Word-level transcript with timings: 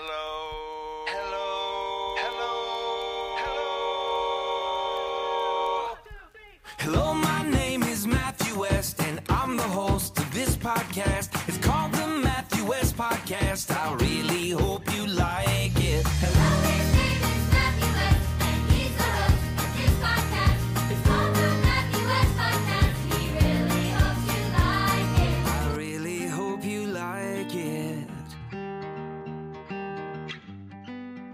Hello. 0.00 0.27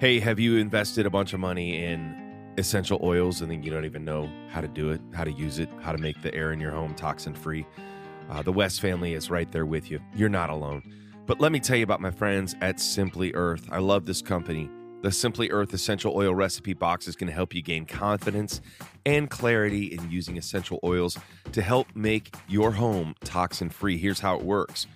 Hey, 0.05 0.21
have 0.21 0.39
you 0.39 0.59
invested 0.59 1.07
a 1.07 1.11
bunch 1.11 1.33
of 1.33 1.41
money 1.41 1.83
in 1.83 2.53
essential 2.59 3.01
oils 3.03 3.41
and 3.41 3.51
then 3.51 3.63
you 3.63 3.71
don't 3.71 3.87
even 3.87 4.05
know 4.05 4.29
how 4.51 4.61
to 4.61 4.69
do 4.69 4.91
it, 4.91 5.01
how 5.15 5.25
to 5.25 5.33
use 5.33 5.59
it, 5.59 5.71
how 5.81 5.93
to 5.93 5.97
make 5.97 6.21
the 6.21 6.35
air 6.35 6.53
in 6.53 6.61
your 6.61 6.73
home 6.73 6.95
toxin 6.95 7.33
free? 7.33 7.65
Uh, 8.29 8.43
the 8.43 8.53
West 8.53 8.83
family 8.83 9.15
is 9.15 9.31
right 9.31 9.51
there 9.51 9.65
with 9.65 9.91
you. 9.91 9.99
You're 10.15 10.29
not 10.29 10.51
alone. 10.51 10.83
But 11.25 11.41
let 11.41 11.53
me 11.53 11.59
tell 11.59 11.79
you 11.79 11.85
about 11.85 12.03
my 12.03 12.11
friends 12.11 12.55
at 12.61 12.81
Simply 12.81 13.33
Earth. 13.33 13.67
I 13.73 13.79
love 13.79 14.05
this 14.05 14.21
company. 14.21 14.69
The 15.01 15.11
Simply 15.11 15.51
Earth 15.51 15.73
Essential 15.73 16.15
Oil 16.15 16.35
Recipe 16.35 16.75
Box 16.75 17.09
is 17.09 17.17
going 17.17 17.29
to 17.29 17.35
help 17.35 17.55
you 17.55 17.63
gain 17.63 17.87
confidence 17.87 18.61
and 19.07 19.31
clarity 19.31 19.87
in 19.87 20.11
using 20.11 20.37
essential 20.37 20.81
oils 20.85 21.17
to 21.53 21.63
help 21.63 21.87
make 21.95 22.35
your 22.47 22.73
home 22.73 23.15
toxin 23.25 23.71
free. 23.71 23.97
Here's 23.97 24.21
how 24.21 24.37
it 24.37 24.45
works. 24.45 24.87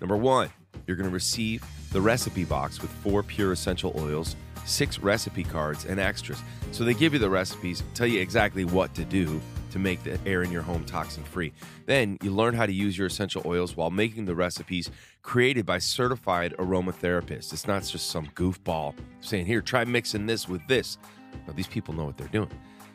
Number 0.00 0.16
one, 0.16 0.50
you're 0.86 0.96
going 0.96 1.08
to 1.08 1.12
receive 1.12 1.64
the 1.90 2.00
recipe 2.00 2.44
box 2.44 2.80
with 2.80 2.92
four 2.92 3.24
pure 3.24 3.50
essential 3.50 3.92
oils, 3.98 4.36
six 4.64 4.98
recipe 4.98 5.44
cards, 5.44 5.84
and 5.84 5.98
extras. 5.98 6.40
So 6.70 6.84
they 6.84 6.94
give 6.94 7.12
you 7.12 7.18
the 7.18 7.30
recipes, 7.30 7.82
tell 7.94 8.06
you 8.06 8.20
exactly 8.20 8.64
what 8.64 8.94
to 8.94 9.04
do 9.04 9.40
to 9.72 9.78
make 9.78 10.02
the 10.04 10.18
air 10.26 10.42
in 10.42 10.52
your 10.52 10.62
home 10.62 10.84
toxin 10.84 11.24
free. 11.24 11.52
Then 11.86 12.18
you 12.22 12.30
learn 12.30 12.54
how 12.54 12.66
to 12.66 12.72
use 12.72 12.96
your 12.96 13.06
essential 13.06 13.42
oils 13.46 13.76
while 13.76 13.90
making 13.90 14.26
the 14.26 14.34
recipes 14.34 14.90
created 15.22 15.64
by 15.64 15.78
certified 15.78 16.54
aromatherapists. 16.58 17.52
It's 17.52 17.66
not 17.66 17.82
just 17.84 18.08
some 18.08 18.26
goofball 18.34 18.94
saying, 19.20 19.46
here, 19.46 19.62
try 19.62 19.84
mixing 19.84 20.26
this 20.26 20.48
with 20.48 20.66
this. 20.68 20.98
No, 21.46 21.54
these 21.54 21.66
people 21.66 21.94
know 21.94 22.04
what 22.04 22.18
they're 22.18 22.28
doing. 22.28 22.50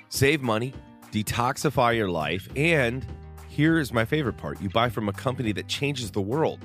Save 0.09 0.41
money, 0.41 0.73
detoxify 1.11 1.95
your 1.95 2.09
life, 2.09 2.47
and 2.55 3.05
here's 3.49 3.91
my 3.91 4.05
favorite 4.05 4.37
part 4.37 4.61
you 4.61 4.69
buy 4.69 4.89
from 4.89 5.09
a 5.09 5.13
company 5.13 5.51
that 5.53 5.67
changes 5.67 6.11
the 6.11 6.21
world. 6.21 6.59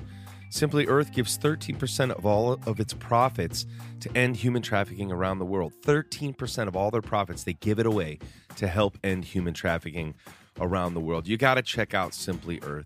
Simply 0.53 0.85
Earth 0.85 1.11
gives 1.11 1.35
13% 1.39 2.11
of 2.11 2.27
all 2.27 2.59
of 2.67 2.79
its 2.79 2.93
profits 2.93 3.65
to 4.01 4.15
end 4.15 4.35
human 4.35 4.61
trafficking 4.61 5.11
around 5.11 5.39
the 5.39 5.45
world. 5.45 5.73
13% 5.81 6.67
of 6.67 6.75
all 6.75 6.91
their 6.91 7.01
profits, 7.01 7.43
they 7.43 7.53
give 7.53 7.79
it 7.79 7.87
away 7.87 8.19
to 8.57 8.67
help 8.67 8.95
end 9.03 9.25
human 9.25 9.55
trafficking 9.55 10.13
around 10.61 10.93
the 10.93 10.99
world. 10.99 11.27
You 11.27 11.37
got 11.37 11.55
to 11.55 11.63
check 11.63 11.95
out 11.95 12.13
Simply 12.13 12.59
Earth. 12.61 12.85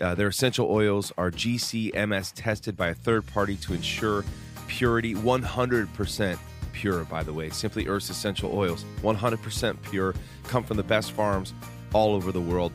Uh, 0.00 0.14
their 0.14 0.28
essential 0.28 0.70
oils 0.70 1.12
are 1.18 1.32
GCMS 1.32 2.34
tested 2.36 2.76
by 2.76 2.86
a 2.86 2.94
third 2.94 3.26
party 3.26 3.56
to 3.56 3.74
ensure 3.74 4.24
purity, 4.68 5.16
100% 5.16 6.38
pure, 6.72 7.02
by 7.02 7.24
the 7.24 7.32
way. 7.32 7.50
Simply 7.50 7.88
Earth's 7.88 8.10
essential 8.10 8.56
oils, 8.56 8.84
100% 9.02 9.82
pure, 9.90 10.14
come 10.44 10.62
from 10.62 10.76
the 10.76 10.84
best 10.84 11.10
farms 11.10 11.52
all 11.92 12.14
over 12.14 12.30
the 12.30 12.40
world. 12.40 12.70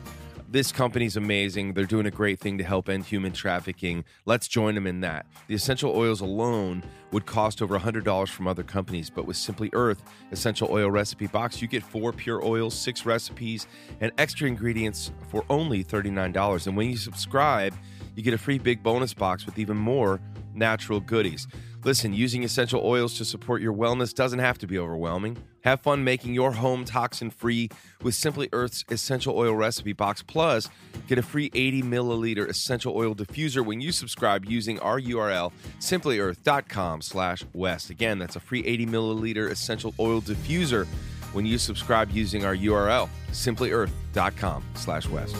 This 0.54 0.70
company's 0.70 1.16
amazing. 1.16 1.74
They're 1.74 1.84
doing 1.84 2.06
a 2.06 2.12
great 2.12 2.38
thing 2.38 2.58
to 2.58 2.64
help 2.64 2.88
end 2.88 3.04
human 3.04 3.32
trafficking. 3.32 4.04
Let's 4.24 4.46
join 4.46 4.76
them 4.76 4.86
in 4.86 5.00
that. 5.00 5.26
The 5.48 5.54
essential 5.56 5.90
oils 5.90 6.20
alone 6.20 6.84
would 7.10 7.26
cost 7.26 7.60
over 7.60 7.76
$100 7.76 8.28
from 8.28 8.46
other 8.46 8.62
companies, 8.62 9.10
but 9.10 9.26
with 9.26 9.36
Simply 9.36 9.68
Earth 9.72 10.04
Essential 10.30 10.68
Oil 10.70 10.92
Recipe 10.92 11.26
Box, 11.26 11.60
you 11.60 11.66
get 11.66 11.82
four 11.82 12.12
pure 12.12 12.40
oils, 12.44 12.72
six 12.72 13.04
recipes, 13.04 13.66
and 14.00 14.12
extra 14.16 14.46
ingredients 14.46 15.10
for 15.26 15.44
only 15.50 15.82
$39. 15.82 16.68
And 16.68 16.76
when 16.76 16.88
you 16.88 16.98
subscribe, 16.98 17.74
you 18.14 18.22
get 18.22 18.32
a 18.32 18.38
free 18.38 18.60
big 18.60 18.80
bonus 18.80 19.12
box 19.12 19.46
with 19.46 19.58
even 19.58 19.76
more 19.76 20.20
natural 20.54 21.00
goodies. 21.00 21.48
Listen, 21.84 22.14
using 22.14 22.44
essential 22.44 22.80
oils 22.82 23.18
to 23.18 23.26
support 23.26 23.60
your 23.60 23.74
wellness 23.74 24.14
doesn't 24.14 24.38
have 24.38 24.56
to 24.58 24.66
be 24.66 24.78
overwhelming. 24.78 25.36
Have 25.64 25.82
fun 25.82 26.02
making 26.02 26.32
your 26.32 26.52
home 26.52 26.86
toxin 26.86 27.28
free 27.30 27.68
with 28.02 28.14
Simply 28.14 28.48
Earth's 28.52 28.84
Essential 28.90 29.36
Oil 29.36 29.54
Recipe 29.54 29.92
Box. 29.92 30.22
Plus, 30.22 30.70
get 31.08 31.18
a 31.18 31.22
free 31.22 31.50
80 31.52 31.82
milliliter 31.82 32.48
essential 32.48 32.96
oil 32.96 33.14
diffuser 33.14 33.64
when 33.64 33.82
you 33.82 33.92
subscribe 33.92 34.46
using 34.46 34.78
our 34.80 34.98
URL, 34.98 35.52
simplyearth.com 35.78 37.02
slash 37.02 37.44
west. 37.52 37.90
Again, 37.90 38.18
that's 38.18 38.36
a 38.36 38.40
free 38.40 38.64
80 38.64 38.86
milliliter 38.86 39.50
essential 39.50 39.94
oil 40.00 40.22
diffuser 40.22 40.86
when 41.34 41.44
you 41.44 41.58
subscribe 41.58 42.10
using 42.12 42.46
our 42.46 42.56
URL, 42.56 43.10
simplyearth.com 43.30 44.64
slash 44.74 45.06
west. 45.08 45.36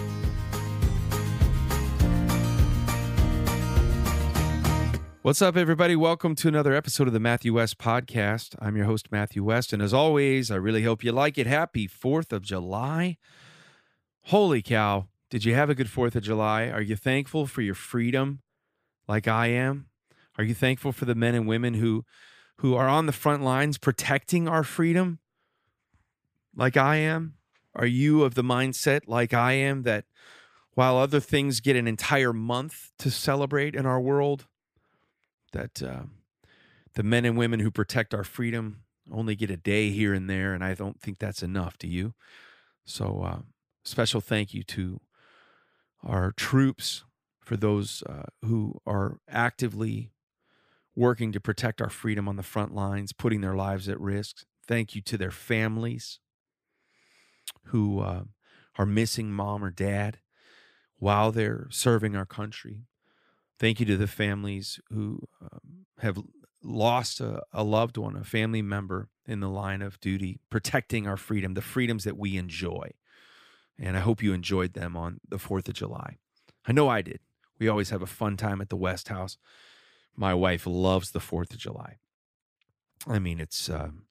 What's 5.24 5.40
up, 5.40 5.56
everybody? 5.56 5.96
Welcome 5.96 6.34
to 6.34 6.48
another 6.48 6.74
episode 6.74 7.06
of 7.06 7.14
the 7.14 7.18
Matthew 7.18 7.54
West 7.54 7.78
Podcast. 7.78 8.56
I'm 8.58 8.76
your 8.76 8.84
host, 8.84 9.10
Matthew 9.10 9.42
West. 9.42 9.72
And 9.72 9.80
as 9.80 9.94
always, 9.94 10.50
I 10.50 10.56
really 10.56 10.82
hope 10.82 11.02
you 11.02 11.12
like 11.12 11.38
it. 11.38 11.46
Happy 11.46 11.88
4th 11.88 12.30
of 12.30 12.42
July. 12.42 13.16
Holy 14.24 14.60
cow. 14.60 15.06
Did 15.30 15.46
you 15.46 15.54
have 15.54 15.70
a 15.70 15.74
good 15.74 15.86
4th 15.86 16.14
of 16.14 16.24
July? 16.24 16.64
Are 16.68 16.82
you 16.82 16.94
thankful 16.94 17.46
for 17.46 17.62
your 17.62 17.74
freedom 17.74 18.42
like 19.08 19.26
I 19.26 19.46
am? 19.46 19.86
Are 20.36 20.44
you 20.44 20.52
thankful 20.52 20.92
for 20.92 21.06
the 21.06 21.14
men 21.14 21.34
and 21.34 21.48
women 21.48 21.72
who, 21.72 22.04
who 22.56 22.74
are 22.74 22.86
on 22.86 23.06
the 23.06 23.10
front 23.10 23.42
lines 23.42 23.78
protecting 23.78 24.46
our 24.46 24.62
freedom 24.62 25.20
like 26.54 26.76
I 26.76 26.96
am? 26.96 27.36
Are 27.74 27.86
you 27.86 28.24
of 28.24 28.34
the 28.34 28.44
mindset 28.44 29.04
like 29.06 29.32
I 29.32 29.52
am 29.52 29.84
that 29.84 30.04
while 30.74 30.98
other 30.98 31.18
things 31.18 31.60
get 31.60 31.76
an 31.76 31.88
entire 31.88 32.34
month 32.34 32.90
to 32.98 33.10
celebrate 33.10 33.74
in 33.74 33.86
our 33.86 34.02
world, 34.02 34.48
that 35.54 35.82
uh, 35.82 36.02
the 36.94 37.02
men 37.02 37.24
and 37.24 37.36
women 37.36 37.60
who 37.60 37.70
protect 37.70 38.12
our 38.14 38.24
freedom 38.24 38.82
only 39.10 39.34
get 39.34 39.50
a 39.50 39.56
day 39.56 39.90
here 39.90 40.14
and 40.14 40.28
there, 40.28 40.54
and 40.54 40.62
I 40.62 40.74
don't 40.74 41.00
think 41.00 41.18
that's 41.18 41.42
enough. 41.42 41.78
Do 41.78 41.88
you? 41.88 42.14
So, 42.84 43.22
uh, 43.22 43.38
special 43.84 44.20
thank 44.20 44.52
you 44.52 44.62
to 44.64 45.00
our 46.02 46.32
troops 46.32 47.04
for 47.40 47.56
those 47.56 48.02
uh, 48.08 48.24
who 48.44 48.80
are 48.86 49.18
actively 49.28 50.10
working 50.96 51.32
to 51.32 51.40
protect 51.40 51.82
our 51.82 51.90
freedom 51.90 52.28
on 52.28 52.36
the 52.36 52.42
front 52.42 52.74
lines, 52.74 53.12
putting 53.12 53.40
their 53.40 53.56
lives 53.56 53.88
at 53.88 54.00
risk. 54.00 54.44
Thank 54.66 54.94
you 54.94 55.02
to 55.02 55.18
their 55.18 55.30
families 55.30 56.20
who 57.64 58.00
uh, 58.00 58.22
are 58.78 58.86
missing 58.86 59.30
mom 59.30 59.64
or 59.64 59.70
dad 59.70 60.18
while 60.98 61.32
they're 61.32 61.66
serving 61.70 62.16
our 62.16 62.26
country. 62.26 62.86
Thank 63.58 63.80
you 63.80 63.86
to 63.86 63.96
the 63.96 64.06
families 64.06 64.80
who 64.90 65.20
um, 65.40 65.86
have 65.98 66.18
lost 66.62 67.20
a, 67.20 67.42
a 67.52 67.62
loved 67.62 67.96
one, 67.96 68.16
a 68.16 68.24
family 68.24 68.62
member 68.62 69.08
in 69.26 69.40
the 69.40 69.48
line 69.48 69.82
of 69.82 70.00
duty, 70.00 70.40
protecting 70.50 71.06
our 71.06 71.16
freedom, 71.16 71.54
the 71.54 71.62
freedoms 71.62 72.04
that 72.04 72.16
we 72.16 72.36
enjoy. 72.36 72.90
And 73.78 73.96
I 73.96 74.00
hope 74.00 74.22
you 74.22 74.32
enjoyed 74.32 74.74
them 74.74 74.96
on 74.96 75.20
the 75.28 75.36
4th 75.36 75.68
of 75.68 75.74
July. 75.74 76.18
I 76.66 76.72
know 76.72 76.88
I 76.88 77.02
did. 77.02 77.20
We 77.58 77.68
always 77.68 77.90
have 77.90 78.02
a 78.02 78.06
fun 78.06 78.36
time 78.36 78.60
at 78.60 78.68
the 78.68 78.76
West 78.76 79.08
House. 79.08 79.36
My 80.16 80.34
wife 80.34 80.66
loves 80.66 81.10
the 81.10 81.20
4th 81.20 81.52
of 81.52 81.58
July. 81.58 81.98
I 83.06 83.18
mean, 83.18 83.40
it's 83.40 83.68
um, 83.68 84.04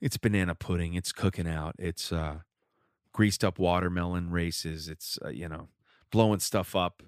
it's 0.00 0.16
banana 0.16 0.54
pudding, 0.54 0.94
it's 0.94 1.12
cooking 1.12 1.48
out, 1.48 1.74
it's 1.78 2.10
uh, 2.10 2.38
greased 3.12 3.44
up 3.44 3.58
watermelon 3.58 4.30
races, 4.30 4.88
it's 4.88 5.18
uh, 5.24 5.28
you 5.28 5.48
know, 5.48 5.68
blowing 6.10 6.40
stuff 6.40 6.74
up. 6.74 7.02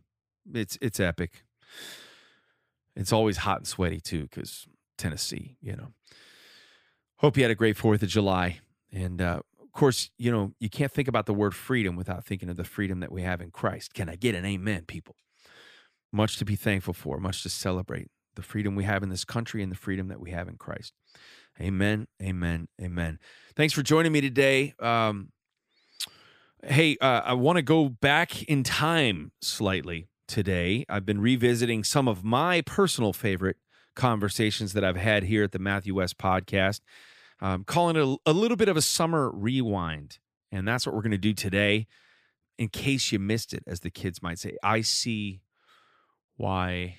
It's 0.52 0.76
it's 0.82 1.00
epic. 1.00 1.44
It's 2.94 3.12
always 3.12 3.38
hot 3.38 3.58
and 3.58 3.66
sweaty 3.66 4.00
too, 4.00 4.22
because 4.22 4.66
Tennessee, 4.98 5.56
you 5.60 5.76
know. 5.76 5.88
Hope 7.16 7.36
you 7.36 7.44
had 7.44 7.52
a 7.52 7.56
great 7.56 7.76
Fourth 7.76 8.02
of 8.02 8.08
July, 8.08 8.60
and 8.92 9.22
uh, 9.22 9.40
of 9.60 9.72
course, 9.72 10.10
you 10.18 10.30
know 10.30 10.52
you 10.58 10.68
can't 10.68 10.90
think 10.90 11.08
about 11.08 11.26
the 11.26 11.34
word 11.34 11.54
freedom 11.54 11.96
without 11.96 12.24
thinking 12.24 12.50
of 12.50 12.56
the 12.56 12.64
freedom 12.64 13.00
that 13.00 13.12
we 13.12 13.22
have 13.22 13.40
in 13.40 13.50
Christ. 13.50 13.94
Can 13.94 14.08
I 14.08 14.16
get 14.16 14.34
an 14.34 14.44
amen, 14.44 14.84
people? 14.86 15.16
Much 16.12 16.36
to 16.38 16.44
be 16.44 16.56
thankful 16.56 16.92
for, 16.92 17.18
much 17.18 17.42
to 17.44 17.48
celebrate. 17.48 18.08
The 18.34 18.42
freedom 18.42 18.74
we 18.74 18.84
have 18.84 19.02
in 19.02 19.08
this 19.08 19.24
country 19.24 19.62
and 19.62 19.70
the 19.70 19.76
freedom 19.76 20.08
that 20.08 20.20
we 20.20 20.30
have 20.30 20.48
in 20.48 20.56
Christ. 20.56 20.94
Amen, 21.60 22.06
amen, 22.22 22.68
amen. 22.80 23.18
Thanks 23.54 23.74
for 23.74 23.82
joining 23.82 24.10
me 24.10 24.20
today. 24.20 24.74
Um, 24.78 25.32
hey, 26.64 26.96
uh, 27.00 27.22
I 27.24 27.34
want 27.34 27.56
to 27.56 27.62
go 27.62 27.88
back 27.88 28.42
in 28.44 28.62
time 28.62 29.32
slightly 29.40 30.08
today. 30.32 30.86
I've 30.88 31.04
been 31.04 31.20
revisiting 31.20 31.84
some 31.84 32.08
of 32.08 32.24
my 32.24 32.62
personal 32.62 33.12
favorite 33.12 33.58
conversations 33.94 34.72
that 34.72 34.82
I've 34.82 34.96
had 34.96 35.24
here 35.24 35.44
at 35.44 35.52
the 35.52 35.58
Matthew 35.58 35.94
West 35.94 36.16
podcast, 36.16 36.80
um, 37.40 37.64
calling 37.64 37.96
it 37.96 38.02
a, 38.02 38.30
a 38.30 38.32
little 38.32 38.56
bit 38.56 38.70
of 38.70 38.76
a 38.78 38.82
summer 38.82 39.30
rewind. 39.30 40.18
And 40.50 40.66
that's 40.66 40.86
what 40.86 40.94
we're 40.94 41.02
going 41.02 41.10
to 41.10 41.18
do 41.18 41.34
today. 41.34 41.86
In 42.58 42.68
case 42.68 43.12
you 43.12 43.18
missed 43.18 43.52
it, 43.52 43.62
as 43.66 43.80
the 43.80 43.90
kids 43.90 44.22
might 44.22 44.38
say, 44.38 44.56
I 44.62 44.80
see 44.80 45.42
why. 46.36 46.96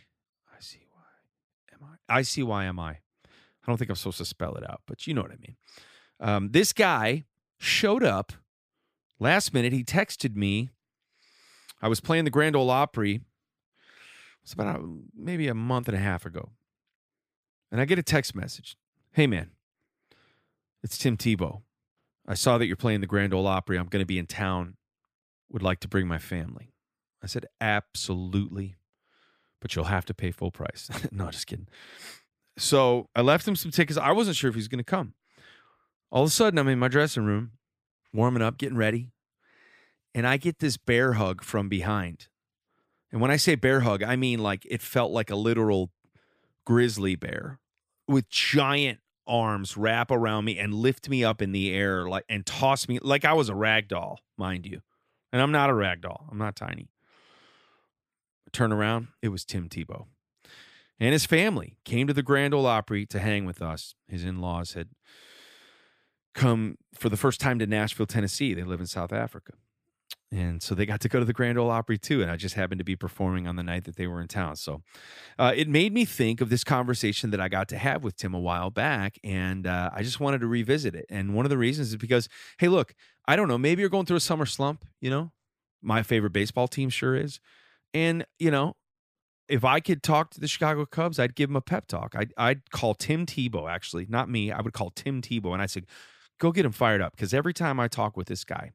I 0.56 0.59
see 0.59 0.85
why 0.91 1.74
am 1.74 1.80
I? 1.83 2.19
I 2.19 2.21
see 2.21 2.44
why 2.44 2.65
am 2.65 2.80
I? 2.80 2.91
I 2.91 3.65
don't 3.65 3.77
think 3.77 3.89
I'm 3.89 3.95
supposed 3.95 4.19
to 4.19 4.25
spell 4.25 4.56
it 4.56 4.69
out, 4.69 4.81
but 4.85 5.07
you 5.07 5.15
know 5.15 5.21
what 5.21 5.31
I 5.31 5.38
mean. 5.38 5.56
Um, 6.19 6.50
this 6.51 6.71
guy 6.71 7.24
showed 7.57 8.03
up 8.03 8.33
last 9.19 9.56
minute. 9.56 9.74
He 9.74 9.83
texted 9.83 10.35
me. 10.35 10.69
I 11.83 11.89
was 11.89 12.00
playing 12.00 12.24
the 12.24 12.31
Grand 12.31 12.56
Ole 12.56 12.69
Opry. 12.69 13.19
It's 14.41 14.53
about 14.53 14.77
a, 14.77 14.89
maybe 15.13 15.50
a 15.50 15.53
month 15.53 15.89
and 15.89 15.97
a 15.97 16.00
half 16.00 16.25
ago. 16.25 16.51
And 17.74 17.81
I 17.81 17.85
get 17.85 18.00
a 18.00 18.03
text 18.03 18.33
message. 18.33 18.77
Hey, 19.12 19.27
man, 19.27 19.51
it's 20.81 20.97
Tim 20.97 21.18
Tebow. 21.18 21.62
I 22.25 22.35
saw 22.35 22.57
that 22.57 22.68
you're 22.68 22.77
playing 22.77 23.01
the 23.01 23.07
Grand 23.07 23.33
Ole 23.33 23.47
Opry. 23.47 23.77
I'm 23.77 23.88
going 23.88 24.01
to 24.01 24.07
be 24.07 24.18
in 24.18 24.27
town. 24.27 24.77
Would 25.51 25.62
like 25.62 25.81
to 25.81 25.89
bring 25.89 26.07
my 26.07 26.19
family. 26.19 26.71
I 27.21 27.27
said, 27.27 27.47
absolutely. 27.59 28.77
But 29.59 29.75
you'll 29.75 29.85
have 29.85 30.06
to 30.06 30.13
pay 30.13 30.31
full 30.31 30.51
price. 30.51 30.89
no, 31.12 31.31
just 31.31 31.47
kidding. 31.47 31.68
So 32.57 33.09
I 33.13 33.21
left 33.21 33.45
him 33.45 33.57
some 33.57 33.71
tickets. 33.71 34.00
I 34.00 34.13
wasn't 34.13 34.38
sure 34.38 34.47
if 34.47 34.56
he 34.56 34.59
was 34.59 34.69
going 34.69 34.77
to 34.77 34.85
come. 34.85 35.15
All 36.12 36.24
of 36.24 36.30
a 36.30 36.31
sudden, 36.31 36.57
I'm 36.59 36.69
in 36.69 36.80
my 36.80 36.88
dressing 36.88 37.25
room, 37.25 37.51
warming 38.13 38.41
up, 38.41 38.57
getting 38.57 38.77
ready. 38.77 39.12
And 40.15 40.27
I 40.27 40.38
get 40.38 40.60
this 40.60 40.77
bear 40.77 41.13
hug 41.13 41.44
from 41.44 41.69
behind. 41.69 42.27
And 43.12 43.21
when 43.21 43.31
I 43.31 43.38
say 43.38 43.56
bear 43.56 43.81
hug, 43.81 44.04
I 44.04 44.15
mean 44.15 44.39
like 44.39 44.65
it 44.69 44.81
felt 44.81 45.12
like 45.12 45.30
a 45.30 45.36
literal 45.36 45.92
grizzly 46.65 47.15
bear 47.15 47.60
with 48.07 48.30
giant 48.30 49.00
arms 49.25 49.77
wrap 49.77 50.12
around 50.12 50.45
me 50.45 50.60
and 50.60 50.74
lift 50.74 51.10
me 51.10 51.24
up 51.24 51.42
in 51.42 51.51
the 51.51 51.74
air 51.74 52.07
like 52.07 52.25
and 52.27 52.45
toss 52.45 52.88
me 52.88 53.00
like 53.01 53.24
I 53.24 53.33
was 53.33 53.50
a 53.50 53.56
rag 53.56 53.88
doll, 53.88 54.19
mind 54.38 54.65
you. 54.65 54.81
And 55.31 55.42
I'm 55.42 55.51
not 55.51 55.69
a 55.69 55.74
rag 55.74 56.01
doll. 56.01 56.27
I'm 56.31 56.38
not 56.38 56.56
tiny. 56.56 56.89
Turn 58.51 58.71
around, 58.71 59.07
it 59.21 59.30
was 59.30 59.45
Tim 59.45 59.68
Tebow. 59.68 60.06
And 61.00 61.12
his 61.12 61.25
family 61.25 61.77
came 61.86 62.06
to 62.07 62.13
the 62.13 62.21
Grand 62.21 62.54
Ole 62.54 62.68
Opry 62.68 63.06
to 63.07 63.19
hang 63.19 63.45
with 63.45 63.62
us. 63.62 63.95
His 64.07 64.24
in-laws 64.24 64.74
had 64.74 64.89
come 66.36 66.77
for 66.94 67.09
the 67.09 67.18
first 67.18 67.42
time 67.42 67.57
to 67.59 67.68
Nashville, 67.68 68.06
Tennessee. 68.06 68.54
They 68.54 68.63
live 68.63 68.80
in 68.80 68.86
South 68.86 69.12
Africa. 69.12 69.54
And 70.33 70.63
so 70.63 70.74
they 70.74 70.88
got 70.88 71.00
to 71.01 71.09
go 71.09 71.19
to 71.19 71.25
the 71.25 71.33
Grand 71.33 71.59
Ole 71.59 71.69
Opry 71.69 72.00
too. 72.00 72.24
And 72.24 72.31
I 72.31 72.38
just 72.38 72.56
happened 72.56 72.80
to 72.80 72.83
be 72.83 72.95
performing 72.95 73.45
on 73.45 73.56
the 73.56 73.62
night 73.62 73.83
that 73.83 73.97
they 73.97 74.07
were 74.07 74.19
in 74.19 74.27
town. 74.27 74.56
So 74.56 74.81
uh, 75.38 75.53
it 75.56 75.69
made 75.69 75.94
me 75.94 76.06
think 76.06 76.41
of 76.41 76.50
this 76.50 76.63
conversation 76.63 77.30
that 77.30 77.39
I 77.39 77.50
got 77.50 77.68
to 77.69 77.77
have 77.77 78.03
with 78.03 78.15
Tim 78.15 78.33
a 78.33 78.39
while 78.39 78.71
back. 78.71 79.19
And 79.24 79.68
uh, 79.68 79.91
I 79.94 80.01
just 80.01 80.19
wanted 80.19 80.41
to 80.41 80.47
revisit 80.47 80.95
it. 80.95 81.06
And 81.07 81.35
one 81.35 81.45
of 81.45 81.51
the 81.51 81.57
reasons 81.57 81.89
is 81.89 81.97
because, 81.97 82.30
hey, 82.57 82.68
look, 82.68 82.95
I 83.27 83.35
don't 83.35 83.47
know, 83.47 83.59
maybe 83.59 83.81
you're 83.81 83.89
going 83.89 84.07
through 84.07 84.18
a 84.18 84.21
summer 84.21 84.47
slump, 84.47 84.85
you 85.00 85.12
know? 85.12 85.31
My 85.83 86.01
favorite 86.01 86.33
baseball 86.33 86.68
team 86.68 86.89
sure 86.89 87.15
is. 87.15 87.39
And, 87.94 88.25
you 88.39 88.50
know, 88.50 88.75
if 89.47 89.63
I 89.63 89.81
could 89.81 90.01
talk 90.01 90.31
to 90.31 90.39
the 90.39 90.47
Chicago 90.47 90.85
Cubs, 90.85 91.19
I'd 91.19 91.35
give 91.35 91.50
them 91.50 91.57
a 91.57 91.62
pep 91.62 91.85
talk. 91.88 92.15
I'd, 92.15 92.33
I'd 92.38 92.71
call 92.71 92.95
Tim 92.95 93.27
Tebow, 93.27 93.69
actually, 93.69 94.07
not 94.09 94.30
me. 94.30 94.51
I 94.51 94.62
would 94.62 94.74
call 94.74 94.89
Tim 94.89 95.21
Tebow 95.21 95.53
and 95.53 95.62
I 95.62 95.68
said, 95.68 95.85
go 96.39 96.51
get 96.51 96.65
him 96.65 96.71
fired 96.71 97.01
up. 97.01 97.15
Because 97.15 97.33
every 97.33 97.53
time 97.53 97.80
I 97.80 97.88
talk 97.88 98.18
with 98.18 98.27
this 98.27 98.44
guy, 98.44 98.71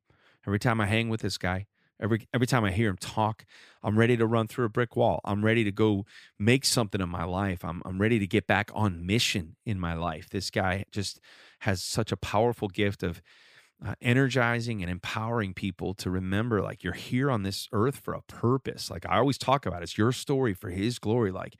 every 0.47 0.59
time 0.59 0.81
I 0.81 0.87
hang 0.87 1.09
with 1.09 1.21
this 1.21 1.39
guy, 1.39 1.67
every 2.01 2.27
every 2.33 2.47
time 2.47 2.65
I 2.65 2.71
hear 2.71 2.89
him 2.89 2.97
talk, 2.97 3.45
I'm 3.83 3.99
ready 3.99 4.17
to 4.17 4.27
run 4.27 4.49
through 4.49 4.67
a 4.67 4.71
brick 4.71 4.97
wall. 4.97 5.21
I'm 5.25 5.45
ready 5.45 5.65
to 5.65 5.73
go 5.73 6.05
make 6.39 6.65
something 6.65 7.01
of 7.01 7.09
my 7.09 7.25
life. 7.25 7.65
I'm 7.65 7.83
I'm 7.85 8.01
ready 8.01 8.19
to 8.19 8.27
get 8.27 8.47
back 8.47 8.71
on 8.75 9.07
mission 9.07 9.57
in 9.67 9.79
my 9.79 9.95
life. 9.95 10.29
This 10.31 10.51
guy 10.51 10.85
just 10.93 11.21
has 11.61 11.83
such 11.83 12.13
a 12.13 12.17
powerful 12.17 12.69
gift 12.69 13.03
of 13.03 13.23
uh, 13.85 13.95
energizing 14.01 14.83
and 14.83 14.91
empowering 14.91 15.55
people 15.55 15.95
to 15.95 16.11
remember 16.11 16.61
like 16.61 16.83
you're 16.83 16.93
here 16.93 17.31
on 17.31 17.43
this 17.43 17.69
earth 17.73 18.01
for 18.03 18.15
a 18.15 18.23
purpose. 18.23 18.91
Like 18.91 19.07
I 19.09 19.19
always 19.19 19.39
talk 19.39 19.67
about, 19.67 19.83
it's 19.83 19.97
your 19.97 20.13
story 20.13 20.53
for 20.53 20.71
his 20.71 20.99
glory. 20.99 21.31
Like 21.31 21.57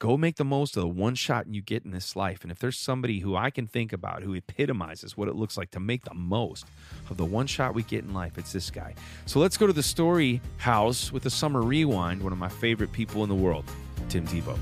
go 0.00 0.16
make 0.16 0.36
the 0.36 0.44
most 0.44 0.76
of 0.76 0.80
the 0.80 0.88
one 0.88 1.14
shot 1.14 1.46
you 1.46 1.60
get 1.60 1.84
in 1.84 1.92
this 1.92 2.16
life. 2.16 2.42
And 2.42 2.50
if 2.50 2.58
there's 2.58 2.78
somebody 2.78 3.20
who 3.20 3.36
I 3.36 3.50
can 3.50 3.68
think 3.68 3.92
about 3.92 4.22
who 4.22 4.34
epitomizes 4.34 5.16
what 5.16 5.28
it 5.28 5.36
looks 5.36 5.56
like 5.56 5.70
to 5.72 5.80
make 5.80 6.04
the 6.04 6.14
most 6.14 6.66
of 7.10 7.18
the 7.18 7.24
one 7.24 7.46
shot 7.46 7.74
we 7.74 7.82
get 7.84 8.02
in 8.02 8.14
life, 8.14 8.38
it's 8.38 8.52
this 8.52 8.70
guy. 8.70 8.94
So 9.26 9.38
let's 9.38 9.56
go 9.56 9.66
to 9.66 9.72
the 9.72 9.82
story 9.82 10.40
house 10.56 11.12
with 11.12 11.22
the 11.22 11.30
summer 11.30 11.62
rewind, 11.62 12.22
one 12.22 12.32
of 12.32 12.38
my 12.38 12.48
favorite 12.48 12.92
people 12.92 13.22
in 13.22 13.28
the 13.28 13.34
world, 13.34 13.64
Tim 14.08 14.26
Tebow. 14.26 14.58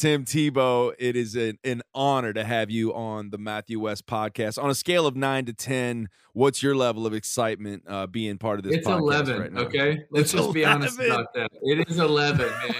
Tim 0.00 0.24
Tebow, 0.24 0.94
it 0.98 1.14
is 1.14 1.36
an, 1.36 1.58
an 1.62 1.82
honor 1.94 2.32
to 2.32 2.42
have 2.42 2.70
you 2.70 2.94
on 2.94 3.28
the 3.28 3.36
Matthew 3.36 3.78
West 3.78 4.06
podcast. 4.06 4.60
On 4.62 4.70
a 4.70 4.74
scale 4.74 5.06
of 5.06 5.14
nine 5.14 5.44
to 5.44 5.52
10, 5.52 6.08
what's 6.32 6.62
your 6.62 6.74
level 6.74 7.04
of 7.06 7.12
excitement 7.12 7.82
uh, 7.86 8.06
being 8.06 8.38
part 8.38 8.58
of 8.58 8.64
this 8.64 8.76
It's 8.76 8.88
podcast 8.88 8.98
11, 8.98 9.40
right 9.42 9.52
now? 9.52 9.60
okay? 9.60 10.04
Let's 10.10 10.32
It's 10.32 10.42
just 10.42 10.54
be 10.54 10.64
honest 10.64 10.98
about 10.98 11.34
that. 11.34 11.50
It 11.60 11.86
is 11.90 11.98
11, 11.98 12.38
man. 12.38 12.74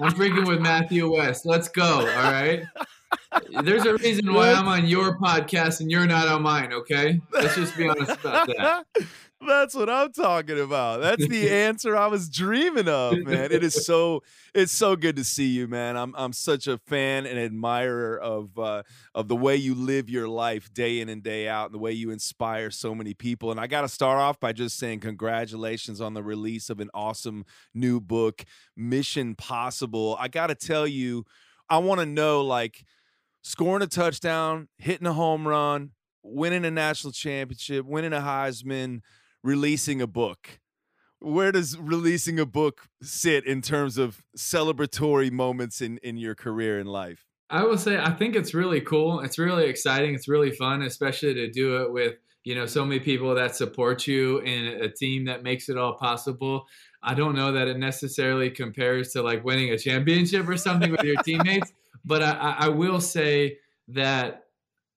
I'm 0.00 0.12
freaking 0.12 0.48
with 0.48 0.62
Matthew 0.62 1.12
West. 1.12 1.44
Let's 1.44 1.68
go, 1.68 1.84
all 1.84 2.32
right? 2.32 2.62
There's 3.62 3.84
a 3.84 3.98
reason 3.98 4.32
why 4.32 4.54
I'm 4.54 4.66
on 4.66 4.86
your 4.86 5.18
podcast 5.18 5.80
and 5.80 5.90
you're 5.90 6.06
not 6.06 6.28
on 6.28 6.40
mine, 6.40 6.72
okay? 6.72 7.20
Let's 7.30 7.56
just 7.56 7.76
be 7.76 7.90
honest 7.90 8.12
about 8.12 8.46
that. 8.46 8.86
That's 9.46 9.74
what 9.74 9.88
I'm 9.90 10.12
talking 10.12 10.58
about. 10.58 11.00
That's 11.00 11.26
the 11.26 11.50
answer 11.66 11.96
I 11.96 12.06
was 12.06 12.28
dreaming 12.28 12.88
of, 12.88 13.18
man. 13.18 13.52
It 13.52 13.62
is 13.62 13.84
so 13.86 14.22
it's 14.54 14.72
so 14.72 14.96
good 14.96 15.16
to 15.16 15.24
see 15.24 15.46
you, 15.46 15.66
man. 15.68 15.96
I'm 15.96 16.14
I'm 16.16 16.32
such 16.32 16.66
a 16.66 16.78
fan 16.78 17.26
and 17.26 17.38
admirer 17.38 18.18
of 18.18 18.58
uh 18.58 18.82
of 19.14 19.28
the 19.28 19.36
way 19.36 19.56
you 19.56 19.74
live 19.74 20.08
your 20.08 20.28
life 20.28 20.72
day 20.72 21.00
in 21.00 21.08
and 21.08 21.22
day 21.22 21.48
out 21.48 21.66
and 21.66 21.74
the 21.74 21.78
way 21.78 21.92
you 21.92 22.10
inspire 22.10 22.70
so 22.70 22.94
many 22.94 23.14
people. 23.14 23.50
And 23.50 23.60
I 23.60 23.66
got 23.66 23.82
to 23.82 23.88
start 23.88 24.18
off 24.18 24.40
by 24.40 24.52
just 24.52 24.78
saying 24.78 25.00
congratulations 25.00 26.00
on 26.00 26.14
the 26.14 26.22
release 26.22 26.70
of 26.70 26.80
an 26.80 26.90
awesome 26.94 27.44
new 27.74 28.00
book, 28.00 28.44
Mission 28.76 29.34
Possible. 29.34 30.16
I 30.18 30.28
got 30.28 30.48
to 30.48 30.54
tell 30.54 30.86
you, 30.86 31.24
I 31.68 31.78
want 31.78 32.00
to 32.00 32.06
know 32.06 32.42
like 32.42 32.84
scoring 33.42 33.82
a 33.82 33.86
touchdown, 33.86 34.68
hitting 34.78 35.06
a 35.06 35.12
home 35.12 35.46
run, 35.46 35.90
winning 36.22 36.64
a 36.64 36.70
national 36.70 37.12
championship, 37.12 37.86
winning 37.86 38.12
a 38.12 38.20
Heisman, 38.20 39.00
releasing 39.44 40.02
a 40.02 40.06
book. 40.08 40.58
Where 41.20 41.52
does 41.52 41.78
releasing 41.78 42.40
a 42.40 42.46
book 42.46 42.88
sit 43.02 43.46
in 43.46 43.62
terms 43.62 43.96
of 43.98 44.24
celebratory 44.36 45.30
moments 45.30 45.80
in, 45.80 45.98
in 45.98 46.16
your 46.16 46.34
career 46.34 46.80
and 46.80 46.88
life? 46.88 47.26
I 47.50 47.62
will 47.62 47.78
say 47.78 47.98
I 47.98 48.10
think 48.10 48.34
it's 48.34 48.54
really 48.54 48.80
cool. 48.80 49.20
It's 49.20 49.38
really 49.38 49.66
exciting. 49.66 50.14
It's 50.14 50.28
really 50.28 50.50
fun, 50.50 50.82
especially 50.82 51.34
to 51.34 51.50
do 51.50 51.82
it 51.82 51.92
with 51.92 52.16
you 52.42 52.54
know 52.54 52.66
so 52.66 52.84
many 52.84 53.00
people 53.00 53.34
that 53.34 53.54
support 53.54 54.06
you 54.06 54.40
and 54.40 54.82
a 54.82 54.90
team 54.90 55.26
that 55.26 55.42
makes 55.42 55.68
it 55.68 55.78
all 55.78 55.94
possible. 55.94 56.66
I 57.02 57.14
don't 57.14 57.36
know 57.36 57.52
that 57.52 57.68
it 57.68 57.78
necessarily 57.78 58.50
compares 58.50 59.12
to 59.12 59.22
like 59.22 59.44
winning 59.44 59.70
a 59.70 59.78
championship 59.78 60.48
or 60.48 60.56
something 60.56 60.90
with 60.90 61.02
your 61.02 61.22
teammates, 61.22 61.72
but 62.04 62.22
I, 62.22 62.32
I 62.32 62.56
I 62.60 62.68
will 62.68 63.00
say 63.00 63.58
that 63.88 64.46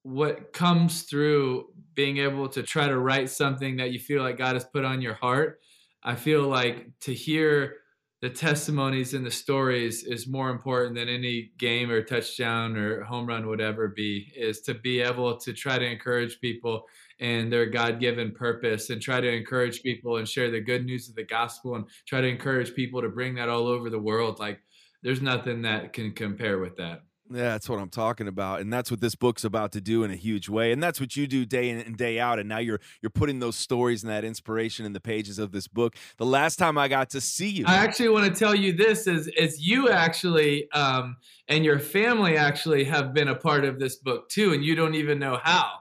what 0.03 0.53
comes 0.53 1.03
through 1.03 1.67
being 1.97 2.19
able 2.19 2.47
to 2.47 2.61
try 2.61 2.87
to 2.87 2.97
write 2.97 3.27
something 3.29 3.75
that 3.77 3.91
you 3.91 3.99
feel 3.99 4.21
like 4.21 4.37
God 4.37 4.53
has 4.53 4.63
put 4.63 4.85
on 4.85 5.01
your 5.01 5.15
heart, 5.15 5.59
I 6.03 6.15
feel 6.15 6.43
like 6.43 6.87
to 7.01 7.13
hear 7.13 7.77
the 8.21 8.29
testimonies 8.29 9.15
and 9.15 9.25
the 9.25 9.31
stories 9.31 10.03
is 10.03 10.27
more 10.27 10.51
important 10.51 10.95
than 10.95 11.09
any 11.09 11.51
game 11.57 11.89
or 11.89 12.03
touchdown 12.03 12.77
or 12.77 13.03
home 13.03 13.25
run 13.25 13.47
would 13.47 13.61
ever 13.61 13.87
be 13.89 14.31
is 14.35 14.61
to 14.61 14.75
be 14.75 15.01
able 15.01 15.37
to 15.37 15.53
try 15.53 15.79
to 15.79 15.85
encourage 15.85 16.39
people 16.39 16.83
and 17.19 17.51
their 17.51 17.65
god-given 17.65 18.31
purpose 18.31 18.91
and 18.91 19.01
try 19.01 19.19
to 19.19 19.31
encourage 19.31 19.81
people 19.81 20.17
and 20.17 20.27
share 20.27 20.51
the 20.51 20.61
good 20.61 20.85
news 20.85 21.09
of 21.09 21.15
the 21.15 21.23
gospel 21.23 21.75
and 21.75 21.85
try 22.07 22.21
to 22.21 22.27
encourage 22.27 22.75
people 22.75 23.01
to 23.01 23.09
bring 23.09 23.35
that 23.35 23.49
all 23.49 23.67
over 23.67 23.89
the 23.89 23.99
world. 23.99 24.39
Like 24.39 24.59
there's 25.03 25.21
nothing 25.21 25.63
that 25.63 25.93
can 25.93 26.11
compare 26.11 26.59
with 26.59 26.75
that 26.77 27.01
Yeah, 27.29 27.49
that's 27.49 27.67
what 27.67 27.79
I'm 27.79 27.89
talking 27.89 28.27
about, 28.27 28.61
and 28.61 28.71
that's 28.71 28.89
what 28.89 29.01
this 29.01 29.15
book's 29.15 29.43
about 29.43 29.73
to 29.73 29.81
do 29.81 30.03
in 30.03 30.11
a 30.11 30.15
huge 30.15 30.47
way, 30.47 30.71
and 30.71 30.81
that's 30.81 30.99
what 30.99 31.15
you 31.15 31.27
do 31.27 31.45
day 31.45 31.69
in 31.69 31.79
and 31.79 31.97
day 31.97 32.19
out. 32.19 32.39
And 32.39 32.47
now 32.47 32.59
you're 32.59 32.79
you're 33.01 33.09
putting 33.09 33.39
those 33.39 33.55
stories 33.55 34.03
and 34.03 34.11
that 34.11 34.23
inspiration 34.23 34.85
in 34.85 34.93
the 34.93 35.01
pages 35.01 35.37
of 35.37 35.51
this 35.51 35.67
book. 35.67 35.95
The 36.17 36.25
last 36.25 36.57
time 36.57 36.77
I 36.77 36.87
got 36.87 37.09
to 37.11 37.21
see 37.21 37.49
you, 37.49 37.65
I 37.67 37.75
actually 37.75 38.09
want 38.09 38.33
to 38.33 38.37
tell 38.37 38.55
you 38.55 38.73
this 38.73 39.07
is 39.07 39.27
is 39.29 39.59
you 39.59 39.89
actually 39.89 40.71
um, 40.71 41.17
and 41.47 41.65
your 41.65 41.79
family 41.79 42.37
actually 42.37 42.85
have 42.85 43.13
been 43.13 43.27
a 43.27 43.35
part 43.35 43.65
of 43.65 43.79
this 43.79 43.97
book 43.97 44.29
too, 44.29 44.53
and 44.53 44.63
you 44.63 44.75
don't 44.75 44.95
even 44.95 45.19
know 45.19 45.39
how. 45.43 45.71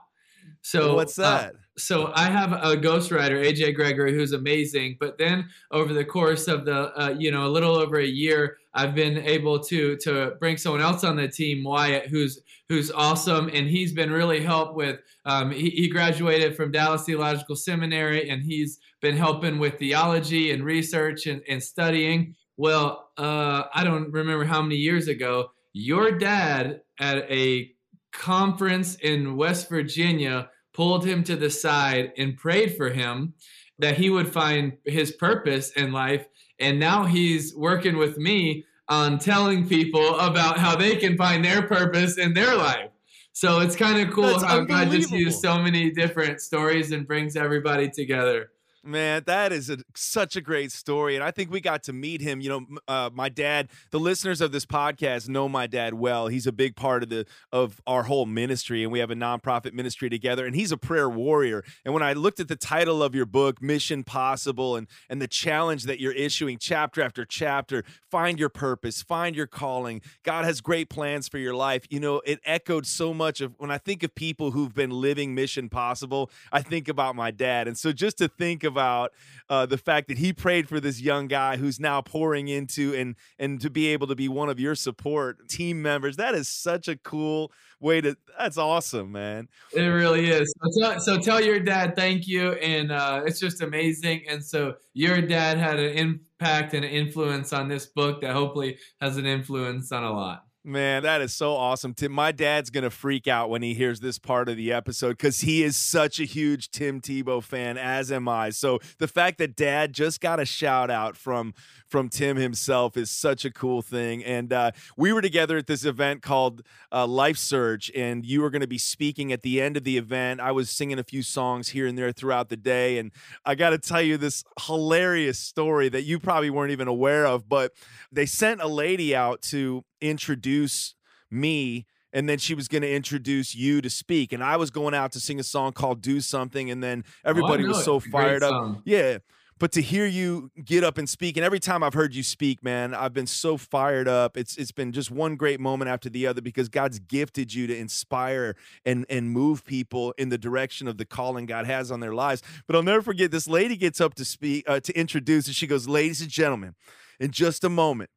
So 0.61 0.95
what's 0.95 1.17
uh, 1.17 1.23
that? 1.23 1.53
So 1.77 2.11
I 2.15 2.25
have 2.25 2.53
a 2.53 2.75
ghostwriter, 2.75 3.45
AJ 3.45 3.75
Gregory, 3.75 4.13
who's 4.13 4.33
amazing. 4.33 4.97
But 4.99 5.17
then 5.17 5.47
over 5.71 5.93
the 5.93 6.05
course 6.05 6.47
of 6.47 6.65
the 6.65 6.99
uh, 6.99 7.15
you 7.17 7.31
know 7.31 7.45
a 7.45 7.49
little 7.49 7.75
over 7.77 7.97
a 7.97 8.05
year, 8.05 8.57
I've 8.73 8.95
been 8.95 9.17
able 9.19 9.59
to 9.65 9.95
to 9.97 10.35
bring 10.39 10.57
someone 10.57 10.81
else 10.81 11.03
on 11.03 11.15
the 11.15 11.27
team, 11.27 11.63
Wyatt, 11.63 12.07
who's 12.07 12.41
who's 12.67 12.91
awesome, 12.91 13.49
and 13.53 13.67
he's 13.67 13.93
been 13.93 14.11
really 14.11 14.41
helped 14.41 14.75
with. 14.75 14.99
Um, 15.25 15.51
he, 15.51 15.69
he 15.69 15.89
graduated 15.89 16.55
from 16.55 16.71
Dallas 16.71 17.03
Theological 17.03 17.55
Seminary, 17.55 18.29
and 18.29 18.41
he's 18.41 18.79
been 19.01 19.15
helping 19.15 19.59
with 19.59 19.77
theology 19.77 20.51
and 20.51 20.63
research 20.63 21.27
and, 21.27 21.41
and 21.47 21.61
studying. 21.61 22.35
Well, 22.57 23.09
uh, 23.17 23.63
I 23.73 23.83
don't 23.83 24.11
remember 24.11 24.45
how 24.45 24.61
many 24.61 24.77
years 24.77 25.07
ago 25.07 25.51
your 25.73 26.11
dad 26.11 26.81
at 26.99 27.29
a 27.31 27.71
conference 28.11 28.95
in 28.95 29.35
West 29.35 29.69
Virginia 29.69 30.49
pulled 30.77 31.03
him 31.03 31.23
to 31.23 31.35
the 31.35 31.49
side 31.49 32.13
and 32.17 32.37
prayed 32.37 32.77
for 32.77 32.91
him 32.91 33.33
that 33.79 33.97
he 33.97 34.11
would 34.11 34.31
find 34.31 34.73
his 34.85 35.11
purpose 35.11 35.71
in 35.71 35.91
life. 35.91 36.27
And 36.59 36.79
now 36.79 37.05
he's 37.05 37.55
working 37.55 37.97
with 37.97 38.19
me 38.19 38.63
on 38.87 39.17
telling 39.17 39.67
people 39.67 40.19
about 40.19 40.59
how 40.59 40.75
they 40.75 40.95
can 40.95 41.17
find 41.17 41.43
their 41.43 41.63
purpose 41.63 42.19
in 42.19 42.35
their 42.35 42.55
life. 42.55 42.91
So 43.33 43.59
it's 43.59 43.75
kind 43.75 43.99
of 43.99 44.13
cool 44.13 44.27
That's 44.27 44.43
how 44.43 44.65
God 44.65 44.91
just 44.91 45.11
used 45.11 45.41
so 45.41 45.57
many 45.57 45.89
different 45.89 46.41
stories 46.41 46.91
and 46.91 47.07
brings 47.07 47.35
everybody 47.35 47.89
together. 47.89 48.51
Man, 48.83 49.23
that 49.25 49.51
is 49.51 49.69
a, 49.69 49.79
such 49.95 50.35
a 50.35 50.41
great 50.41 50.71
story, 50.71 51.15
and 51.15 51.23
I 51.23 51.31
think 51.31 51.51
we 51.51 51.59
got 51.59 51.83
to 51.83 51.93
meet 51.93 52.21
him. 52.21 52.39
You 52.39 52.49
know, 52.49 52.65
uh, 52.87 53.09
my 53.11 53.27
dad. 53.27 53.69
The 53.91 53.99
listeners 53.99 54.39
of 54.39 54.51
this 54.51 54.65
podcast 54.65 55.27
know 55.27 55.49
my 55.49 55.67
dad 55.67 55.95
well. 55.95 56.27
He's 56.27 56.47
a 56.47 56.51
big 56.51 56.75
part 56.75 57.03
of 57.03 57.09
the 57.09 57.25
of 57.51 57.81
our 57.87 58.03
whole 58.03 58.25
ministry, 58.25 58.83
and 58.83 58.91
we 58.91 58.99
have 58.99 59.09
a 59.11 59.15
nonprofit 59.15 59.73
ministry 59.73 60.09
together. 60.09 60.45
And 60.45 60.55
he's 60.55 60.71
a 60.71 60.77
prayer 60.77 61.09
warrior. 61.09 61.63
And 61.85 61.93
when 61.93 62.03
I 62.03 62.13
looked 62.13 62.39
at 62.39 62.47
the 62.47 62.55
title 62.55 63.01
of 63.01 63.15
your 63.15 63.25
book, 63.25 63.61
Mission 63.61 64.03
Possible, 64.03 64.75
and 64.75 64.87
and 65.09 65.21
the 65.21 65.27
challenge 65.27 65.83
that 65.83 65.99
you're 65.99 66.13
issuing, 66.13 66.57
chapter 66.59 67.01
after 67.01 67.25
chapter, 67.25 67.83
find 68.11 68.39
your 68.39 68.49
purpose, 68.49 69.01
find 69.01 69.35
your 69.35 69.47
calling. 69.47 70.01
God 70.23 70.45
has 70.45 70.61
great 70.61 70.89
plans 70.89 71.27
for 71.27 71.39
your 71.39 71.55
life. 71.55 71.85
You 71.89 71.99
know, 71.99 72.21
it 72.25 72.39
echoed 72.45 72.85
so 72.85 73.13
much 73.13 73.41
of 73.41 73.55
when 73.57 73.71
I 73.71 73.79
think 73.79 74.03
of 74.03 74.13
people 74.13 74.51
who've 74.51 74.73
been 74.73 74.91
living 74.91 75.33
Mission 75.33 75.67
Possible. 75.67 76.29
I 76.51 76.61
think 76.61 76.87
about 76.87 77.15
my 77.15 77.31
dad, 77.31 77.67
and 77.67 77.77
so 77.77 77.91
just 77.91 78.19
to 78.19 78.27
think 78.27 78.63
about 78.67 79.11
uh, 79.49 79.65
the 79.65 79.79
fact 79.79 80.07
that 80.09 80.19
he 80.19 80.31
prayed 80.31 80.69
for 80.69 80.79
this 80.79 81.01
young 81.01 81.27
guy 81.27 81.57
who's 81.57 81.79
now 81.79 82.01
pouring 82.01 82.47
into 82.47 82.93
and 82.93 83.15
and 83.39 83.59
to 83.61 83.71
be 83.71 83.87
able 83.87 84.05
to 84.05 84.15
be 84.15 84.27
one 84.27 84.49
of 84.49 84.59
your 84.59 84.75
support 84.75 85.49
team 85.49 85.81
members 85.81 86.17
that 86.17 86.35
is 86.35 86.47
such 86.47 86.87
a 86.87 86.95
cool 86.97 87.51
way 87.79 88.01
to 88.01 88.15
that's 88.37 88.57
awesome 88.57 89.11
man 89.11 89.47
It 89.73 89.81
really 89.81 90.29
is. 90.29 90.53
So 90.61 90.81
tell, 90.81 90.99
so 90.99 91.17
tell 91.17 91.41
your 91.41 91.59
dad 91.59 91.95
thank 91.95 92.27
you, 92.27 92.53
and 92.53 92.91
uh, 92.91 93.23
it's 93.25 93.39
just 93.39 93.61
amazing. 93.61 94.23
And 94.29 94.43
so 94.43 94.75
your 94.93 95.21
dad 95.21 95.57
had 95.57 95.79
an 95.79 95.97
impact 95.97 96.73
and 96.73 96.83
an 96.83 96.91
influence 96.91 97.53
on 97.53 97.67
this 97.67 97.85
book 97.85 98.21
that 98.21 98.33
hopefully 98.33 98.77
has 99.01 99.17
an 99.17 99.25
influence 99.25 99.91
on 99.91 100.03
a 100.03 100.11
lot. 100.11 100.46
Man, 100.67 101.03
that 101.03 101.21
is 101.21 101.33
so 101.33 101.55
awesome. 101.55 101.93
Tim, 101.93 102.11
my 102.11 102.33
dad's 102.33 102.69
to 102.69 102.89
freak 102.89 103.25
out 103.25 103.49
when 103.49 103.61
he 103.61 103.73
hears 103.73 104.01
this 104.01 104.19
part 104.19 104.49
of 104.49 104.57
the 104.57 104.73
episode 104.73 105.11
because 105.11 105.39
he 105.39 105.63
is 105.63 105.77
such 105.77 106.19
a 106.19 106.25
huge 106.25 106.71
Tim 106.71 106.99
Tebow 106.99 107.41
fan, 107.41 107.77
as 107.77 108.11
am 108.11 108.27
I. 108.27 108.49
So 108.49 108.79
the 108.99 109.07
fact 109.07 109.37
that 109.37 109.55
dad 109.55 109.93
just 109.93 110.19
got 110.19 110.41
a 110.41 110.45
shout 110.45 110.91
out 110.91 111.15
from 111.15 111.53
from 111.87 112.09
Tim 112.09 112.35
himself 112.35 112.97
is 112.97 113.09
such 113.09 113.45
a 113.45 113.51
cool 113.51 113.81
thing. 113.81 114.21
And 114.25 114.51
uh, 114.51 114.71
we 114.97 115.13
were 115.13 115.21
together 115.21 115.55
at 115.57 115.67
this 115.67 115.85
event 115.85 116.21
called 116.21 116.63
uh, 116.91 117.07
Life 117.07 117.37
Surge, 117.37 117.89
and 117.95 118.25
you 118.25 118.41
were 118.41 118.49
to 118.59 118.67
be 118.67 118.77
speaking 118.77 119.31
at 119.31 119.41
the 119.41 119.61
end 119.61 119.77
of 119.77 119.85
the 119.85 119.97
event. 119.97 120.41
I 120.41 120.51
was 120.51 120.69
singing 120.69 120.99
a 120.99 121.03
few 121.03 121.23
songs 121.23 121.69
here 121.69 121.87
and 121.87 121.97
there 121.97 122.11
throughout 122.11 122.49
the 122.49 122.57
day. 122.57 122.97
And 122.97 123.13
I 123.45 123.55
got 123.55 123.69
to 123.69 123.77
tell 123.77 124.01
you 124.01 124.17
this 124.17 124.43
hilarious 124.65 125.39
story 125.39 125.87
that 125.87 126.03
you 126.03 126.19
probably 126.19 126.49
weren't 126.49 126.71
even 126.71 126.89
aware 126.89 127.25
of, 127.25 127.47
but 127.47 127.71
they 128.11 128.25
sent 128.25 128.61
a 128.61 128.67
lady 128.67 129.15
out 129.15 129.41
to 129.43 129.85
introduce 130.01 130.95
me 131.29 131.85
and 132.13 132.27
then 132.29 132.37
she 132.37 132.53
was 132.55 132.67
going 132.67 132.81
to 132.81 132.91
introduce 132.91 133.53
you 133.53 133.81
to 133.81 133.89
speak 133.89 134.31
and 134.31 134.43
i 134.43 134.55
was 134.55 134.69
going 134.71 134.93
out 134.93 135.11
to 135.11 135.19
sing 135.19 135.39
a 135.39 135.43
song 135.43 135.71
called 135.73 136.01
do 136.01 136.21
something 136.21 136.71
and 136.71 136.81
then 136.83 137.03
everybody 137.25 137.63
know 137.63 137.69
was 137.69 137.83
so 137.83 137.97
It's 137.97 138.05
a 138.05 138.09
great 138.09 138.21
fired 138.23 138.43
up. 138.43 138.49
song. 138.49 138.81
yeah 138.85 139.17
but 139.59 139.71
to 139.73 139.81
hear 139.81 140.05
you 140.05 140.51
get 140.63 140.83
up 140.85 140.97
and 140.97 141.09
speak 141.09 141.35
and 141.35 141.43
every 141.45 141.59
time 141.59 141.83
i've 141.83 141.93
heard 141.95 142.15
you 142.15 142.23
speak 142.23 142.63
man 142.63 142.93
i've 142.93 143.11
been 143.13 143.27
so 143.27 143.57
fired 143.57 144.07
up. 144.07 144.37
It's 144.37 144.55
it's 144.55 144.71
been 144.71 144.93
just 144.93 145.11
one 145.11 145.35
great 145.35 145.59
moment 145.59 145.89
after 145.89 146.09
the 146.09 146.25
other 146.27 146.41
because 146.41 146.69
god's 146.69 146.99
gifted 146.99 147.53
you 147.53 147.67
to 147.67 147.75
inspire 147.77 148.55
and 148.85 149.05
and 149.09 149.29
move 149.31 149.65
people 149.65 150.13
in 150.17 150.29
the 150.29 150.37
direction 150.37 150.87
of 150.87 150.97
the 150.97 151.05
calling 151.05 151.45
god 151.45 151.65
has 151.65 151.91
on 151.91 151.99
their 151.99 152.13
lives. 152.13 152.41
But 152.67 152.75
i'll 152.77 152.83
never 152.83 153.01
forget 153.01 153.31
this 153.31 153.47
lady 153.49 153.75
gets 153.75 153.99
up 153.99 154.13
to 154.15 154.23
speak 154.25 154.63
uh, 154.67 154.79
to 154.79 154.97
introduce 154.97 155.47
and 155.47 155.55
she 155.55 155.67
goes 155.67 155.89
ladies 155.89 156.21
and 156.21 156.29
gentlemen 156.29 156.75
in 157.19 157.31
just 157.31 157.63
a 157.65 157.69
moment 157.69 158.11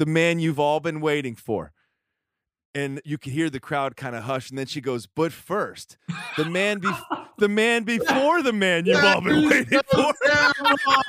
the 0.00 0.06
man 0.06 0.40
you've 0.40 0.58
all 0.58 0.80
been 0.80 1.02
waiting 1.02 1.36
for. 1.36 1.72
And 2.74 3.02
you 3.04 3.18
can 3.18 3.32
hear 3.32 3.50
the 3.50 3.60
crowd 3.60 3.96
kind 3.96 4.16
of 4.16 4.22
hush 4.24 4.48
and 4.48 4.58
then 4.58 4.66
she 4.66 4.80
goes 4.80 5.06
but 5.06 5.32
first 5.32 5.98
the 6.36 6.44
man 6.44 6.78
be- 6.78 6.88
the 7.40 7.48
man 7.48 7.82
before 7.82 8.42
the 8.42 8.52
man 8.52 8.86
you've 8.86 9.02
all 9.02 9.20
been 9.20 9.48
waiting 9.48 9.80
for 9.90 10.12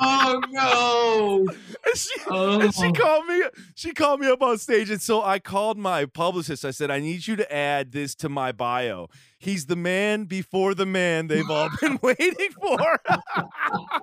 oh 0.02 0.42
no! 0.50 1.48
and 1.86 1.96
she, 1.98 2.20
and 2.28 2.74
she 2.74 2.86
Oh. 2.88 2.92
called 2.94 3.26
me 3.28 3.42
she 3.76 3.92
called 3.94 4.20
me 4.20 4.28
up 4.28 4.42
on 4.42 4.58
stage 4.58 4.90
and 4.90 5.02
so 5.02 5.22
i 5.22 5.38
called 5.40 5.78
my 5.78 6.06
publicist 6.06 6.66
i 6.66 6.72
said 6.72 6.90
i 6.90 7.00
need 7.00 7.28
you 7.28 7.36
to 7.36 7.54
add 7.54 7.92
this 7.92 8.16
to 8.16 8.30
my 8.30 8.52
bio 8.52 9.08
he's 9.38 9.66
the 9.68 9.76
man 9.76 10.24
before 10.26 10.74
the 10.74 10.86
man 10.86 11.28
they've 11.28 11.50
all 11.50 11.70
been 11.82 12.00
waiting 12.02 12.50
for 12.60 12.80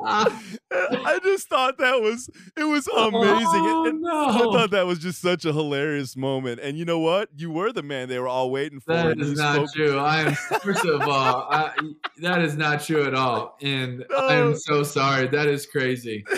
i 0.02 1.18
just 1.22 1.48
thought 1.48 1.78
that 1.78 2.00
was 2.00 2.28
it 2.56 2.64
was 2.64 2.86
amazing 2.88 3.46
Oh, 3.50 3.84
And- 3.86 3.98
and 3.98 4.06
I 4.08 4.38
thought 4.38 4.70
that 4.70 4.86
was 4.86 4.98
just 4.98 5.20
such 5.20 5.44
a 5.44 5.52
hilarious 5.52 6.16
moment. 6.16 6.60
And 6.60 6.76
you 6.78 6.84
know 6.84 6.98
what? 6.98 7.28
You 7.36 7.50
were 7.50 7.72
the 7.72 7.82
man 7.82 8.08
they 8.08 8.18
were 8.18 8.28
all 8.28 8.50
waiting 8.50 8.80
for. 8.80 8.92
That 8.94 9.18
is 9.20 9.36
not 9.38 9.68
true. 9.74 9.96
I 9.98 10.20
am 10.22 10.34
first 10.34 10.84
of 10.84 11.02
all, 11.02 11.46
I, 11.50 11.72
that 12.20 12.42
is 12.42 12.56
not 12.56 12.82
true 12.82 13.04
at 13.04 13.14
all, 13.14 13.56
and 13.62 14.04
I 14.16 14.34
am 14.34 14.56
so 14.56 14.82
sorry. 14.82 15.26
That 15.28 15.48
is 15.48 15.66
crazy. 15.66 16.24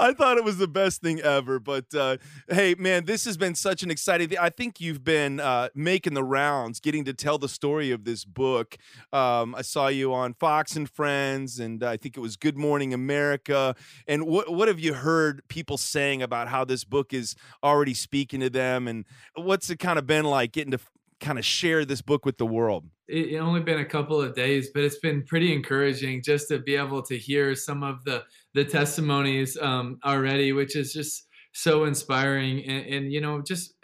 I 0.00 0.12
thought 0.12 0.36
it 0.38 0.44
was 0.44 0.58
the 0.58 0.68
best 0.68 1.00
thing 1.00 1.20
ever. 1.20 1.58
But 1.58 1.94
uh, 1.94 2.18
hey, 2.48 2.74
man, 2.78 3.04
this 3.04 3.24
has 3.24 3.36
been 3.36 3.54
such 3.54 3.82
an 3.82 3.90
exciting 3.90 4.28
thing. 4.28 4.38
I 4.38 4.50
think 4.50 4.80
you've 4.80 5.04
been 5.04 5.40
uh, 5.40 5.68
making 5.74 6.14
the 6.14 6.24
rounds, 6.24 6.80
getting 6.80 7.04
to 7.04 7.14
tell 7.14 7.38
the 7.38 7.48
story 7.48 7.90
of 7.90 8.04
this 8.04 8.24
book. 8.24 8.76
Um, 9.12 9.54
I 9.54 9.62
saw 9.62 9.88
you 9.88 10.12
on 10.14 10.34
Fox 10.34 10.76
and 10.76 10.88
Friends, 10.88 11.58
and 11.58 11.82
I 11.82 11.96
think 11.96 12.16
it 12.16 12.20
was 12.20 12.36
Good 12.36 12.56
Morning 12.56 12.94
America. 12.94 13.74
And 14.06 14.26
what 14.26 14.52
what 14.52 14.68
have 14.68 14.80
you 14.80 14.94
heard 14.94 15.46
people 15.48 15.76
saying 15.76 16.22
about 16.22 16.48
how 16.48 16.64
this 16.64 16.84
book 16.84 17.12
is 17.12 17.34
already 17.62 17.94
speaking 17.94 18.40
to 18.40 18.50
them? 18.50 18.88
And 18.88 19.04
what's 19.34 19.70
it 19.70 19.78
kind 19.78 19.98
of 19.98 20.06
been 20.06 20.24
like 20.24 20.52
getting 20.52 20.72
to 20.72 20.78
kind 21.20 21.38
of 21.38 21.44
share 21.44 21.84
this 21.84 22.02
book 22.02 22.24
with 22.24 22.38
the 22.38 22.46
world? 22.46 22.84
it, 23.08 23.32
it 23.32 23.38
only 23.38 23.60
been 23.60 23.78
a 23.78 23.84
couple 23.84 24.20
of 24.20 24.34
days, 24.34 24.70
but 24.72 24.82
it's 24.82 24.98
been 24.98 25.22
pretty 25.22 25.52
encouraging 25.52 26.22
just 26.22 26.48
to 26.48 26.58
be 26.58 26.76
able 26.76 27.02
to 27.02 27.16
hear 27.16 27.54
some 27.54 27.82
of 27.82 28.04
the 28.04 28.24
the 28.54 28.64
testimonies 28.64 29.56
um, 29.60 29.98
already, 30.04 30.52
which 30.52 30.76
is 30.76 30.92
just 30.92 31.26
so 31.52 31.84
inspiring. 31.84 32.64
And, 32.64 32.86
and 32.86 33.12
you 33.12 33.20
know, 33.20 33.42
just 33.42 33.74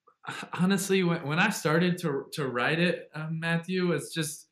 honestly, 0.52 1.02
when, 1.02 1.26
when 1.26 1.38
I 1.38 1.50
started 1.50 1.98
to 1.98 2.24
to 2.32 2.46
write 2.46 2.78
it, 2.78 3.10
uh, 3.14 3.28
Matthew, 3.30 3.92
it's 3.92 4.12
just 4.12 4.46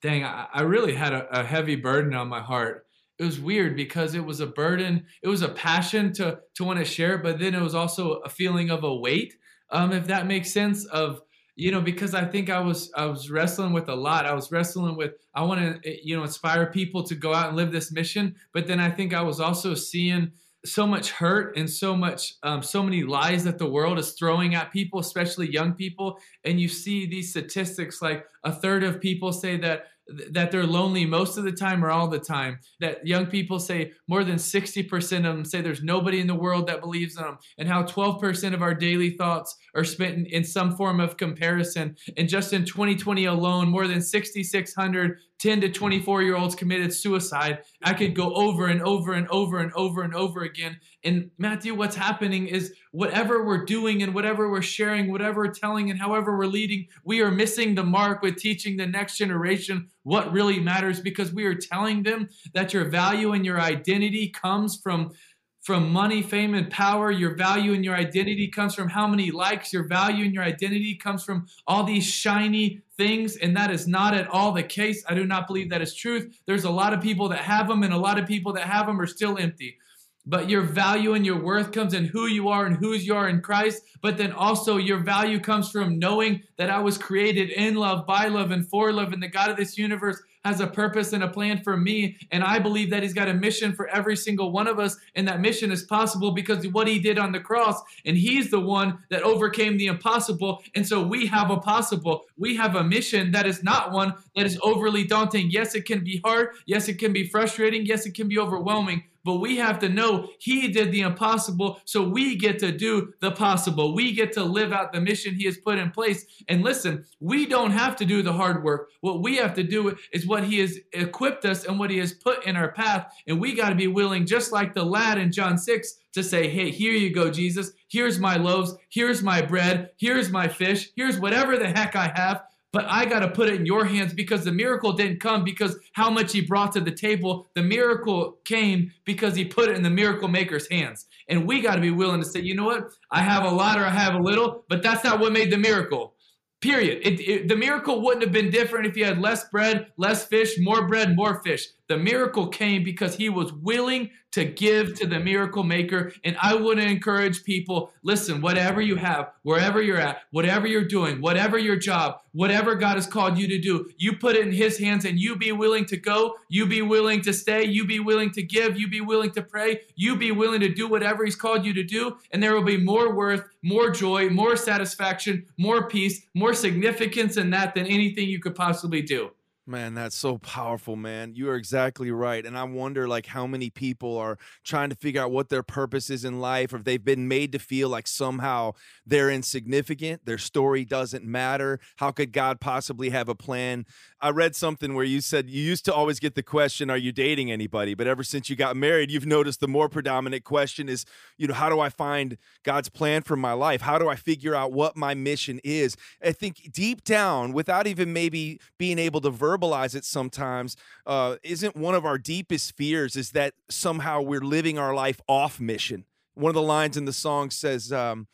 dang, 0.00 0.24
I, 0.24 0.46
I 0.52 0.60
really 0.62 0.94
had 0.94 1.12
a, 1.12 1.40
a 1.40 1.44
heavy 1.44 1.74
burden 1.74 2.14
on 2.14 2.28
my 2.28 2.40
heart. 2.40 2.86
It 3.18 3.24
was 3.24 3.40
weird 3.40 3.74
because 3.74 4.14
it 4.14 4.24
was 4.24 4.38
a 4.38 4.46
burden, 4.46 5.06
it 5.24 5.28
was 5.28 5.42
a 5.42 5.48
passion 5.48 6.12
to 6.14 6.38
to 6.54 6.64
want 6.64 6.78
to 6.78 6.84
share, 6.84 7.18
but 7.18 7.40
then 7.40 7.54
it 7.54 7.62
was 7.62 7.74
also 7.74 8.20
a 8.24 8.28
feeling 8.28 8.70
of 8.70 8.84
a 8.84 8.94
weight, 8.94 9.34
um, 9.70 9.90
if 9.90 10.06
that 10.06 10.28
makes 10.28 10.52
sense. 10.52 10.84
Of 10.84 11.22
you 11.58 11.72
know 11.72 11.80
because 11.80 12.14
i 12.14 12.24
think 12.24 12.48
i 12.48 12.60
was 12.60 12.90
i 12.94 13.04
was 13.04 13.30
wrestling 13.30 13.72
with 13.72 13.88
a 13.88 13.94
lot. 13.94 14.24
I 14.24 14.32
was 14.32 14.52
wrestling 14.52 14.96
with 14.96 15.14
i 15.34 15.42
want 15.42 15.82
to 15.82 16.08
you 16.08 16.16
know 16.16 16.22
inspire 16.22 16.66
people 16.66 17.02
to 17.02 17.14
go 17.16 17.34
out 17.34 17.48
and 17.48 17.56
live 17.56 17.72
this 17.72 17.90
mission. 17.90 18.36
But 18.54 18.66
then 18.68 18.78
i 18.78 18.88
think 18.88 19.12
i 19.12 19.20
was 19.20 19.40
also 19.40 19.74
seeing 19.74 20.30
so 20.64 20.86
much 20.86 21.10
hurt 21.10 21.56
and 21.56 21.68
so 21.68 21.96
much 21.96 22.34
um, 22.44 22.62
so 22.62 22.82
many 22.82 23.02
lies 23.02 23.42
that 23.44 23.58
the 23.58 23.68
world 23.68 23.98
is 23.98 24.12
throwing 24.12 24.54
at 24.54 24.72
people 24.72 25.00
especially 25.00 25.50
young 25.50 25.72
people. 25.72 26.18
And 26.44 26.60
you 26.60 26.68
see 26.68 27.06
these 27.06 27.30
statistics 27.30 28.00
like 28.00 28.26
a 28.44 28.52
third 28.52 28.84
of 28.84 29.00
people 29.00 29.32
say 29.32 29.56
that 29.58 29.86
that 30.30 30.50
they're 30.50 30.66
lonely 30.66 31.04
most 31.04 31.36
of 31.36 31.44
the 31.44 31.52
time 31.52 31.84
or 31.84 31.90
all 31.90 32.08
the 32.08 32.18
time 32.18 32.58
that 32.80 33.06
young 33.06 33.26
people 33.26 33.58
say 33.58 33.92
more 34.08 34.24
than 34.24 34.36
60% 34.36 35.16
of 35.18 35.22
them 35.22 35.44
say 35.44 35.60
there's 35.60 35.82
nobody 35.82 36.20
in 36.20 36.26
the 36.26 36.34
world 36.34 36.66
that 36.66 36.80
believes 36.80 37.16
in 37.16 37.24
them 37.24 37.38
and 37.58 37.68
how 37.68 37.82
12% 37.82 38.54
of 38.54 38.62
our 38.62 38.74
daily 38.74 39.10
thoughts 39.10 39.56
are 39.74 39.84
spent 39.84 40.14
in, 40.14 40.26
in 40.26 40.44
some 40.44 40.74
form 40.76 40.98
of 40.98 41.16
comparison. 41.16 41.96
And 42.16 42.28
just 42.28 42.52
in 42.52 42.64
2020 42.64 43.26
alone 43.26 43.68
more 43.68 43.86
than 43.86 44.00
6600 44.00 45.18
10 45.38 45.60
to 45.60 45.70
24 45.70 46.22
year 46.22 46.36
olds 46.36 46.54
committed 46.54 46.92
suicide 46.92 47.60
i 47.82 47.92
could 47.92 48.14
go 48.14 48.34
over 48.34 48.66
and 48.66 48.82
over 48.82 49.12
and 49.14 49.28
over 49.28 49.60
and 49.60 49.72
over 49.74 50.02
and 50.02 50.14
over 50.14 50.42
again. 50.42 50.78
And 51.04 51.30
matthew 51.38 51.74
what's 51.74 51.96
happening 51.96 52.48
is 52.48 52.74
whatever 52.92 53.44
we're 53.44 53.64
doing 53.64 54.02
and 54.02 54.14
whatever 54.14 54.50
we're 54.50 54.62
sharing 54.62 55.10
whatever 55.10 55.42
we're 55.42 55.54
telling 55.54 55.90
and 55.90 55.98
however 55.98 56.36
we're 56.36 56.46
leading 56.46 56.86
we 57.04 57.20
are 57.20 57.30
missing 57.30 57.74
the 57.74 57.84
mark 57.84 58.22
with 58.22 58.36
teaching 58.36 58.76
the 58.76 58.86
next 58.86 59.16
generation 59.16 59.88
what 60.02 60.32
really 60.32 60.58
matters 60.58 61.00
because 61.00 61.32
we 61.32 61.44
are 61.44 61.54
telling 61.54 62.02
them 62.02 62.28
that 62.54 62.72
your 62.72 62.84
value 62.86 63.32
and 63.32 63.44
your 63.44 63.60
identity 63.60 64.28
comes 64.28 64.80
from 64.82 65.12
from 65.60 65.90
money, 65.90 66.22
fame, 66.22 66.54
and 66.54 66.70
power. 66.70 67.10
Your 67.10 67.34
value 67.34 67.74
and 67.74 67.84
your 67.84 67.94
identity 67.94 68.48
comes 68.48 68.74
from 68.74 68.88
how 68.88 69.06
many 69.06 69.30
likes. 69.30 69.72
Your 69.72 69.86
value 69.86 70.24
and 70.24 70.32
your 70.32 70.44
identity 70.44 70.94
comes 70.94 71.24
from 71.24 71.46
all 71.66 71.84
these 71.84 72.06
shiny 72.06 72.80
things. 72.96 73.36
And 73.36 73.56
that 73.56 73.70
is 73.70 73.86
not 73.86 74.14
at 74.14 74.28
all 74.28 74.52
the 74.52 74.62
case. 74.62 75.04
I 75.08 75.14
do 75.14 75.24
not 75.26 75.46
believe 75.46 75.70
that 75.70 75.82
is 75.82 75.94
truth. 75.94 76.38
There's 76.46 76.64
a 76.64 76.70
lot 76.70 76.94
of 76.94 77.00
people 77.00 77.28
that 77.30 77.40
have 77.40 77.68
them, 77.68 77.82
and 77.82 77.92
a 77.92 77.98
lot 77.98 78.18
of 78.18 78.26
people 78.26 78.52
that 78.54 78.66
have 78.66 78.86
them 78.86 79.00
are 79.00 79.06
still 79.06 79.36
empty. 79.38 79.78
But 80.26 80.50
your 80.50 80.60
value 80.60 81.14
and 81.14 81.24
your 81.24 81.42
worth 81.42 81.72
comes 81.72 81.94
in 81.94 82.04
who 82.04 82.26
you 82.26 82.48
are 82.50 82.66
and 82.66 82.76
whose 82.76 83.06
you 83.06 83.14
are 83.14 83.30
in 83.30 83.40
Christ. 83.40 83.82
But 84.02 84.18
then 84.18 84.30
also 84.30 84.76
your 84.76 84.98
value 84.98 85.40
comes 85.40 85.70
from 85.70 85.98
knowing 85.98 86.42
that 86.58 86.68
I 86.68 86.80
was 86.80 86.98
created 86.98 87.48
in 87.48 87.76
love, 87.76 88.06
by 88.06 88.28
love, 88.28 88.50
and 88.50 88.68
for 88.68 88.92
love. 88.92 89.14
And 89.14 89.22
the 89.22 89.28
God 89.28 89.50
of 89.50 89.56
this 89.56 89.78
universe 89.78 90.20
has 90.44 90.60
a 90.60 90.66
purpose 90.66 91.12
and 91.12 91.22
a 91.22 91.28
plan 91.28 91.62
for 91.62 91.76
me. 91.76 92.16
And 92.30 92.42
I 92.42 92.58
believe 92.58 92.90
that 92.90 93.02
He's 93.02 93.14
got 93.14 93.28
a 93.28 93.34
mission 93.34 93.72
for 93.72 93.88
every 93.88 94.16
single 94.16 94.52
one 94.52 94.66
of 94.66 94.78
us. 94.78 94.96
And 95.14 95.26
that 95.28 95.40
mission 95.40 95.70
is 95.70 95.84
possible 95.84 96.32
because 96.32 96.64
of 96.64 96.74
what 96.74 96.88
He 96.88 96.98
did 96.98 97.18
on 97.18 97.32
the 97.32 97.40
cross. 97.40 97.80
And 98.04 98.16
He's 98.16 98.50
the 98.50 98.60
one 98.60 98.98
that 99.10 99.22
overcame 99.22 99.76
the 99.76 99.86
impossible. 99.86 100.62
And 100.74 100.86
so 100.86 101.02
we 101.02 101.26
have 101.26 101.50
a 101.50 101.58
possible. 101.58 102.24
We 102.36 102.56
have 102.56 102.76
a 102.76 102.84
mission 102.84 103.32
that 103.32 103.46
is 103.46 103.62
not 103.62 103.92
one 103.92 104.14
that 104.36 104.46
is 104.46 104.58
overly 104.62 105.04
daunting. 105.04 105.50
Yes, 105.50 105.74
it 105.74 105.86
can 105.86 106.04
be 106.04 106.20
hard. 106.24 106.50
Yes, 106.66 106.88
it 106.88 106.98
can 106.98 107.12
be 107.12 107.26
frustrating. 107.26 107.86
Yes, 107.86 108.06
it 108.06 108.14
can 108.14 108.28
be 108.28 108.38
overwhelming. 108.38 109.04
But 109.28 109.40
we 109.40 109.58
have 109.58 109.78
to 109.80 109.90
know 109.90 110.30
He 110.38 110.68
did 110.68 110.90
the 110.90 111.02
impossible, 111.02 111.82
so 111.84 112.02
we 112.02 112.34
get 112.36 112.58
to 112.60 112.72
do 112.72 113.12
the 113.20 113.30
possible. 113.30 113.94
We 113.94 114.14
get 114.14 114.32
to 114.32 114.42
live 114.42 114.72
out 114.72 114.90
the 114.90 115.02
mission 115.02 115.34
He 115.34 115.44
has 115.44 115.58
put 115.58 115.76
in 115.76 115.90
place. 115.90 116.24
And 116.48 116.64
listen, 116.64 117.04
we 117.20 117.44
don't 117.44 117.72
have 117.72 117.94
to 117.96 118.06
do 118.06 118.22
the 118.22 118.32
hard 118.32 118.64
work. 118.64 118.88
What 119.02 119.20
we 119.20 119.36
have 119.36 119.52
to 119.56 119.62
do 119.62 119.94
is 120.14 120.26
what 120.26 120.44
He 120.44 120.60
has 120.60 120.78
equipped 120.94 121.44
us 121.44 121.66
and 121.66 121.78
what 121.78 121.90
He 121.90 121.98
has 121.98 122.14
put 122.14 122.46
in 122.46 122.56
our 122.56 122.72
path. 122.72 123.12
And 123.26 123.38
we 123.38 123.54
got 123.54 123.68
to 123.68 123.74
be 123.74 123.86
willing, 123.86 124.24
just 124.24 124.50
like 124.50 124.72
the 124.72 124.82
lad 124.82 125.18
in 125.18 125.30
John 125.30 125.58
6, 125.58 125.94
to 126.14 126.24
say, 126.24 126.48
Hey, 126.48 126.70
here 126.70 126.94
you 126.94 127.12
go, 127.14 127.30
Jesus. 127.30 127.72
Here's 127.88 128.18
my 128.18 128.38
loaves. 128.38 128.76
Here's 128.88 129.22
my 129.22 129.42
bread. 129.42 129.90
Here's 129.98 130.30
my 130.30 130.48
fish. 130.48 130.88
Here's 130.96 131.20
whatever 131.20 131.58
the 131.58 131.68
heck 131.68 131.94
I 131.96 132.10
have 132.14 132.44
but 132.78 132.86
I 132.88 133.06
got 133.06 133.20
to 133.20 133.28
put 133.28 133.48
it 133.48 133.56
in 133.56 133.66
your 133.66 133.84
hands 133.84 134.14
because 134.14 134.44
the 134.44 134.52
miracle 134.52 134.92
didn't 134.92 135.18
come 135.18 135.42
because 135.42 135.76
how 135.94 136.08
much 136.08 136.30
he 136.30 136.40
brought 136.40 136.70
to 136.74 136.80
the 136.80 136.92
table. 136.92 137.48
The 137.54 137.62
miracle 137.64 138.38
came 138.44 138.92
because 139.04 139.34
he 139.34 139.44
put 139.44 139.68
it 139.68 139.74
in 139.74 139.82
the 139.82 139.90
miracle 139.90 140.28
maker's 140.28 140.70
hands. 140.70 141.06
And 141.28 141.44
we 141.44 141.60
got 141.60 141.74
to 141.74 141.80
be 141.80 141.90
willing 141.90 142.22
to 142.22 142.28
say, 142.28 142.38
you 142.38 142.54
know 142.54 142.66
what? 142.66 142.84
I 143.10 143.20
have 143.20 143.42
a 143.42 143.50
lot 143.50 143.80
or 143.80 143.84
I 143.84 143.90
have 143.90 144.14
a 144.14 144.22
little, 144.22 144.64
but 144.68 144.80
that's 144.80 145.02
not 145.02 145.18
what 145.18 145.32
made 145.32 145.50
the 145.50 145.56
miracle. 145.56 146.14
Period. 146.60 147.00
It, 147.02 147.18
it, 147.18 147.48
the 147.48 147.56
miracle 147.56 148.00
wouldn't 148.00 148.22
have 148.22 148.32
been 148.32 148.48
different 148.48 148.86
if 148.86 148.96
you 148.96 149.04
had 149.04 149.18
less 149.18 149.48
bread, 149.48 149.88
less 149.96 150.26
fish, 150.26 150.54
more 150.60 150.86
bread, 150.86 151.16
more 151.16 151.42
fish. 151.42 151.66
The 151.88 151.96
miracle 151.96 152.48
came 152.48 152.84
because 152.84 153.16
he 153.16 153.28
was 153.30 153.52
willing 153.52 154.10
to 154.32 154.44
give 154.44 154.94
to 154.94 155.06
the 155.06 155.18
miracle 155.18 155.62
maker. 155.64 156.12
And 156.22 156.36
I 156.40 156.54
want 156.54 156.78
to 156.80 156.86
encourage 156.86 157.44
people 157.44 157.92
listen, 158.02 158.42
whatever 158.42 158.80
you 158.82 158.96
have, 158.96 159.32
wherever 159.42 159.80
you're 159.80 159.98
at, 159.98 160.22
whatever 160.30 160.66
you're 160.66 160.84
doing, 160.84 161.20
whatever 161.20 161.56
your 161.56 161.76
job, 161.76 162.20
whatever 162.32 162.74
God 162.74 162.96
has 162.96 163.06
called 163.06 163.38
you 163.38 163.48
to 163.48 163.58
do, 163.58 163.90
you 163.96 164.16
put 164.16 164.36
it 164.36 164.46
in 164.46 164.52
his 164.52 164.78
hands 164.78 165.06
and 165.06 165.18
you 165.18 165.34
be 165.34 165.52
willing 165.52 165.86
to 165.86 165.96
go, 165.96 166.34
you 166.48 166.66
be 166.66 166.82
willing 166.82 167.22
to 167.22 167.32
stay, 167.32 167.64
you 167.64 167.86
be 167.86 168.00
willing 168.00 168.30
to 168.32 168.42
give, 168.42 168.78
you 168.78 168.86
be 168.88 169.00
willing 169.00 169.30
to 169.30 169.42
pray, 169.42 169.80
you 169.96 170.14
be 170.14 170.30
willing 170.30 170.60
to 170.60 170.72
do 170.72 170.86
whatever 170.86 171.24
he's 171.24 171.36
called 171.36 171.64
you 171.64 171.72
to 171.72 171.82
do. 171.82 172.18
And 172.30 172.42
there 172.42 172.54
will 172.54 172.62
be 172.62 172.76
more 172.76 173.14
worth, 173.14 173.48
more 173.62 173.90
joy, 173.90 174.28
more 174.28 174.56
satisfaction, 174.56 175.46
more 175.56 175.88
peace, 175.88 176.26
more 176.34 176.52
significance 176.52 177.38
in 177.38 177.48
that 177.50 177.74
than 177.74 177.86
anything 177.86 178.28
you 178.28 178.40
could 178.40 178.54
possibly 178.54 179.00
do. 179.00 179.30
Man, 179.68 179.92
that's 179.92 180.16
so 180.16 180.38
powerful, 180.38 180.96
man. 180.96 181.34
You 181.34 181.50
are 181.50 181.54
exactly 181.54 182.10
right. 182.10 182.46
And 182.46 182.56
I 182.56 182.64
wonder 182.64 183.06
like 183.06 183.26
how 183.26 183.46
many 183.46 183.68
people 183.68 184.16
are 184.16 184.38
trying 184.64 184.88
to 184.88 184.96
figure 184.96 185.20
out 185.20 185.30
what 185.30 185.50
their 185.50 185.62
purpose 185.62 186.08
is 186.08 186.24
in 186.24 186.40
life 186.40 186.72
or 186.72 186.76
if 186.78 186.84
they've 186.84 187.04
been 187.04 187.28
made 187.28 187.52
to 187.52 187.58
feel 187.58 187.90
like 187.90 188.06
somehow 188.06 188.72
they're 189.04 189.30
insignificant, 189.30 190.24
their 190.24 190.38
story 190.38 190.86
doesn't 190.86 191.22
matter. 191.22 191.80
How 191.96 192.12
could 192.12 192.32
God 192.32 192.60
possibly 192.60 193.10
have 193.10 193.28
a 193.28 193.34
plan? 193.34 193.84
I 194.20 194.30
read 194.30 194.56
something 194.56 194.94
where 194.94 195.04
you 195.04 195.20
said 195.20 195.48
you 195.48 195.62
used 195.62 195.84
to 195.84 195.94
always 195.94 196.18
get 196.18 196.34
the 196.34 196.42
question, 196.42 196.90
are 196.90 196.96
you 196.96 197.12
dating 197.12 197.52
anybody? 197.52 197.94
But 197.94 198.08
ever 198.08 198.24
since 198.24 198.50
you 198.50 198.56
got 198.56 198.76
married, 198.76 199.12
you've 199.12 199.26
noticed 199.26 199.60
the 199.60 199.68
more 199.68 199.88
predominant 199.88 200.42
question 200.42 200.88
is, 200.88 201.04
you 201.36 201.46
know, 201.46 201.54
how 201.54 201.68
do 201.68 201.78
I 201.78 201.88
find 201.88 202.36
God's 202.64 202.88
plan 202.88 203.22
for 203.22 203.36
my 203.36 203.52
life? 203.52 203.80
How 203.80 203.96
do 203.96 204.08
I 204.08 204.16
figure 204.16 204.56
out 204.56 204.72
what 204.72 204.96
my 204.96 205.14
mission 205.14 205.60
is? 205.62 205.96
I 206.24 206.32
think 206.32 206.72
deep 206.72 207.04
down, 207.04 207.52
without 207.52 207.86
even 207.86 208.12
maybe 208.12 208.60
being 208.76 208.98
able 208.98 209.20
to 209.20 209.30
verbalize 209.30 209.94
it 209.94 210.04
sometimes, 210.04 210.76
uh, 211.06 211.36
isn't 211.44 211.76
one 211.76 211.94
of 211.94 212.04
our 212.04 212.18
deepest 212.18 212.76
fears 212.76 213.14
is 213.14 213.30
that 213.30 213.54
somehow 213.68 214.20
we're 214.20 214.40
living 214.40 214.78
our 214.78 214.94
life 214.94 215.20
off 215.28 215.60
mission. 215.60 216.04
One 216.34 216.50
of 216.50 216.54
the 216.54 216.62
lines 216.62 216.96
in 216.96 217.04
the 217.04 217.12
song 217.12 217.50
says, 217.50 217.92
um, 217.92 218.26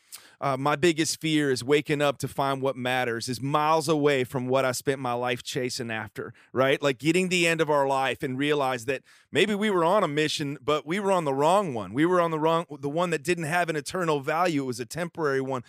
uh, 0.44 0.58
my 0.58 0.76
biggest 0.76 1.22
fear 1.22 1.50
is 1.50 1.64
waking 1.64 2.02
up 2.02 2.18
to 2.18 2.28
find 2.28 2.60
what 2.60 2.76
matters 2.76 3.30
is 3.30 3.40
miles 3.40 3.88
away 3.88 4.25
from 4.25 4.47
what 4.47 4.62
I 4.62 4.73
spent 4.73 5.00
my 5.00 5.14
life 5.14 5.42
chasing 5.42 5.90
after, 5.90 6.34
right? 6.52 6.82
Like 6.82 6.99
getting 6.99 7.30
the 7.30 7.47
end 7.47 7.62
of 7.62 7.71
our 7.71 7.86
life 7.86 8.23
and 8.23 8.36
realize 8.36 8.84
that 8.84 9.00
maybe 9.32 9.54
we 9.54 9.71
were 9.71 9.86
on 9.86 10.04
a 10.04 10.08
mission, 10.08 10.58
but 10.62 10.86
we 10.86 11.00
were 11.00 11.10
on 11.10 11.25
the 11.25 11.32
wrong 11.32 11.73
one. 11.73 11.95
We 11.95 12.04
were 12.04 12.21
on 12.21 12.30
the 12.30 12.38
wrong, 12.38 12.66
the 12.78 12.90
one 12.90 13.08
that 13.08 13.23
didn't 13.23 13.45
have 13.45 13.71
an 13.71 13.76
eternal 13.76 14.21
value. 14.21 14.64
It 14.64 14.66
was 14.66 14.80
a 14.80 14.84
temporary 14.84 15.40
one. 15.40 15.64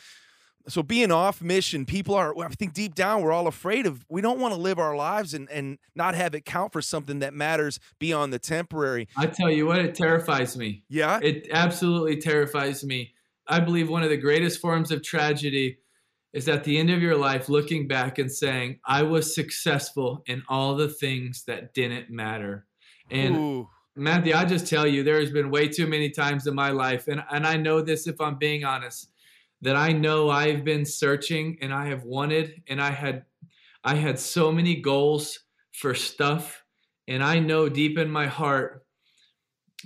So 0.68 0.84
being 0.84 1.10
off 1.10 1.42
mission, 1.42 1.86
people 1.86 2.14
are, 2.14 2.38
I 2.38 2.50
think 2.50 2.74
deep 2.74 2.96
down, 2.96 3.22
we're 3.22 3.32
all 3.32 3.48
afraid 3.48 3.86
of, 3.86 4.06
we 4.10 4.20
don't 4.20 4.42
want 4.42 4.54
to 4.56 4.60
live 4.60 4.78
our 4.78 4.98
lives 4.98 5.34
and, 5.34 5.50
and 5.52 5.78
not 5.96 6.16
have 6.16 6.36
it 6.36 6.44
count 6.44 6.74
for 6.74 6.82
something 6.82 7.20
that 7.20 7.34
matters 7.34 7.80
beyond 7.98 8.34
the 8.34 8.40
temporary. 8.40 9.08
I 9.16 9.28
tell 9.28 9.50
you 9.50 9.68
what, 9.68 9.80
it 9.80 9.96
terrifies 9.96 10.58
me. 10.58 10.84
Yeah. 10.90 11.20
It 11.22 11.48
absolutely 11.54 12.18
terrifies 12.18 12.84
me. 12.84 13.14
I 13.48 13.60
believe 13.60 13.90
one 13.90 14.04
of 14.04 14.10
the 14.10 14.18
greatest 14.18 14.60
forms 14.60 14.92
of 14.92 15.04
tragedy 15.04 15.78
is 16.34 16.50
at 16.50 16.64
the 16.64 16.78
end 16.78 16.90
of 16.90 17.02
your 17.02 17.16
life 17.16 17.48
looking 17.48 17.88
back 17.88 18.18
and 18.20 18.32
saying, 18.32 18.80
I 18.86 19.04
was 19.04 19.34
successful 19.34 20.24
in 20.26 20.44
all 20.50 20.76
the 20.76 20.90
things 20.90 21.44
that 21.48 21.74
didn't 21.74 22.10
matter. 22.10 22.66
And 23.10 23.36
Ooh. 23.36 23.70
Matthew, 23.96 24.34
I 24.34 24.44
just 24.44 24.68
tell 24.68 24.86
you, 24.86 25.04
there 25.04 25.22
has 25.22 25.32
been 25.32 25.50
way 25.50 25.70
too 25.70 25.88
many 25.88 26.10
times 26.10 26.48
in 26.48 26.54
my 26.54 26.72
life, 26.72 27.08
and, 27.08 27.24
and 27.32 27.48
I 27.48 27.56
know 27.56 27.80
this 27.80 28.08
if 28.08 28.20
I'm 28.20 28.38
being 28.38 28.66
honest, 28.66 29.10
that 29.62 29.78
I 29.78 29.94
know 29.94 30.30
I've 30.30 30.66
been 30.66 30.86
searching 30.86 31.58
and 31.62 31.74
I 31.74 31.88
have 31.88 32.04
wanted 32.04 32.62
and 32.68 32.82
I 32.82 32.92
had 32.92 33.24
I 33.84 33.96
had 33.96 34.20
so 34.20 34.52
many 34.52 34.82
goals 34.82 35.40
for 35.72 35.94
stuff, 35.94 36.64
and 37.08 37.24
I 37.24 37.40
know 37.40 37.70
deep 37.70 37.98
in 37.98 38.10
my 38.10 38.26
heart 38.26 38.85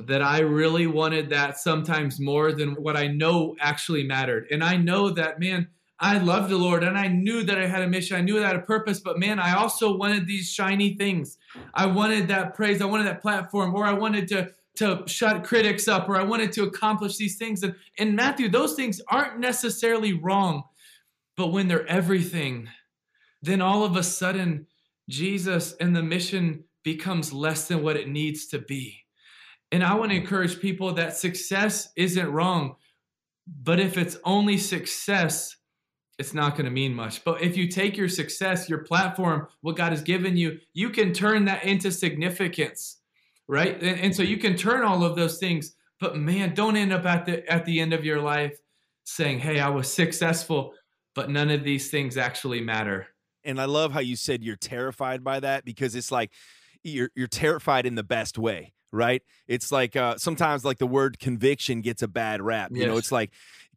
that 0.07 0.21
I 0.21 0.39
really 0.39 0.87
wanted 0.87 1.29
that 1.29 1.57
sometimes 1.57 2.19
more 2.19 2.51
than 2.51 2.75
what 2.75 2.95
I 2.95 3.07
know 3.07 3.55
actually 3.59 4.03
mattered. 4.03 4.47
And 4.51 4.63
I 4.63 4.77
know 4.77 5.09
that, 5.11 5.39
man, 5.39 5.67
I 5.99 6.17
loved 6.17 6.49
the 6.49 6.57
Lord 6.57 6.83
and 6.83 6.97
I 6.97 7.07
knew 7.07 7.43
that 7.43 7.57
I 7.57 7.67
had 7.67 7.81
a 7.81 7.87
mission. 7.87 8.15
I 8.15 8.21
knew 8.21 8.35
that 8.35 8.45
I 8.45 8.47
had 8.47 8.55
a 8.55 8.61
purpose, 8.61 9.01
but 9.01 9.19
man, 9.19 9.39
I 9.39 9.55
also 9.55 9.97
wanted 9.97 10.25
these 10.25 10.49
shiny 10.49 10.95
things. 10.95 11.37
I 11.73 11.87
wanted 11.87 12.29
that 12.29 12.53
praise. 12.53 12.81
I 12.81 12.85
wanted 12.85 13.07
that 13.07 13.21
platform, 13.21 13.75
or 13.75 13.85
I 13.85 13.93
wanted 13.93 14.27
to 14.29 14.53
to 14.75 15.03
shut 15.07 15.43
critics 15.43 15.89
up, 15.89 16.07
or 16.07 16.15
I 16.15 16.23
wanted 16.23 16.53
to 16.53 16.63
accomplish 16.63 17.17
these 17.17 17.37
things. 17.37 17.63
And, 17.63 17.75
and 17.97 18.15
Matthew, 18.15 18.47
those 18.47 18.75
things 18.75 19.01
aren't 19.09 19.37
necessarily 19.37 20.13
wrong, 20.13 20.63
but 21.35 21.47
when 21.47 21.67
they're 21.67 21.85
everything, 21.87 22.69
then 23.41 23.61
all 23.61 23.83
of 23.83 23.97
a 23.97 24.03
sudden, 24.03 24.67
Jesus 25.09 25.75
and 25.81 25.93
the 25.93 26.03
mission 26.03 26.63
becomes 26.83 27.33
less 27.33 27.67
than 27.67 27.83
what 27.83 27.97
it 27.97 28.07
needs 28.07 28.47
to 28.47 28.59
be. 28.59 29.03
And 29.71 29.83
I 29.83 29.93
want 29.95 30.11
to 30.11 30.17
encourage 30.17 30.59
people 30.59 30.93
that 30.93 31.15
success 31.15 31.89
isn't 31.95 32.31
wrong, 32.31 32.75
but 33.47 33.79
if 33.79 33.97
it's 33.97 34.17
only 34.23 34.57
success, 34.57 35.55
it's 36.17 36.33
not 36.33 36.53
going 36.53 36.65
to 36.65 36.71
mean 36.71 36.93
much. 36.93 37.23
But 37.23 37.41
if 37.41 37.55
you 37.55 37.67
take 37.67 37.95
your 37.95 38.09
success, 38.09 38.67
your 38.67 38.79
platform, 38.79 39.47
what 39.61 39.75
God 39.75 39.91
has 39.91 40.01
given 40.01 40.35
you, 40.35 40.59
you 40.73 40.89
can 40.89 41.13
turn 41.13 41.45
that 41.45 41.63
into 41.63 41.91
significance, 41.91 42.97
right? 43.47 43.81
And, 43.81 43.99
and 43.99 44.15
so 44.15 44.23
you 44.23 44.37
can 44.37 44.55
turn 44.55 44.83
all 44.83 45.03
of 45.03 45.15
those 45.15 45.37
things. 45.37 45.75
But 45.99 46.17
man, 46.17 46.53
don't 46.55 46.75
end 46.75 46.93
up 46.93 47.05
at 47.05 47.25
the 47.25 47.47
at 47.51 47.65
the 47.65 47.79
end 47.79 47.93
of 47.93 48.05
your 48.05 48.21
life 48.21 48.57
saying, 49.03 49.39
"Hey, 49.39 49.59
I 49.59 49.69
was 49.69 49.91
successful, 49.91 50.73
but 51.13 51.29
none 51.29 51.49
of 51.49 51.63
these 51.63 51.91
things 51.91 52.17
actually 52.17 52.61
matter." 52.61 53.07
and 53.43 53.59
I 53.59 53.65
love 53.65 53.91
how 53.91 53.99
you 53.99 54.15
said 54.15 54.43
you're 54.43 54.55
terrified 54.55 55.23
by 55.23 55.39
that 55.39 55.65
because 55.65 55.95
it's 55.95 56.11
like 56.11 56.31
you're 56.83 57.09
you're 57.15 57.27
terrified 57.27 57.85
in 57.85 57.95
the 57.95 58.03
best 58.03 58.37
way, 58.37 58.73
right? 58.91 59.21
It's 59.47 59.71
like 59.71 59.95
uh, 59.95 60.17
sometimes 60.17 60.65
like 60.65 60.77
the 60.77 60.87
word 60.87 61.19
conviction 61.19 61.81
gets 61.81 62.01
a 62.01 62.07
bad 62.07 62.41
rap. 62.41 62.71
You 62.71 62.85
know, 62.87 62.97
it's 62.97 63.11
like 63.11 63.31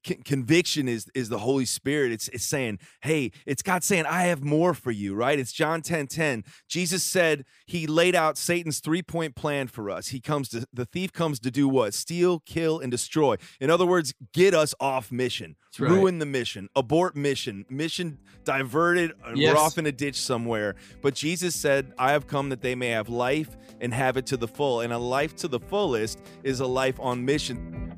con- 0.06 0.22
conviction 0.24 0.88
is 0.88 1.08
is 1.14 1.28
the 1.28 1.38
Holy 1.38 1.64
Spirit. 1.64 2.12
It's 2.12 2.28
it's 2.28 2.44
saying, 2.44 2.78
hey, 3.02 3.32
it's 3.46 3.62
God 3.62 3.84
saying, 3.84 4.06
I 4.06 4.22
have 4.24 4.42
more 4.42 4.74
for 4.74 4.90
you, 4.90 5.14
right? 5.14 5.38
It's 5.38 5.52
John 5.52 5.82
10 5.82 6.06
10. 6.06 6.44
Jesus 6.68 7.02
said 7.02 7.44
he 7.66 7.86
laid 7.86 8.14
out 8.14 8.36
Satan's 8.38 8.80
three 8.80 9.02
point 9.02 9.34
plan 9.34 9.66
for 9.68 9.90
us. 9.90 10.08
He 10.08 10.20
comes 10.20 10.48
to 10.50 10.66
the 10.72 10.84
thief 10.86 11.12
comes 11.12 11.38
to 11.40 11.50
do 11.50 11.68
what? 11.68 11.94
Steal, 11.94 12.40
kill, 12.40 12.78
and 12.80 12.90
destroy. 12.90 13.36
In 13.60 13.70
other 13.70 13.86
words, 13.86 14.12
get 14.32 14.54
us 14.54 14.74
off 14.80 15.10
mission, 15.12 15.56
right. 15.78 15.90
ruin 15.90 16.18
the 16.18 16.26
mission, 16.26 16.68
abort 16.74 17.16
mission, 17.16 17.64
mission 17.68 18.18
diverted, 18.44 19.12
and 19.24 19.38
Yes. 19.38 19.54
we're 19.54 19.60
off 19.60 19.78
in 19.78 19.86
a 19.86 19.92
ditch 19.92 20.20
somewhere. 20.20 20.74
But 21.00 21.14
Jesus 21.14 21.54
said, 21.54 21.92
I 21.98 22.12
have 22.12 22.26
come 22.26 22.48
that 22.50 22.60
they 22.60 22.74
may 22.74 22.88
have 22.88 23.08
life 23.08 23.56
and 23.80 23.92
have 23.94 24.16
it 24.16 24.26
to 24.26 24.36
the 24.36 24.48
full. 24.48 24.80
And 24.80 24.92
a 24.92 24.98
life 24.98 25.34
to 25.36 25.48
the 25.48 25.60
fullest 25.60 26.18
is 26.42 26.60
a 26.60 26.66
life 26.66 26.98
on 27.00 27.24
mission. 27.24 27.94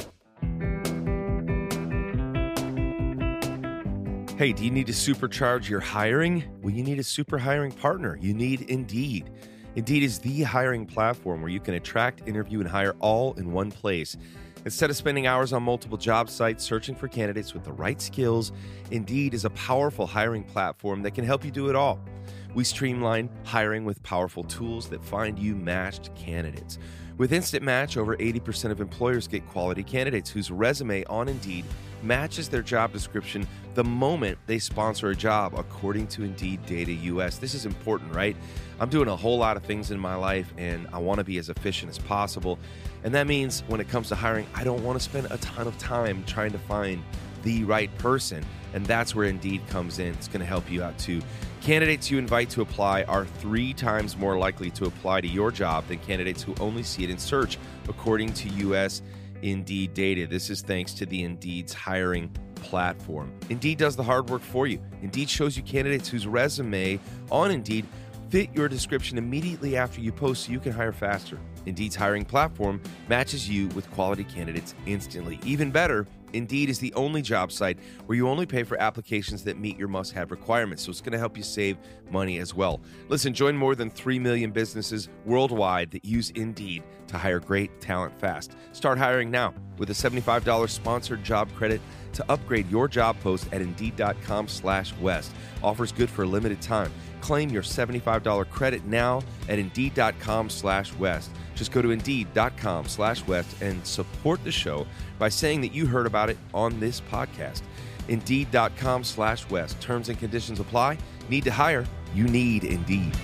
Hey, 4.36 4.52
do 4.52 4.64
you 4.64 4.70
need 4.72 4.88
to 4.88 4.92
supercharge 4.92 5.68
your 5.68 5.78
hiring? 5.78 6.42
Well, 6.60 6.74
you 6.74 6.82
need 6.82 6.98
a 6.98 7.04
super 7.04 7.38
hiring 7.38 7.70
partner. 7.70 8.18
You 8.20 8.34
need 8.34 8.62
Indeed. 8.62 9.30
Indeed 9.76 10.02
is 10.02 10.18
the 10.18 10.42
hiring 10.42 10.86
platform 10.86 11.40
where 11.40 11.52
you 11.52 11.60
can 11.60 11.74
attract, 11.74 12.26
interview, 12.26 12.58
and 12.58 12.68
hire 12.68 12.96
all 12.98 13.34
in 13.34 13.52
one 13.52 13.70
place. 13.70 14.16
Instead 14.64 14.90
of 14.90 14.96
spending 14.96 15.28
hours 15.28 15.52
on 15.52 15.62
multiple 15.62 15.96
job 15.96 16.28
sites 16.28 16.64
searching 16.64 16.96
for 16.96 17.06
candidates 17.06 17.54
with 17.54 17.62
the 17.62 17.72
right 17.74 18.00
skills, 18.00 18.50
Indeed 18.90 19.34
is 19.34 19.44
a 19.44 19.50
powerful 19.50 20.04
hiring 20.04 20.42
platform 20.42 21.02
that 21.02 21.14
can 21.14 21.24
help 21.24 21.44
you 21.44 21.52
do 21.52 21.68
it 21.68 21.76
all. 21.76 22.00
We 22.54 22.64
streamline 22.64 23.30
hiring 23.44 23.84
with 23.84 24.02
powerful 24.02 24.42
tools 24.42 24.88
that 24.88 25.04
find 25.04 25.38
you 25.38 25.54
matched 25.54 26.12
candidates. 26.16 26.80
With 27.16 27.32
Instant 27.32 27.62
Match, 27.62 27.96
over 27.96 28.16
80% 28.16 28.72
of 28.72 28.80
employers 28.80 29.28
get 29.28 29.46
quality 29.46 29.84
candidates 29.84 30.28
whose 30.28 30.50
resume 30.50 31.04
on 31.04 31.28
Indeed 31.28 31.64
matches 32.02 32.48
their 32.48 32.60
job 32.60 32.92
description 32.92 33.46
the 33.74 33.84
moment 33.84 34.36
they 34.46 34.58
sponsor 34.58 35.10
a 35.10 35.14
job, 35.14 35.54
according 35.56 36.08
to 36.08 36.24
Indeed 36.24 36.66
Data 36.66 36.90
US. 36.90 37.38
This 37.38 37.54
is 37.54 37.66
important, 37.66 38.12
right? 38.12 38.36
I'm 38.80 38.88
doing 38.88 39.06
a 39.06 39.14
whole 39.14 39.38
lot 39.38 39.56
of 39.56 39.62
things 39.62 39.92
in 39.92 39.98
my 40.00 40.16
life 40.16 40.52
and 40.58 40.88
I 40.92 40.98
want 40.98 41.18
to 41.18 41.24
be 41.24 41.38
as 41.38 41.50
efficient 41.50 41.88
as 41.88 41.98
possible. 41.98 42.58
And 43.04 43.14
that 43.14 43.28
means 43.28 43.62
when 43.68 43.80
it 43.80 43.88
comes 43.88 44.08
to 44.08 44.16
hiring, 44.16 44.48
I 44.52 44.64
don't 44.64 44.82
want 44.82 44.98
to 44.98 45.04
spend 45.04 45.28
a 45.30 45.38
ton 45.38 45.68
of 45.68 45.78
time 45.78 46.24
trying 46.26 46.50
to 46.50 46.58
find 46.58 47.00
the 47.44 47.62
right 47.62 47.96
person. 47.98 48.44
And 48.72 48.84
that's 48.86 49.14
where 49.14 49.26
Indeed 49.26 49.64
comes 49.68 50.00
in. 50.00 50.14
It's 50.14 50.26
going 50.26 50.40
to 50.40 50.46
help 50.46 50.68
you 50.68 50.82
out 50.82 50.98
too. 50.98 51.22
Candidates 51.64 52.10
you 52.10 52.18
invite 52.18 52.50
to 52.50 52.60
apply 52.60 53.04
are 53.04 53.24
three 53.24 53.72
times 53.72 54.18
more 54.18 54.36
likely 54.36 54.70
to 54.72 54.84
apply 54.84 55.22
to 55.22 55.26
your 55.26 55.50
job 55.50 55.88
than 55.88 55.96
candidates 56.00 56.42
who 56.42 56.54
only 56.60 56.82
see 56.82 57.04
it 57.04 57.08
in 57.08 57.16
search, 57.16 57.56
according 57.88 58.34
to 58.34 58.50
US 58.68 59.00
Indeed 59.40 59.94
data. 59.94 60.26
This 60.26 60.50
is 60.50 60.60
thanks 60.60 60.92
to 60.92 61.06
the 61.06 61.24
Indeed's 61.24 61.72
hiring 61.72 62.28
platform. 62.56 63.32
Indeed 63.48 63.78
does 63.78 63.96
the 63.96 64.02
hard 64.02 64.28
work 64.28 64.42
for 64.42 64.66
you. 64.66 64.78
Indeed 65.00 65.30
shows 65.30 65.56
you 65.56 65.62
candidates 65.62 66.06
whose 66.06 66.26
resume 66.26 67.00
on 67.30 67.50
Indeed 67.50 67.86
fit 68.28 68.50
your 68.54 68.68
description 68.68 69.16
immediately 69.16 69.74
after 69.74 70.02
you 70.02 70.12
post 70.12 70.44
so 70.44 70.52
you 70.52 70.60
can 70.60 70.72
hire 70.72 70.92
faster. 70.92 71.40
Indeed's 71.64 71.96
hiring 71.96 72.26
platform 72.26 72.78
matches 73.08 73.48
you 73.48 73.68
with 73.68 73.90
quality 73.92 74.24
candidates 74.24 74.74
instantly. 74.84 75.40
Even 75.46 75.70
better, 75.70 76.06
Indeed 76.34 76.68
is 76.68 76.78
the 76.78 76.92
only 76.94 77.22
job 77.22 77.52
site 77.52 77.78
where 78.06 78.16
you 78.16 78.28
only 78.28 78.46
pay 78.46 78.62
for 78.62 78.80
applications 78.80 79.44
that 79.44 79.58
meet 79.58 79.78
your 79.78 79.88
must 79.88 80.12
have 80.12 80.30
requirements, 80.30 80.82
so 80.82 80.90
it's 80.90 81.00
going 81.00 81.12
to 81.12 81.18
help 81.18 81.36
you 81.36 81.42
save 81.42 81.78
money 82.10 82.38
as 82.38 82.54
well. 82.54 82.80
Listen, 83.08 83.32
join 83.32 83.56
more 83.56 83.74
than 83.74 83.90
3 83.90 84.18
million 84.18 84.50
businesses 84.50 85.08
worldwide 85.24 85.90
that 85.92 86.04
use 86.04 86.30
Indeed 86.30 86.82
to 87.08 87.18
hire 87.18 87.40
great 87.40 87.80
talent 87.80 88.18
fast. 88.20 88.56
Start 88.72 88.98
hiring 88.98 89.30
now 89.30 89.54
with 89.78 89.90
a 89.90 89.92
$75 89.92 90.68
sponsored 90.68 91.24
job 91.24 91.52
credit 91.54 91.80
to 92.12 92.24
upgrade 92.30 92.70
your 92.70 92.88
job 92.88 93.18
post 93.20 93.48
at 93.52 93.60
Indeed.com 93.60 94.48
slash 94.48 94.94
West. 94.98 95.32
Offers 95.62 95.92
good 95.92 96.10
for 96.10 96.22
a 96.22 96.26
limited 96.26 96.60
time. 96.60 96.92
Claim 97.20 97.50
your 97.50 97.62
$75 97.62 98.48
credit 98.50 98.84
now 98.84 99.22
at 99.48 99.58
Indeed.com 99.58 100.50
slash 100.50 100.94
West. 100.94 101.30
Just 101.54 101.72
go 101.72 101.82
to 101.82 101.90
Indeed.com 101.90 102.88
slash 102.88 103.26
West 103.26 103.60
and 103.62 103.86
support 103.86 104.42
the 104.44 104.52
show 104.52 104.86
by 105.18 105.28
saying 105.28 105.60
that 105.62 105.72
you 105.72 105.86
heard 105.86 106.06
about 106.06 106.30
it 106.30 106.38
on 106.52 106.80
this 106.80 107.00
podcast. 107.00 107.62
Indeed.com 108.08 109.04
slash 109.04 109.48
West. 109.50 109.80
Terms 109.80 110.08
and 110.08 110.18
conditions 110.18 110.60
apply. 110.60 110.98
Need 111.28 111.44
to 111.44 111.50
hire? 111.50 111.86
You 112.14 112.24
need 112.24 112.64
Indeed. 112.64 113.16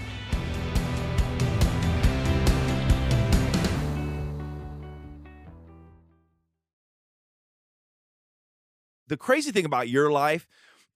the 9.10 9.16
crazy 9.16 9.50
thing 9.50 9.64
about 9.66 9.88
your 9.88 10.10
life 10.10 10.46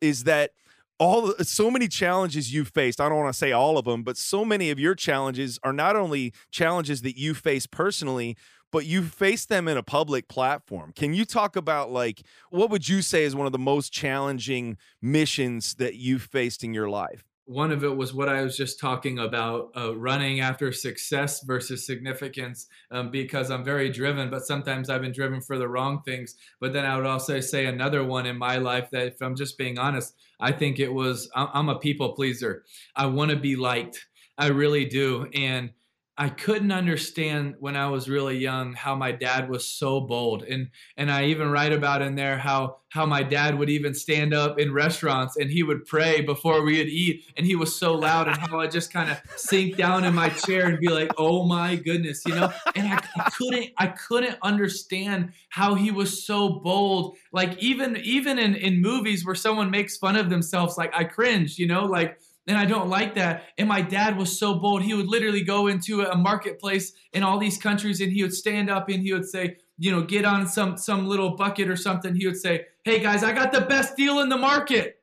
is 0.00 0.24
that 0.24 0.52
all 0.98 1.32
so 1.42 1.70
many 1.70 1.88
challenges 1.88 2.54
you've 2.54 2.68
faced 2.68 3.00
i 3.00 3.08
don't 3.08 3.18
want 3.18 3.32
to 3.32 3.38
say 3.38 3.52
all 3.52 3.76
of 3.78 3.84
them 3.84 4.02
but 4.02 4.16
so 4.16 4.44
many 4.44 4.70
of 4.70 4.78
your 4.78 4.94
challenges 4.94 5.58
are 5.62 5.72
not 5.72 5.96
only 5.96 6.32
challenges 6.50 7.02
that 7.02 7.18
you 7.18 7.34
face 7.34 7.66
personally 7.66 8.36
but 8.74 8.86
you 8.86 9.02
face 9.04 9.46
them 9.46 9.68
in 9.68 9.76
a 9.76 9.84
public 9.84 10.26
platform. 10.26 10.92
Can 10.96 11.14
you 11.14 11.24
talk 11.24 11.54
about 11.54 11.92
like 11.92 12.22
what 12.50 12.70
would 12.70 12.88
you 12.88 13.02
say 13.02 13.22
is 13.22 13.32
one 13.32 13.46
of 13.46 13.52
the 13.52 13.58
most 13.58 13.92
challenging 13.92 14.76
missions 15.00 15.76
that 15.76 15.94
you've 15.94 16.22
faced 16.22 16.64
in 16.64 16.74
your 16.74 16.90
life 16.90 17.22
one 17.46 17.72
of 17.72 17.84
it 17.84 17.94
was 17.94 18.14
what 18.14 18.28
I 18.28 18.42
was 18.42 18.56
just 18.56 18.80
talking 18.80 19.18
about 19.18 19.70
uh, 19.76 19.94
running 19.96 20.40
after 20.40 20.72
success 20.72 21.44
versus 21.44 21.86
significance 21.86 22.66
um, 22.90 23.10
because 23.10 23.50
I'm 23.50 23.62
very 23.64 23.90
driven, 23.90 24.30
but 24.30 24.46
sometimes 24.46 24.88
I've 24.88 25.02
been 25.02 25.12
driven 25.12 25.42
for 25.42 25.58
the 25.58 25.68
wrong 25.68 26.00
things. 26.02 26.36
But 26.60 26.72
then 26.72 26.86
I 26.86 26.96
would 26.96 27.06
also 27.06 27.40
say 27.40 27.66
another 27.66 28.02
one 28.02 28.24
in 28.24 28.38
my 28.38 28.56
life 28.56 28.88
that, 28.92 29.06
if 29.08 29.20
I'm 29.20 29.36
just 29.36 29.58
being 29.58 29.78
honest, 29.78 30.14
I 30.40 30.52
think 30.52 30.78
it 30.78 30.92
was 30.92 31.30
I'm 31.34 31.68
a 31.68 31.78
people 31.78 32.12
pleaser. 32.12 32.64
I 32.96 33.06
want 33.06 33.30
to 33.30 33.36
be 33.36 33.56
liked. 33.56 34.06
I 34.38 34.48
really 34.48 34.86
do. 34.86 35.26
And 35.34 35.70
I 36.16 36.28
couldn't 36.28 36.70
understand 36.70 37.56
when 37.58 37.74
I 37.74 37.88
was 37.88 38.08
really 38.08 38.38
young 38.38 38.72
how 38.74 38.94
my 38.94 39.10
dad 39.10 39.50
was 39.50 39.66
so 39.66 40.00
bold. 40.00 40.44
And 40.44 40.70
and 40.96 41.10
I 41.10 41.24
even 41.26 41.50
write 41.50 41.72
about 41.72 42.02
in 42.02 42.14
there 42.14 42.38
how 42.38 42.76
how 42.90 43.04
my 43.04 43.24
dad 43.24 43.58
would 43.58 43.68
even 43.68 43.94
stand 43.94 44.32
up 44.32 44.56
in 44.60 44.72
restaurants 44.72 45.36
and 45.36 45.50
he 45.50 45.64
would 45.64 45.84
pray 45.86 46.20
before 46.20 46.62
we 46.62 46.78
would 46.78 46.86
eat 46.86 47.24
and 47.36 47.44
he 47.44 47.56
was 47.56 47.74
so 47.74 47.94
loud 47.94 48.28
and 48.28 48.36
how 48.36 48.60
I 48.60 48.68
just 48.68 48.92
kind 48.92 49.10
of 49.10 49.20
sink 49.34 49.76
down 49.76 50.04
in 50.04 50.14
my 50.14 50.28
chair 50.28 50.66
and 50.68 50.78
be 50.78 50.88
like, 50.88 51.10
"Oh 51.18 51.44
my 51.48 51.74
goodness," 51.74 52.22
you 52.24 52.34
know? 52.36 52.52
And 52.76 52.86
I, 52.86 53.02
I 53.16 53.30
couldn't 53.30 53.70
I 53.76 53.88
couldn't 53.88 54.38
understand 54.42 55.32
how 55.48 55.74
he 55.74 55.90
was 55.90 56.24
so 56.24 56.60
bold. 56.60 57.16
Like 57.32 57.58
even 57.58 57.96
even 57.96 58.38
in 58.38 58.54
in 58.54 58.80
movies 58.80 59.26
where 59.26 59.34
someone 59.34 59.70
makes 59.70 59.96
fun 59.96 60.14
of 60.14 60.30
themselves 60.30 60.78
like 60.78 60.94
I 60.94 61.02
cringe, 61.02 61.58
you 61.58 61.66
know? 61.66 61.86
Like 61.86 62.20
and 62.46 62.58
I 62.58 62.64
don't 62.64 62.88
like 62.88 63.14
that. 63.14 63.44
And 63.58 63.68
my 63.68 63.80
dad 63.80 64.16
was 64.18 64.38
so 64.38 64.54
bold. 64.54 64.82
He 64.82 64.94
would 64.94 65.06
literally 65.08 65.42
go 65.42 65.66
into 65.68 66.02
a 66.02 66.16
marketplace 66.16 66.92
in 67.12 67.22
all 67.22 67.38
these 67.38 67.56
countries 67.56 68.00
and 68.00 68.12
he 68.12 68.22
would 68.22 68.34
stand 68.34 68.68
up 68.70 68.88
and 68.88 69.02
he 69.02 69.12
would 69.12 69.26
say, 69.28 69.56
you 69.78 69.90
know, 69.90 70.02
get 70.02 70.24
on 70.24 70.46
some 70.46 70.76
some 70.76 71.06
little 71.06 71.36
bucket 71.36 71.68
or 71.68 71.76
something. 71.76 72.14
He 72.14 72.26
would 72.26 72.36
say, 72.36 72.66
"Hey 72.84 73.00
guys, 73.00 73.24
I 73.24 73.32
got 73.32 73.52
the 73.52 73.62
best 73.62 73.96
deal 73.96 74.20
in 74.20 74.28
the 74.28 74.36
market." 74.36 75.00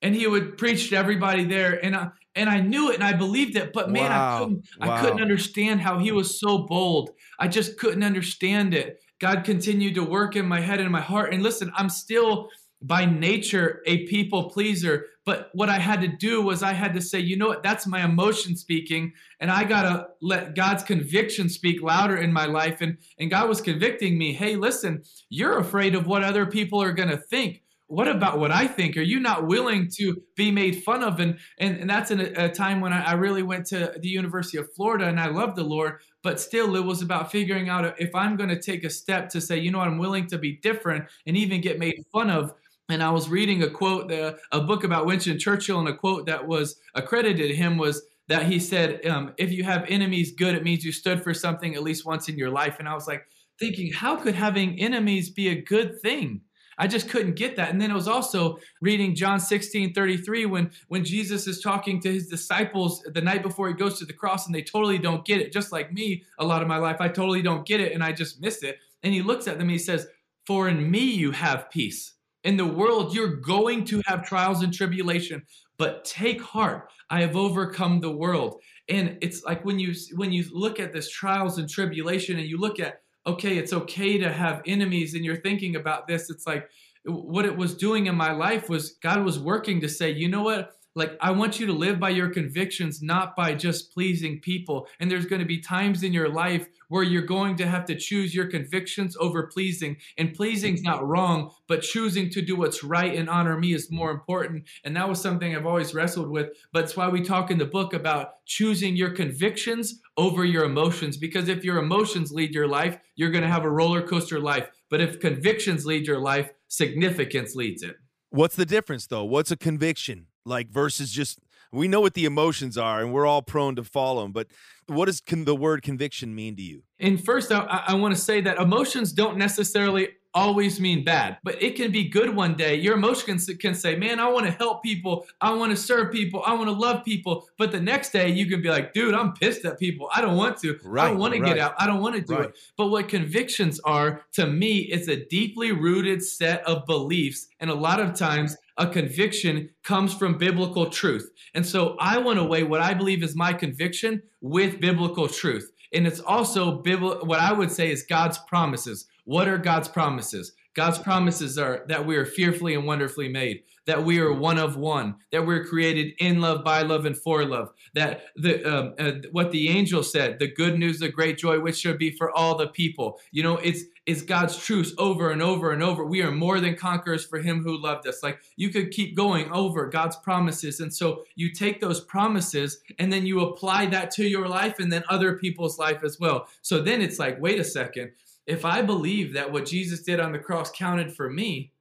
And 0.00 0.14
he 0.16 0.26
would 0.26 0.58
preach 0.58 0.90
to 0.90 0.96
everybody 0.96 1.44
there 1.44 1.84
and 1.84 1.94
I 1.94 2.08
and 2.34 2.48
I 2.48 2.60
knew 2.60 2.90
it 2.90 2.94
and 2.96 3.04
I 3.04 3.12
believed 3.12 3.56
it, 3.56 3.72
but 3.72 3.90
man, 3.90 4.10
Wow. 4.10 4.36
I 4.36 4.38
couldn't 4.38 4.64
I 4.80 5.00
couldn't 5.00 5.22
understand 5.22 5.80
how 5.82 5.98
he 5.98 6.10
was 6.10 6.40
so 6.40 6.58
bold. 6.58 7.10
I 7.38 7.46
just 7.48 7.78
couldn't 7.78 8.02
understand 8.02 8.74
it. 8.74 9.00
God 9.20 9.44
continued 9.44 9.94
to 9.94 10.02
work 10.04 10.34
in 10.34 10.46
my 10.46 10.60
head 10.60 10.80
and 10.80 10.90
my 10.90 11.00
heart. 11.00 11.32
And 11.32 11.42
listen, 11.44 11.70
I'm 11.76 11.88
still 11.88 12.48
by 12.82 13.04
nature 13.04 13.82
a 13.86 14.06
people 14.06 14.50
pleaser. 14.50 15.06
But 15.24 15.50
what 15.52 15.68
I 15.68 15.78
had 15.78 16.00
to 16.00 16.08
do 16.08 16.42
was 16.42 16.62
I 16.62 16.72
had 16.72 16.94
to 16.94 17.00
say, 17.00 17.20
you 17.20 17.36
know 17.36 17.48
what, 17.48 17.62
that's 17.62 17.86
my 17.86 18.04
emotion 18.04 18.56
speaking. 18.56 19.12
And 19.38 19.50
I 19.50 19.64
gotta 19.64 20.08
let 20.20 20.56
God's 20.56 20.82
conviction 20.82 21.48
speak 21.48 21.80
louder 21.80 22.16
in 22.16 22.32
my 22.32 22.46
life. 22.46 22.80
And 22.80 22.98
and 23.18 23.30
God 23.30 23.48
was 23.48 23.60
convicting 23.60 24.18
me, 24.18 24.32
hey, 24.32 24.56
listen, 24.56 25.04
you're 25.28 25.58
afraid 25.58 25.94
of 25.94 26.06
what 26.06 26.24
other 26.24 26.46
people 26.46 26.82
are 26.82 26.92
gonna 26.92 27.16
think. 27.16 27.62
What 27.86 28.08
about 28.08 28.38
what 28.38 28.50
I 28.50 28.68
think? 28.68 28.96
Are 28.96 29.02
you 29.02 29.20
not 29.20 29.46
willing 29.46 29.88
to 29.98 30.22
be 30.34 30.50
made 30.50 30.82
fun 30.82 31.04
of? 31.04 31.20
And 31.20 31.38
and, 31.58 31.76
and 31.76 31.90
that's 31.90 32.10
in 32.10 32.20
a, 32.20 32.46
a 32.46 32.48
time 32.48 32.80
when 32.80 32.92
I, 32.92 33.10
I 33.10 33.12
really 33.12 33.42
went 33.42 33.66
to 33.66 33.94
the 34.00 34.08
University 34.08 34.58
of 34.58 34.72
Florida 34.74 35.06
and 35.06 35.20
I 35.20 35.28
loved 35.28 35.56
the 35.56 35.62
Lord, 35.62 36.00
but 36.22 36.40
still 36.40 36.74
it 36.74 36.84
was 36.84 37.02
about 37.02 37.30
figuring 37.30 37.68
out 37.68 38.00
if 38.00 38.14
I'm 38.14 38.36
gonna 38.36 38.60
take 38.60 38.82
a 38.82 38.90
step 38.90 39.28
to 39.30 39.40
say, 39.40 39.58
you 39.58 39.70
know 39.70 39.80
I'm 39.80 39.98
willing 39.98 40.26
to 40.28 40.38
be 40.38 40.56
different 40.56 41.04
and 41.26 41.36
even 41.36 41.60
get 41.60 41.78
made 41.78 42.02
fun 42.10 42.30
of 42.30 42.54
and 42.92 43.02
I 43.02 43.10
was 43.10 43.28
reading 43.28 43.62
a 43.62 43.70
quote, 43.70 44.10
a 44.10 44.60
book 44.60 44.84
about 44.84 45.06
Winston 45.06 45.38
Churchill, 45.38 45.80
and 45.80 45.88
a 45.88 45.96
quote 45.96 46.26
that 46.26 46.46
was 46.46 46.76
accredited 46.94 47.48
to 47.48 47.54
him 47.54 47.78
was 47.78 48.02
that 48.28 48.46
he 48.46 48.58
said, 48.58 49.04
um, 49.06 49.34
"If 49.38 49.50
you 49.50 49.64
have 49.64 49.84
enemies, 49.88 50.32
good. 50.32 50.54
It 50.54 50.62
means 50.62 50.84
you 50.84 50.92
stood 50.92 51.22
for 51.22 51.34
something 51.34 51.74
at 51.74 51.82
least 51.82 52.06
once 52.06 52.28
in 52.28 52.36
your 52.36 52.50
life." 52.50 52.76
And 52.78 52.88
I 52.88 52.94
was 52.94 53.06
like 53.06 53.26
thinking, 53.58 53.92
how 53.92 54.16
could 54.16 54.34
having 54.34 54.80
enemies 54.80 55.30
be 55.30 55.48
a 55.48 55.62
good 55.62 56.00
thing? 56.00 56.40
I 56.78 56.88
just 56.88 57.08
couldn't 57.08 57.36
get 57.36 57.56
that. 57.56 57.70
And 57.70 57.80
then 57.80 57.90
it 57.90 57.94
was 57.94 58.08
also 58.08 58.58
reading 58.80 59.14
John 59.14 59.38
16, 59.38 59.92
33, 59.92 60.46
when, 60.46 60.70
when 60.88 61.04
Jesus 61.04 61.46
is 61.46 61.60
talking 61.60 62.00
to 62.00 62.12
his 62.12 62.28
disciples 62.28 63.02
the 63.14 63.20
night 63.20 63.42
before 63.42 63.68
he 63.68 63.74
goes 63.74 63.98
to 63.98 64.04
the 64.04 64.12
cross 64.12 64.46
and 64.46 64.54
they 64.54 64.62
totally 64.62 64.98
don't 64.98 65.24
get 65.24 65.40
it. 65.40 65.52
Just 65.52 65.70
like 65.70 65.92
me, 65.92 66.24
a 66.38 66.44
lot 66.44 66.62
of 66.62 66.68
my 66.68 66.78
life, 66.78 66.96
I 67.00 67.08
totally 67.08 67.42
don't 67.42 67.66
get 67.66 67.80
it 67.80 67.92
and 67.92 68.02
I 68.02 68.12
just 68.12 68.40
miss 68.40 68.62
it. 68.62 68.78
And 69.02 69.12
he 69.12 69.22
looks 69.22 69.46
at 69.46 69.58
them 69.58 69.68
and 69.68 69.70
he 69.70 69.78
says, 69.78 70.08
For 70.46 70.68
in 70.68 70.90
me 70.90 71.00
you 71.00 71.30
have 71.30 71.70
peace. 71.70 72.14
In 72.44 72.56
the 72.56 72.66
world, 72.66 73.14
you're 73.14 73.36
going 73.36 73.84
to 73.86 74.02
have 74.06 74.26
trials 74.26 74.62
and 74.62 74.74
tribulation, 74.74 75.42
but 75.78 76.04
take 76.04 76.40
heart. 76.40 76.90
I 77.08 77.20
have 77.20 77.36
overcome 77.36 78.00
the 78.00 78.10
world. 78.10 78.60
And 78.88 79.18
it's 79.20 79.44
like 79.44 79.64
when 79.64 79.78
you 79.78 79.94
when 80.14 80.32
you 80.32 80.44
look 80.50 80.80
at 80.80 80.92
this 80.92 81.10
trials 81.10 81.58
and 81.58 81.68
tribulation 81.68 82.38
and 82.38 82.48
you 82.48 82.58
look 82.58 82.80
at 82.80 83.02
okay, 83.26 83.56
it's 83.56 83.72
okay 83.72 84.18
to 84.18 84.32
have 84.32 84.62
enemies 84.66 85.14
and 85.14 85.24
you're 85.24 85.36
thinking 85.36 85.76
about 85.76 86.08
this, 86.08 86.28
it's 86.28 86.46
like 86.46 86.68
what 87.04 87.44
it 87.44 87.56
was 87.56 87.76
doing 87.76 88.06
in 88.06 88.16
my 88.16 88.32
life 88.32 88.68
was 88.68 88.92
God 89.02 89.24
was 89.24 89.38
working 89.38 89.80
to 89.80 89.88
say, 89.88 90.10
you 90.10 90.28
know 90.28 90.42
what? 90.42 90.72
Like 90.94 91.16
I 91.20 91.30
want 91.30 91.58
you 91.58 91.66
to 91.66 91.72
live 91.72 91.98
by 91.98 92.10
your 92.10 92.28
convictions, 92.28 93.02
not 93.02 93.34
by 93.34 93.54
just 93.54 93.92
pleasing 93.92 94.40
people. 94.40 94.88
And 95.00 95.10
there's 95.10 95.26
going 95.26 95.40
to 95.40 95.46
be 95.46 95.58
times 95.58 96.02
in 96.02 96.12
your 96.12 96.28
life 96.28 96.68
where 96.88 97.02
you're 97.02 97.22
going 97.22 97.56
to 97.56 97.66
have 97.66 97.86
to 97.86 97.94
choose 97.94 98.34
your 98.34 98.46
convictions 98.46 99.16
over 99.18 99.46
pleasing. 99.46 99.96
And 100.18 100.34
pleasing's 100.34 100.82
not 100.82 101.06
wrong, 101.06 101.52
but 101.66 101.82
choosing 101.82 102.28
to 102.30 102.42
do 102.42 102.56
what's 102.56 102.84
right 102.84 103.14
and 103.14 103.30
honor 103.30 103.58
me 103.58 103.72
is 103.72 103.90
more 103.90 104.10
important. 104.10 104.64
And 104.84 104.94
that 104.96 105.08
was 105.08 105.20
something 105.20 105.56
I've 105.56 105.66
always 105.66 105.94
wrestled 105.94 106.28
with. 106.28 106.50
But 106.72 106.84
it's 106.84 106.96
why 106.96 107.08
we 107.08 107.22
talk 107.22 107.50
in 107.50 107.58
the 107.58 107.64
book 107.64 107.94
about 107.94 108.44
choosing 108.44 108.94
your 108.94 109.10
convictions 109.10 110.00
over 110.18 110.44
your 110.44 110.64
emotions. 110.64 111.16
Because 111.16 111.48
if 111.48 111.64
your 111.64 111.78
emotions 111.78 112.32
lead 112.32 112.54
your 112.54 112.68
life, 112.68 112.98
you're 113.16 113.30
going 113.30 113.44
to 113.44 113.50
have 113.50 113.64
a 113.64 113.70
roller 113.70 114.06
coaster 114.06 114.38
life. 114.38 114.68
But 114.90 115.00
if 115.00 115.20
convictions 115.20 115.86
lead 115.86 116.06
your 116.06 116.18
life, 116.18 116.50
significance 116.68 117.54
leads 117.54 117.82
it. 117.82 117.96
What's 118.28 118.56
the 118.56 118.66
difference 118.66 119.06
though? 119.06 119.24
What's 119.24 119.50
a 119.50 119.56
conviction 119.56 120.26
like 120.44 120.70
versus 120.70 121.10
just 121.10 121.38
we 121.72 121.88
know 121.88 122.00
what 122.00 122.14
the 122.14 122.24
emotions 122.24 122.76
are 122.76 123.00
and 123.00 123.12
we're 123.12 123.26
all 123.26 123.42
prone 123.42 123.76
to 123.76 123.84
follow 123.84 124.22
them, 124.22 124.32
but 124.32 124.48
what 124.86 125.06
does 125.06 125.20
con- 125.20 125.44
the 125.44 125.56
word 125.56 125.82
conviction 125.82 126.34
mean 126.34 126.54
to 126.56 126.62
you? 126.62 126.82
And 126.98 127.22
first, 127.22 127.50
I, 127.50 127.82
I 127.88 127.94
want 127.94 128.14
to 128.14 128.20
say 128.20 128.40
that 128.42 128.58
emotions 128.58 129.12
don't 129.12 129.38
necessarily 129.38 130.08
always 130.34 130.80
mean 130.80 131.04
bad, 131.04 131.36
but 131.44 131.62
it 131.62 131.76
can 131.76 131.90
be 131.92 132.08
good 132.08 132.34
one 132.34 132.54
day. 132.54 132.74
Your 132.74 132.94
emotions 132.94 133.50
can 133.60 133.74
say, 133.74 133.96
Man, 133.96 134.18
I 134.18 134.28
want 134.28 134.46
to 134.46 134.52
help 134.52 134.82
people. 134.82 135.26
I 135.40 135.52
want 135.52 135.70
to 135.70 135.76
serve 135.76 136.12
people. 136.12 136.42
I 136.46 136.54
want 136.54 136.68
to 136.68 136.72
love 136.72 137.04
people. 137.04 137.48
But 137.58 137.72
the 137.72 137.80
next 137.80 138.10
day, 138.12 138.28
you 138.30 138.46
can 138.46 138.62
be 138.62 138.68
like, 138.70 138.92
Dude, 138.92 139.14
I'm 139.14 139.32
pissed 139.34 139.64
at 139.64 139.78
people. 139.78 140.08
I 140.14 140.20
don't 140.20 140.36
want 140.36 140.56
to. 140.58 140.78
I 140.98 141.08
don't 141.08 141.18
want 141.18 141.34
to 141.34 141.40
right. 141.40 141.48
get 141.48 141.58
out. 141.58 141.74
I 141.78 141.86
don't 141.86 142.00
want 142.00 142.14
to 142.16 142.22
do 142.22 142.34
Right. 142.34 142.48
it. 142.48 142.56
But 142.76 142.88
what 142.88 143.08
convictions 143.08 143.78
are, 143.80 144.22
to 144.32 144.46
me, 144.46 144.78
is 144.78 145.08
a 145.08 145.24
deeply 145.26 145.72
rooted 145.72 146.22
set 146.22 146.64
of 146.64 146.86
beliefs. 146.86 147.48
And 147.60 147.70
a 147.70 147.74
lot 147.74 148.00
of 148.00 148.14
times, 148.14 148.56
a 148.82 148.86
conviction 148.88 149.70
comes 149.84 150.12
from 150.12 150.38
biblical 150.38 150.90
truth. 150.90 151.30
And 151.54 151.64
so 151.64 151.96
I 152.00 152.18
want 152.18 152.38
to 152.40 152.44
weigh 152.44 152.64
what 152.64 152.80
I 152.80 152.94
believe 152.94 153.22
is 153.22 153.36
my 153.36 153.52
conviction 153.52 154.22
with 154.40 154.80
biblical 154.80 155.28
truth. 155.28 155.70
And 155.94 156.04
it's 156.04 156.20
also 156.20 156.82
bibl- 156.82 157.24
what 157.24 157.38
I 157.38 157.52
would 157.52 157.70
say 157.70 157.92
is 157.92 158.02
God's 158.02 158.38
promises. 158.38 159.06
What 159.24 159.46
are 159.46 159.58
God's 159.58 159.88
promises? 159.88 160.52
God's 160.74 160.98
promises 160.98 161.58
are 161.58 161.84
that 161.88 162.06
we 162.06 162.16
are 162.16 162.24
fearfully 162.24 162.74
and 162.74 162.86
wonderfully 162.86 163.28
made, 163.28 163.62
that 163.86 164.02
we 164.02 164.18
are 164.18 164.32
one 164.32 164.58
of 164.58 164.76
one, 164.76 165.16
that 165.30 165.46
we're 165.46 165.64
created 165.64 166.14
in 166.18 166.40
love, 166.40 166.64
by 166.64 166.80
love, 166.80 167.04
and 167.04 167.16
for 167.16 167.44
love. 167.44 167.68
That 167.94 168.22
the 168.36 168.64
um, 168.64 168.94
uh, 168.98 169.12
what 169.32 169.52
the 169.52 169.68
angel 169.68 170.02
said, 170.02 170.38
the 170.38 170.50
good 170.50 170.78
news, 170.78 170.98
the 170.98 171.10
great 171.10 171.36
joy, 171.36 171.60
which 171.60 171.76
should 171.76 171.98
be 171.98 172.10
for 172.10 172.30
all 172.30 172.56
the 172.56 172.68
people. 172.68 173.20
You 173.32 173.42
know, 173.42 173.58
it's 173.58 173.82
it's 174.04 174.22
God's 174.22 174.56
truth 174.56 174.94
over 174.98 175.30
and 175.30 175.40
over 175.40 175.70
and 175.70 175.82
over. 175.82 176.04
We 176.04 176.22
are 176.22 176.32
more 176.32 176.58
than 176.60 176.76
conquerors 176.76 177.24
for 177.24 177.38
Him 177.38 177.62
who 177.62 177.80
loved 177.80 178.06
us. 178.06 178.22
Like 178.22 178.40
you 178.56 178.70
could 178.70 178.90
keep 178.90 179.16
going 179.16 179.50
over 179.50 179.88
God's 179.88 180.16
promises, 180.16 180.80
and 180.80 180.92
so 180.92 181.24
you 181.36 181.52
take 181.52 181.80
those 181.80 182.00
promises 182.00 182.80
and 182.98 183.12
then 183.12 183.26
you 183.26 183.40
apply 183.40 183.86
that 183.86 184.10
to 184.12 184.26
your 184.26 184.48
life 184.48 184.78
and 184.78 184.92
then 184.92 185.04
other 185.08 185.38
people's 185.38 185.78
life 185.78 186.02
as 186.02 186.18
well. 186.18 186.48
So 186.62 186.80
then 186.80 187.00
it's 187.00 187.18
like, 187.18 187.40
wait 187.40 187.60
a 187.60 187.64
second 187.64 188.12
if 188.46 188.64
I 188.64 188.82
believe 188.82 189.34
that 189.34 189.52
what 189.52 189.66
Jesus 189.66 190.02
did 190.02 190.20
on 190.20 190.32
the 190.32 190.38
cross 190.38 190.70
counted 190.70 191.14
for 191.14 191.30
me, 191.30 191.72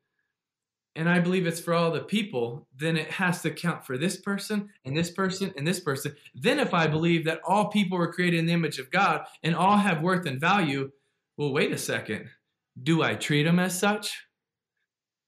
and 0.96 1.08
I 1.08 1.20
believe 1.20 1.48
it's 1.48 1.60
for 1.60 1.74
all 1.74 1.92
the 1.92 2.02
people, 2.02 2.68
then 2.78 2.98
it 2.98 3.10
has 3.12 3.42
to 3.44 3.52
count 3.52 3.86
for 3.86 3.98
this 3.98 4.18
person 4.18 4.70
and 4.84 4.96
this 4.96 5.10
person 5.10 5.54
and 5.56 5.66
this 5.66 5.80
person. 5.80 6.16
Then, 6.36 6.60
if 6.60 6.74
I 6.74 6.88
believe 6.88 7.26
that 7.26 7.40
all 7.48 7.70
people 7.70 7.98
were 7.98 8.12
created 8.12 8.40
in 8.40 8.46
the 8.46 8.54
image 8.54 8.78
of 8.78 8.92
God 8.92 9.26
and 9.42 9.56
all 9.56 9.78
have 9.78 10.02
worth 10.02 10.26
and 10.26 10.40
value, 10.40 10.92
well, 11.38 11.54
wait 11.54 11.72
a 11.72 11.78
second. 11.78 12.28
Do 12.82 13.04
I 13.04 13.16
treat 13.16 13.44
them 13.44 13.60
as 13.60 13.78
such? 13.78 14.18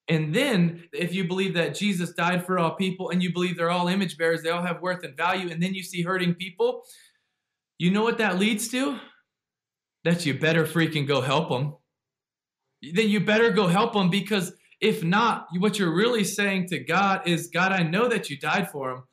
And 0.09 0.35
then, 0.35 0.83
if 0.91 1.13
you 1.13 1.25
believe 1.25 1.53
that 1.53 1.75
Jesus 1.75 2.11
died 2.11 2.45
for 2.45 2.59
all 2.59 2.75
people 2.75 3.09
and 3.09 3.23
you 3.23 3.31
believe 3.31 3.55
they're 3.55 3.69
all 3.69 3.87
image 3.87 4.17
bearers, 4.17 4.41
they 4.41 4.49
all 4.49 4.61
have 4.61 4.81
worth 4.81 5.03
and 5.03 5.15
value, 5.15 5.49
and 5.49 5.63
then 5.63 5.73
you 5.73 5.83
see 5.83 6.01
hurting 6.01 6.35
people, 6.35 6.83
you 7.77 7.89
know 7.89 8.03
what 8.03 8.17
that 8.17 8.37
leads 8.37 8.67
to? 8.69 8.99
That 10.03 10.25
you 10.25 10.37
better 10.37 10.65
freaking 10.65 11.07
go 11.07 11.21
help 11.21 11.49
them. 11.49 11.75
Then 12.93 13.07
you 13.09 13.21
better 13.21 13.51
go 13.51 13.67
help 13.67 13.93
them 13.93 14.09
because 14.09 14.53
if 14.81 15.01
not, 15.01 15.47
what 15.57 15.79
you're 15.79 15.95
really 15.95 16.25
saying 16.25 16.67
to 16.67 16.79
God 16.79 17.25
is, 17.25 17.47
God, 17.47 17.71
I 17.71 17.83
know 17.83 18.09
that 18.09 18.29
you 18.29 18.37
died 18.37 18.69
for 18.69 18.89
them. 18.89 19.03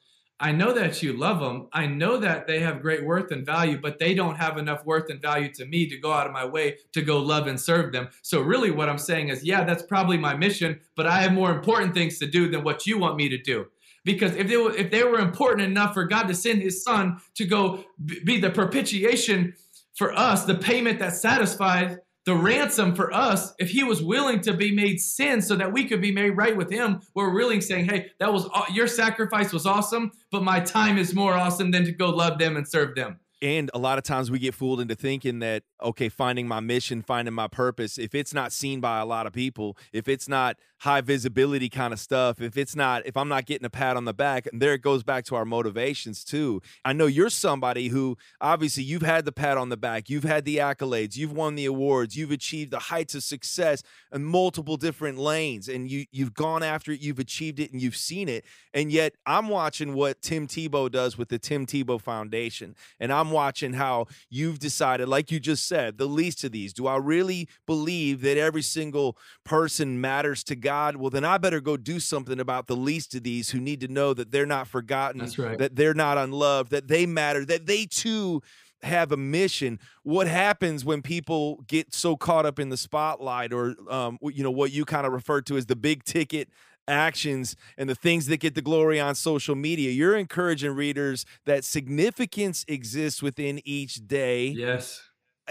I 0.43 0.53
know 0.53 0.73
that 0.73 1.03
you 1.03 1.13
love 1.13 1.39
them. 1.39 1.69
I 1.71 1.87
know 1.87 2.17
that 2.17 2.47
they 2.47 2.61
have 2.61 2.81
great 2.81 3.05
worth 3.05 3.31
and 3.31 3.45
value, 3.45 3.79
but 3.79 3.99
they 3.99 4.15
don't 4.15 4.37
have 4.37 4.57
enough 4.57 4.87
worth 4.87 5.11
and 5.11 5.21
value 5.21 5.53
to 5.53 5.67
me 5.67 5.87
to 5.91 5.99
go 5.99 6.13
out 6.13 6.27
of 6.27 6.33
my 6.33 6.47
way 6.47 6.79
to 6.95 7.03
go 7.03 7.19
love 7.19 7.47
and 7.47 7.61
serve 7.61 7.93
them. 7.93 8.09
So, 8.23 8.41
really, 8.41 8.71
what 8.71 8.89
I'm 8.89 8.99
saying 8.99 9.29
is, 9.29 9.45
yeah, 9.45 9.65
that's 9.65 9.83
probably 9.83 10.17
my 10.17 10.35
mission, 10.35 10.81
but 10.97 11.07
I 11.07 11.21
have 11.21 11.33
more 11.33 11.51
important 11.51 11.93
things 11.93 12.19
to 12.21 12.27
do 12.27 12.49
than 12.49 12.65
what 12.65 12.87
you 12.87 12.99
want 12.99 13.17
me 13.17 13.29
to 13.29 13.37
do. 13.37 13.67
Because 14.03 14.35
if 14.35 14.49
they 14.49 14.57
were, 14.57 14.75
if 14.75 14.91
they 14.91 15.05
were 15.05 15.19
important 15.19 15.69
enough 15.69 15.93
for 15.93 16.05
God 16.05 16.27
to 16.29 16.35
send 16.35 16.63
His 16.63 16.83
Son 16.83 17.21
to 17.35 17.45
go 17.45 17.85
be 18.25 18.41
the 18.41 18.51
propitiation 18.51 19.53
for 19.95 20.11
us, 20.15 20.45
the 20.45 20.55
payment 20.55 21.01
that 21.01 21.13
satisfies 21.13 21.99
the 22.27 22.35
ransom 22.35 22.95
for 22.95 23.13
us, 23.13 23.55
if 23.59 23.71
he 23.71 23.83
was 23.83 24.03
willing 24.03 24.41
to 24.43 24.53
be 24.53 24.73
made 24.75 25.01
sin 25.01 25.41
so 25.41 25.57
that 25.57 25.73
we 25.73 25.87
could 25.87 26.01
be 26.01 26.13
made 26.13 26.31
right 26.31 26.57
with 26.57 26.71
him, 26.71 27.01
we're 27.15 27.35
really 27.35 27.61
saying, 27.61 27.87
hey, 27.87 28.11
that 28.19 28.33
was 28.33 28.49
your 28.73 28.87
sacrifice 28.87 29.53
was 29.53 29.67
awesome, 29.67 30.13
but 30.31 30.43
my 30.43 30.61
time 30.61 30.99
is 30.99 31.15
more 31.15 31.35
awesome 31.35 31.71
than 31.71 31.85
to 31.85 31.93
go 31.93 32.11
love 32.11 32.39
them 32.39 32.57
and 32.57 32.69
serve 32.69 32.95
them. 32.95 33.19
And 33.43 33.71
a 33.73 33.79
lot 33.79 33.97
of 33.97 34.05
times 34.05 34.31
we 34.31 34.39
get 34.39 34.55
fooled 34.55 34.81
into 34.81 34.95
thinking 34.95 35.39
that, 35.39 35.63
okay, 35.83 36.09
finding 36.09 36.47
my 36.47 36.61
mission, 36.61 37.03
finding 37.03 37.35
my 37.35 37.49
purpose, 37.49 37.99
if 37.99 38.15
it's 38.15 38.35
not 38.35 38.53
seen 38.53 38.81
by 38.81 39.01
a 39.01 39.05
lot 39.05 39.27
of 39.27 39.33
people, 39.33 39.77
if 39.93 40.09
it's 40.09 40.29
not 40.29 40.57
high 40.81 41.03
visibility 41.03 41.69
kind 41.69 41.93
of 41.93 42.01
stuff, 42.01 42.41
if 42.41 42.57
it's 42.57 42.75
not, 42.75 43.07
if 43.07 43.17
I'm 43.17 43.29
not 43.29 43.45
getting 43.45 43.67
a 43.67 43.71
pat 43.71 43.97
on 43.97 44.07
the 44.07 44.15
back, 44.15 44.47
and 44.47 44.63
there 44.63 44.73
it 44.73 44.81
goes 44.81 45.03
back 45.03 45.25
to 45.27 45.37
our 45.37 45.45
motivations 45.45 46.25
too. 46.25 46.63
I 46.85 46.95
know 46.95 47.07
you're 47.07 47.29
somebody 47.29 47.89
who 47.89 48.17
obviously 48.41 48.83
you've 48.83 49.03
had 49.03 49.27
the 49.27 49.33
pat 49.33 49.59
on 49.59 49.69
the 49.69 49.77
back, 49.77 50.09
you've 50.09 50.25
had 50.25 50.45
the 50.47 50.57
accolades, 50.57 51.17
you've 51.17 51.33
won 51.33 51.55
the 51.55 51.67
awards, 51.67 52.17
you've 52.17 52.31
achieved 52.31 52.71
the 52.71 52.79
heights 52.79 53.15
of 53.15 53.23
success 53.23 53.83
in 54.13 54.25
multiple 54.25 54.79
different 54.79 55.19
lanes, 55.19 55.69
and 55.69 55.91
you 55.91 56.07
you've 56.13 56.35
gone 56.35 56.63
after 56.63 56.93
it, 56.93 57.01
you've 57.01 57.19
achieved 57.19 57.61
it, 57.61 57.73
and 57.73 57.83
you've 57.83 57.97
seen 57.97 58.29
it. 58.29 58.45
And 58.73 58.91
yet 58.91 59.15
I'm 59.27 59.49
watching 59.49 59.95
what 59.95 60.23
Tim 60.23 60.47
Tebow 60.47 60.91
does 60.91 61.19
with 61.19 61.29
the 61.29 61.39
Tim 61.39 61.67
Tebow 61.67 62.01
Foundation, 62.01 62.75
and 62.99 63.13
I'm 63.13 63.31
watching 63.31 63.75
how 63.75 64.07
you've 64.31 64.59
decided, 64.59 65.09
like 65.09 65.31
you 65.31 65.41
just 65.41 65.67
said, 65.71 65.99
the 65.99 66.07
least 66.07 66.43
of 66.45 66.53
these. 66.53 66.73
Do 66.73 66.87
I 66.87 66.97
really 66.97 67.49
believe 67.67 68.21
that 68.23 68.37
every 68.37 68.63
single 68.63 69.17
person 69.45 70.01
matters 70.01 70.43
to 70.45 70.57
God? 70.57 70.97
Well, 70.97 71.11
then 71.11 71.25
I 71.25 71.39
better 71.39 71.61
go 71.61 71.77
do 71.77 72.01
something 72.01 72.41
about 72.41 72.67
the 72.67 72.77
least 72.77 73.15
of 73.15 73.23
these 73.23 73.51
who 73.51 73.61
need 73.61 73.81
to 73.81 73.89
know 73.89 74.13
that 74.15 74.33
they're 74.33 74.47
not 74.47 74.67
forgotten, 74.67 75.21
That's 75.21 75.39
right. 75.39 75.57
that 75.59 75.77
they're 75.77 75.95
not 75.95 76.19
unloved, 76.19 76.71
that 76.73 76.89
they 76.89 77.07
matter, 77.07 77.45
that 77.45 77.67
they 77.67 77.87
too 77.87 78.43
have 78.83 79.13
a 79.13 79.17
mission. 79.17 79.79
What 80.03 80.27
happens 80.27 80.85
when 80.85 81.03
people 81.03 81.63
get 81.69 81.95
so 81.95 82.17
caught 82.17 82.47
up 82.47 82.59
in 82.59 82.69
the 82.71 82.77
spotlight, 82.77 83.53
or 83.53 83.77
um, 83.89 84.19
you 84.23 84.43
know 84.43 84.51
what 84.51 84.73
you 84.73 84.85
kind 84.85 85.07
of 85.07 85.13
refer 85.13 85.41
to 85.43 85.57
as 85.57 85.67
the 85.67 85.77
big 85.77 86.03
ticket 86.05 86.49
actions 86.89 87.55
and 87.77 87.89
the 87.89 87.95
things 87.95 88.27
that 88.27 88.39
get 88.39 88.55
the 88.55 88.63
glory 88.63 88.99
on 88.99 89.15
social 89.15 89.55
media? 89.55 89.91
You're 89.91 90.17
encouraging 90.17 90.73
readers 90.75 91.25
that 91.45 91.63
significance 91.65 92.65
exists 92.69 93.23
within 93.23 93.61
each 93.65 94.07
day 94.09 94.47
Yes. 94.49 95.03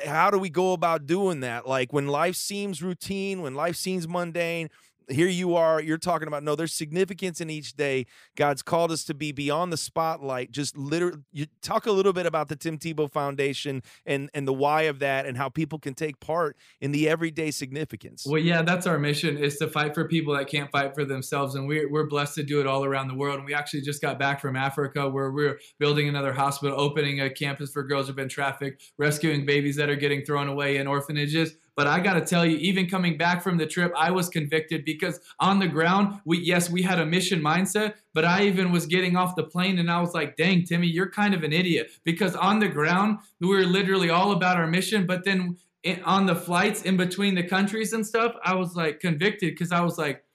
How 0.06 0.32
do 0.32 0.38
we 0.38 0.50
go 0.50 0.74
about 0.74 1.06
doing 1.06 1.42
that? 1.42 1.68
Like 1.68 1.94
when 1.94 2.08
life 2.08 2.36
seems 2.36 2.82
routine, 2.82 3.42
when 3.42 3.56
life 3.56 3.76
seems 3.76 4.08
mundane, 4.08 4.70
here 5.10 5.28
you 5.28 5.56
are, 5.56 5.82
you're 5.82 5.98
talking 5.98 6.28
about 6.28 6.43
no, 6.43 6.56
there's 6.56 6.74
significance 6.74 7.41
in 7.41 7.50
each 7.50 7.74
day. 7.74 8.06
God's 8.36 8.62
called 8.62 8.91
us 8.91 9.04
to 9.06 9.13
be 9.13 9.32
beyond 9.32 9.74
the 9.74 9.78
spotlight. 9.78 10.52
Just 10.52 10.78
literally, 10.78 11.19
you 11.32 11.48
talk 11.62 11.86
a 11.86 11.91
little 11.91 12.13
bit 12.13 12.26
about 12.26 12.48
the 12.48 12.56
Tim 12.56 12.78
Tebow 12.78 13.12
Foundation 13.12 13.84
and 14.06 14.30
and 14.34 14.48
the 14.48 14.54
why 14.54 14.84
of 14.84 15.00
that, 15.00 15.26
and 15.26 15.38
how 15.38 15.50
people 15.50 15.80
can 15.80 15.93
take 15.93 16.19
part 16.19 16.58
in 16.82 16.91
the 16.91 17.10
everyday 17.10 17.52
significance. 17.52 18.26
Well, 18.28 18.41
yeah, 18.41 18.62
that's 18.62 18.88
our 18.88 19.00
mission 19.00 19.38
is 19.38 19.58
to 19.58 19.67
fight 19.67 19.93
for 19.93 20.08
people 20.08 20.36
that 20.36 20.48
can't 20.48 20.72
fight 20.72 20.95
for 20.95 21.06
themselves. 21.06 21.56
And 21.56 21.67
we're, 21.67 21.89
we're 21.89 22.08
blessed 22.08 22.36
to 22.36 22.43
do 22.43 22.60
it 22.60 22.67
all 22.67 22.84
around 22.84 23.08
the 23.08 23.15
world. 23.15 23.38
And 23.38 23.45
we 23.45 23.54
actually 23.54 23.82
just 23.82 24.02
got 24.02 24.19
back 24.19 24.39
from 24.39 24.56
Africa 24.56 25.10
where 25.10 25.32
we're 25.32 25.60
building 25.80 26.08
another 26.08 26.34
hospital, 26.34 26.80
opening 26.80 27.22
a 27.22 27.30
campus 27.30 27.72
for 27.72 27.84
girls 27.84 28.08
who've 28.08 28.15
been 28.15 28.30
trafficked, 28.30 28.91
rescuing 28.98 29.45
babies 29.45 29.76
that 29.78 29.89
are 29.89 29.95
getting 29.95 30.24
thrown 30.24 30.48
away 30.48 30.78
in 30.78 30.88
orphanages. 30.88 31.56
But 31.80 31.88
I 31.88 32.02
got 32.02 32.15
to 32.15 32.26
tell 32.26 32.46
you, 32.46 32.58
even 32.58 32.89
coming 32.89 33.18
back 33.18 33.42
from 33.42 33.56
the 33.58 33.65
trip, 33.65 33.94
I 33.96 34.12
was 34.12 34.28
convicted 34.28 34.84
because 34.84 35.22
on 35.39 35.60
the 35.60 35.68
ground, 35.70 36.20
we 36.26 36.38
yes, 36.39 36.70
we 36.70 36.82
had 36.82 37.00
a 37.00 37.06
mission 37.06 37.39
mindset, 37.39 37.94
but 38.13 38.26
I 38.26 38.48
even 38.48 38.74
was 38.74 38.86
getting 38.86 39.15
off 39.15 39.38
the 39.38 39.46
plane 39.46 39.80
and 39.80 39.89
I 39.89 40.02
was 40.02 40.13
like, 40.13 40.36
dang, 40.36 40.65
Timmy, 40.65 40.88
you're 40.88 41.10
kind 41.10 41.34
of 41.34 41.42
an 41.44 41.54
idiot. 41.54 41.89
Because 42.04 42.36
on 42.36 42.60
the 42.60 42.68
ground, 42.68 43.20
we 43.39 43.48
were 43.48 43.63
literally 43.63 44.10
all 44.10 44.34
about 44.34 44.58
our 44.58 44.68
mission, 44.68 45.08
but 45.08 45.24
then 45.24 45.56
on 46.04 46.26
the 46.26 46.36
flights 46.36 46.82
in 46.82 46.98
between 46.98 47.36
the 47.36 47.44
countries 47.44 47.94
and 47.94 48.06
stuff, 48.06 48.36
I 48.44 48.56
was 48.56 48.76
like 48.76 49.00
convicted 49.00 49.54
because 49.54 49.72
I 49.72 49.80
was 49.80 49.98
like, 49.98 50.26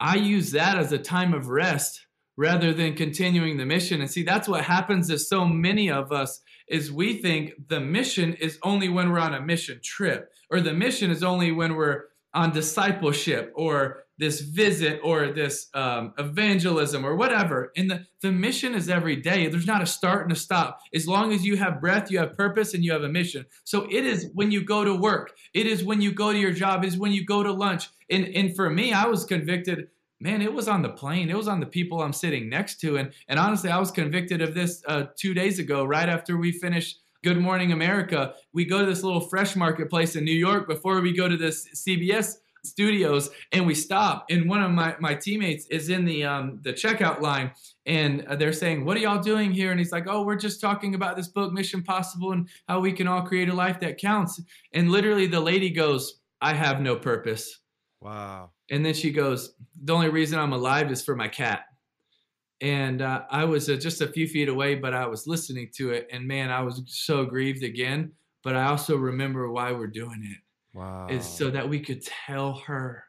I 0.00 0.16
use 0.16 0.50
that 0.50 0.76
as 0.76 0.92
a 0.92 0.98
time 0.98 1.32
of 1.32 1.48
rest 1.48 2.04
rather 2.36 2.74
than 2.74 2.94
continuing 2.94 3.56
the 3.56 3.64
mission. 3.64 4.02
And 4.02 4.10
see, 4.10 4.22
that's 4.22 4.48
what 4.48 4.64
happens 4.64 5.08
to 5.08 5.18
so 5.18 5.46
many 5.46 5.90
of 5.90 6.12
us 6.12 6.42
is 6.68 6.90
we 6.90 7.20
think 7.20 7.52
the 7.68 7.80
mission 7.80 8.34
is 8.34 8.58
only 8.62 8.88
when 8.88 9.10
we're 9.10 9.18
on 9.18 9.34
a 9.34 9.40
mission 9.40 9.80
trip 9.82 10.30
or 10.52 10.60
the 10.60 10.74
mission 10.74 11.10
is 11.10 11.24
only 11.24 11.50
when 11.50 11.74
we're 11.74 12.04
on 12.34 12.52
discipleship 12.52 13.52
or 13.56 14.04
this 14.18 14.40
visit 14.40 15.00
or 15.02 15.32
this 15.32 15.68
um, 15.74 16.14
evangelism 16.18 17.04
or 17.04 17.16
whatever. 17.16 17.72
And 17.76 17.90
the, 17.90 18.06
the 18.20 18.30
mission 18.30 18.74
is 18.74 18.88
every 18.88 19.16
day. 19.16 19.48
There's 19.48 19.66
not 19.66 19.82
a 19.82 19.86
start 19.86 20.22
and 20.22 20.32
a 20.32 20.36
stop. 20.36 20.80
As 20.94 21.08
long 21.08 21.32
as 21.32 21.44
you 21.44 21.56
have 21.56 21.80
breath, 21.80 22.10
you 22.10 22.18
have 22.18 22.36
purpose, 22.36 22.74
and 22.74 22.84
you 22.84 22.92
have 22.92 23.02
a 23.02 23.08
mission. 23.08 23.46
So 23.64 23.86
it 23.90 24.06
is 24.06 24.30
when 24.34 24.50
you 24.50 24.64
go 24.64 24.84
to 24.84 24.94
work, 24.94 25.32
it 25.54 25.66
is 25.66 25.82
when 25.82 26.00
you 26.00 26.12
go 26.12 26.32
to 26.32 26.38
your 26.38 26.52
job, 26.52 26.84
it 26.84 26.88
is 26.88 26.98
when 26.98 27.12
you 27.12 27.24
go 27.24 27.42
to 27.42 27.52
lunch. 27.52 27.88
And, 28.10 28.26
and 28.26 28.54
for 28.54 28.70
me, 28.70 28.92
I 28.92 29.06
was 29.06 29.24
convicted. 29.24 29.88
Man, 30.20 30.40
it 30.40 30.52
was 30.52 30.68
on 30.68 30.82
the 30.82 30.90
plane. 30.90 31.30
It 31.30 31.36
was 31.36 31.48
on 31.48 31.58
the 31.58 31.66
people 31.66 32.00
I'm 32.00 32.12
sitting 32.12 32.48
next 32.48 32.80
to. 32.82 32.98
And, 32.98 33.12
and 33.26 33.40
honestly, 33.40 33.70
I 33.70 33.78
was 33.80 33.90
convicted 33.90 34.40
of 34.40 34.54
this 34.54 34.82
uh, 34.86 35.06
two 35.18 35.34
days 35.34 35.58
ago, 35.58 35.84
right 35.84 36.08
after 36.08 36.36
we 36.36 36.52
finished 36.52 37.01
Good 37.22 37.38
Morning 37.38 37.70
America. 37.70 38.34
We 38.52 38.64
go 38.64 38.80
to 38.80 38.86
this 38.86 39.04
little 39.04 39.20
fresh 39.20 39.54
marketplace 39.54 40.16
in 40.16 40.24
New 40.24 40.32
York 40.34 40.66
before 40.66 41.00
we 41.00 41.16
go 41.16 41.28
to 41.28 41.36
this 41.36 41.68
CBS 41.86 42.34
studios 42.64 43.30
and 43.52 43.66
we 43.66 43.74
stop 43.74 44.24
and 44.30 44.48
one 44.48 44.62
of 44.62 44.70
my, 44.70 44.94
my 45.00 45.14
teammates 45.16 45.66
is 45.66 45.88
in 45.88 46.04
the 46.04 46.22
um 46.22 46.60
the 46.62 46.72
checkout 46.72 47.20
line 47.20 47.50
and 47.86 48.24
they're 48.38 48.52
saying 48.52 48.84
what 48.84 48.96
are 48.96 49.00
y'all 49.00 49.20
doing 49.20 49.50
here 49.50 49.72
and 49.72 49.80
he's 49.80 49.90
like 49.90 50.06
oh 50.06 50.22
we're 50.22 50.36
just 50.36 50.60
talking 50.60 50.94
about 50.94 51.16
this 51.16 51.26
book 51.26 51.52
mission 51.52 51.82
possible 51.82 52.30
and 52.30 52.48
how 52.68 52.78
we 52.78 52.92
can 52.92 53.08
all 53.08 53.20
create 53.22 53.48
a 53.48 53.52
life 53.52 53.80
that 53.80 53.98
counts 53.98 54.40
and 54.74 54.92
literally 54.92 55.26
the 55.26 55.40
lady 55.40 55.70
goes 55.70 56.20
i 56.40 56.52
have 56.52 56.80
no 56.80 56.94
purpose 56.94 57.58
Wow. 58.00 58.50
and 58.70 58.86
then 58.86 58.94
she 58.94 59.10
goes 59.10 59.54
the 59.82 59.92
only 59.92 60.08
reason 60.10 60.38
i'm 60.38 60.52
alive 60.52 60.92
is 60.92 61.02
for 61.02 61.16
my 61.16 61.26
cat 61.26 61.64
and 62.62 63.02
uh, 63.02 63.22
i 63.30 63.44
was 63.44 63.68
uh, 63.68 63.76
just 63.76 64.00
a 64.00 64.06
few 64.08 64.26
feet 64.26 64.48
away 64.48 64.74
but 64.74 64.94
i 64.94 65.06
was 65.06 65.26
listening 65.26 65.68
to 65.74 65.90
it 65.90 66.08
and 66.10 66.26
man 66.26 66.48
i 66.50 66.62
was 66.62 66.80
so 66.86 67.24
grieved 67.26 67.62
again 67.64 68.10
but 68.42 68.56
i 68.56 68.64
also 68.64 68.96
remember 68.96 69.50
why 69.50 69.72
we're 69.72 69.86
doing 69.86 70.22
it 70.24 70.38
Wow. 70.74 71.08
is 71.08 71.26
so 71.28 71.50
that 71.50 71.68
we 71.68 71.80
could 71.80 72.02
tell 72.02 72.54
her, 72.60 73.04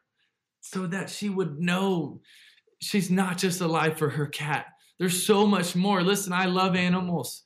so 0.60 0.86
that 0.88 1.08
she 1.08 1.30
would 1.30 1.58
know 1.58 2.20
she's 2.82 3.10
not 3.10 3.38
just 3.38 3.62
alive 3.62 3.96
for 3.96 4.10
her 4.10 4.26
cat. 4.26 4.66
There's 4.98 5.24
so 5.26 5.46
much 5.46 5.74
more. 5.74 6.02
Listen, 6.02 6.34
I 6.34 6.44
love 6.44 6.76
animals. 6.76 7.44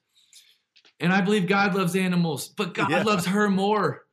And 0.98 1.12
I 1.12 1.20
believe 1.20 1.46
God 1.46 1.76
loves 1.76 1.94
animals, 1.94 2.48
but 2.48 2.74
God 2.74 2.90
Yeah. 2.90 3.02
loves 3.04 3.26
her 3.26 3.48
more. 3.48 4.06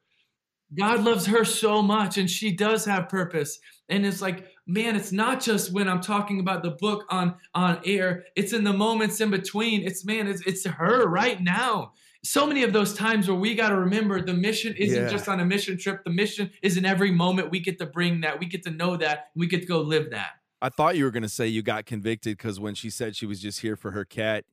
God 0.77 1.03
loves 1.03 1.25
her 1.25 1.43
so 1.43 1.81
much, 1.81 2.19
and 2.19 2.29
she 2.29 2.51
does 2.51 2.85
have 2.85 3.09
purpose. 3.09 3.57
And 3.89 4.05
it's 4.05 4.21
like, 4.21 4.45
man, 4.67 4.95
it's 4.95 5.11
not 5.11 5.41
just 5.41 5.71
when 5.71 5.87
I'm 5.87 6.01
talking 6.01 6.39
about 6.39 6.63
the 6.63 6.71
book 6.71 7.05
on 7.09 7.35
on 7.53 7.79
air. 7.85 8.25
It's 8.35 8.53
in 8.53 8.63
the 8.63 8.73
moments 8.73 9.21
in 9.21 9.29
between. 9.31 9.83
It's 9.83 10.05
man, 10.05 10.27
it's 10.27 10.41
it's 10.45 10.65
her 10.65 11.07
right 11.07 11.41
now. 11.41 11.93
So 12.23 12.47
many 12.47 12.63
of 12.63 12.73
those 12.73 12.95
times 12.95 13.27
where 13.27 13.37
we 13.37 13.53
got 13.53 13.69
to 13.69 13.77
remember 13.77 14.19
the 14.19 14.33
mission 14.33 14.73
isn't 14.77 15.03
Yeah. 15.03 15.09
just 15.09 15.29
on 15.29 15.39
a 15.39 15.45
mission 15.45 15.77
trip. 15.77 16.03
The 16.03 16.09
mission 16.09 16.49
is 16.63 16.75
in 16.75 16.83
every 16.85 17.11
moment. 17.11 17.51
We 17.51 17.59
get 17.59 17.77
to 17.79 17.85
bring 17.85 18.21
that. 18.21 18.39
We 18.39 18.47
get 18.47 18.63
to 18.63 18.71
know 18.71 18.97
that. 18.97 19.27
We 19.35 19.45
get 19.45 19.61
to 19.61 19.67
go 19.67 19.81
live 19.81 20.09
that. 20.09 20.31
I 20.59 20.69
thought 20.69 20.95
you 20.97 21.03
were 21.03 21.11
going 21.11 21.21
to 21.21 21.29
say 21.29 21.45
you 21.45 21.61
got 21.61 21.85
convicted 21.85 22.37
because 22.37 22.59
when 22.59 22.73
she 22.73 22.89
said 22.89 23.15
she 23.15 23.27
was 23.27 23.39
just 23.39 23.59
here 23.59 23.75
for 23.75 23.91
her 23.91 24.03
cat, 24.05 24.45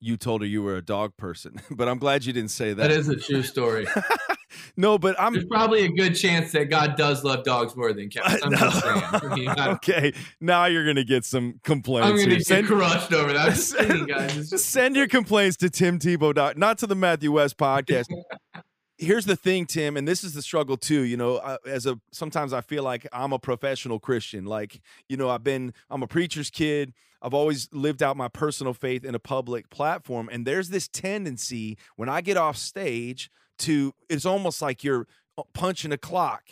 you 0.00 0.16
told 0.16 0.40
her 0.40 0.46
you 0.46 0.62
were 0.62 0.74
a 0.74 0.82
dog 0.82 1.16
person. 1.16 1.60
but 1.70 1.88
I'm 1.88 1.98
glad 1.98 2.24
you 2.24 2.32
didn't 2.32 2.50
say 2.50 2.72
that. 2.72 2.88
That 2.88 2.90
is 2.90 3.08
a 3.08 3.14
true 3.14 3.44
story. 3.44 3.86
no, 4.76 4.98
but 4.98 5.18
I'm 5.20 5.32
There's 5.32 5.46
probably 5.46 5.84
a 5.84 5.88
good 5.88 6.14
chance 6.14 6.52
that 6.52 6.70
God 6.70 6.96
does 6.96 7.24
love 7.24 7.44
dogs 7.44 7.76
more 7.76 7.92
than 7.92 8.08
cats. 8.08 8.42
I'm 8.42 8.52
just 8.52 8.82
saying. 8.82 9.02
I 9.12 9.34
mean, 9.34 9.48
I- 9.48 9.70
okay. 9.72 10.12
Now 10.40 10.66
you're 10.66 10.84
going 10.84 10.96
to 10.96 11.04
get 11.04 11.24
some 11.24 11.60
complaints. 11.64 12.08
I'm 12.08 12.16
gonna 12.16 12.36
get 12.36 12.46
Send- 12.46 12.66
crushed 12.66 13.12
over 13.12 13.32
that. 13.32 13.50
I'm 13.78 13.86
kidding, 13.88 14.06
guys. 14.06 14.50
Just 14.50 14.66
send 14.66 14.96
your 14.96 15.08
complaints 15.08 15.56
to 15.58 15.70
Tim 15.70 15.98
Tebow, 15.98 16.56
not 16.56 16.78
to 16.78 16.86
the 16.86 16.94
Matthew 16.94 17.32
West 17.32 17.56
podcast. 17.56 18.06
Here's 18.98 19.24
the 19.24 19.36
thing, 19.36 19.64
Tim, 19.64 19.96
and 19.96 20.06
this 20.06 20.22
is 20.22 20.34
the 20.34 20.42
struggle 20.42 20.76
too. 20.76 21.00
You 21.02 21.16
know, 21.16 21.36
uh, 21.36 21.56
as 21.66 21.86
a 21.86 21.98
sometimes 22.12 22.52
I 22.52 22.60
feel 22.60 22.82
like 22.82 23.06
I'm 23.14 23.32
a 23.32 23.38
professional 23.38 23.98
Christian. 23.98 24.44
Like, 24.44 24.82
you 25.08 25.16
know, 25.16 25.30
I've 25.30 25.42
been 25.42 25.72
I'm 25.88 26.02
a 26.02 26.06
preacher's 26.06 26.50
kid. 26.50 26.92
I've 27.22 27.32
always 27.34 27.68
lived 27.72 28.02
out 28.02 28.16
my 28.18 28.28
personal 28.28 28.74
faith 28.74 29.04
in 29.04 29.14
a 29.14 29.18
public 29.18 29.70
platform, 29.70 30.28
and 30.30 30.46
there's 30.46 30.68
this 30.68 30.86
tendency 30.86 31.78
when 31.96 32.08
I 32.10 32.20
get 32.20 32.36
off 32.36 32.56
stage 32.56 33.30
to 33.60 33.94
it's 34.08 34.26
almost 34.26 34.60
like 34.60 34.82
you're 34.84 35.06
uh, 35.38 35.42
punching 35.52 35.92
a 35.92 35.98
clock. 35.98 36.44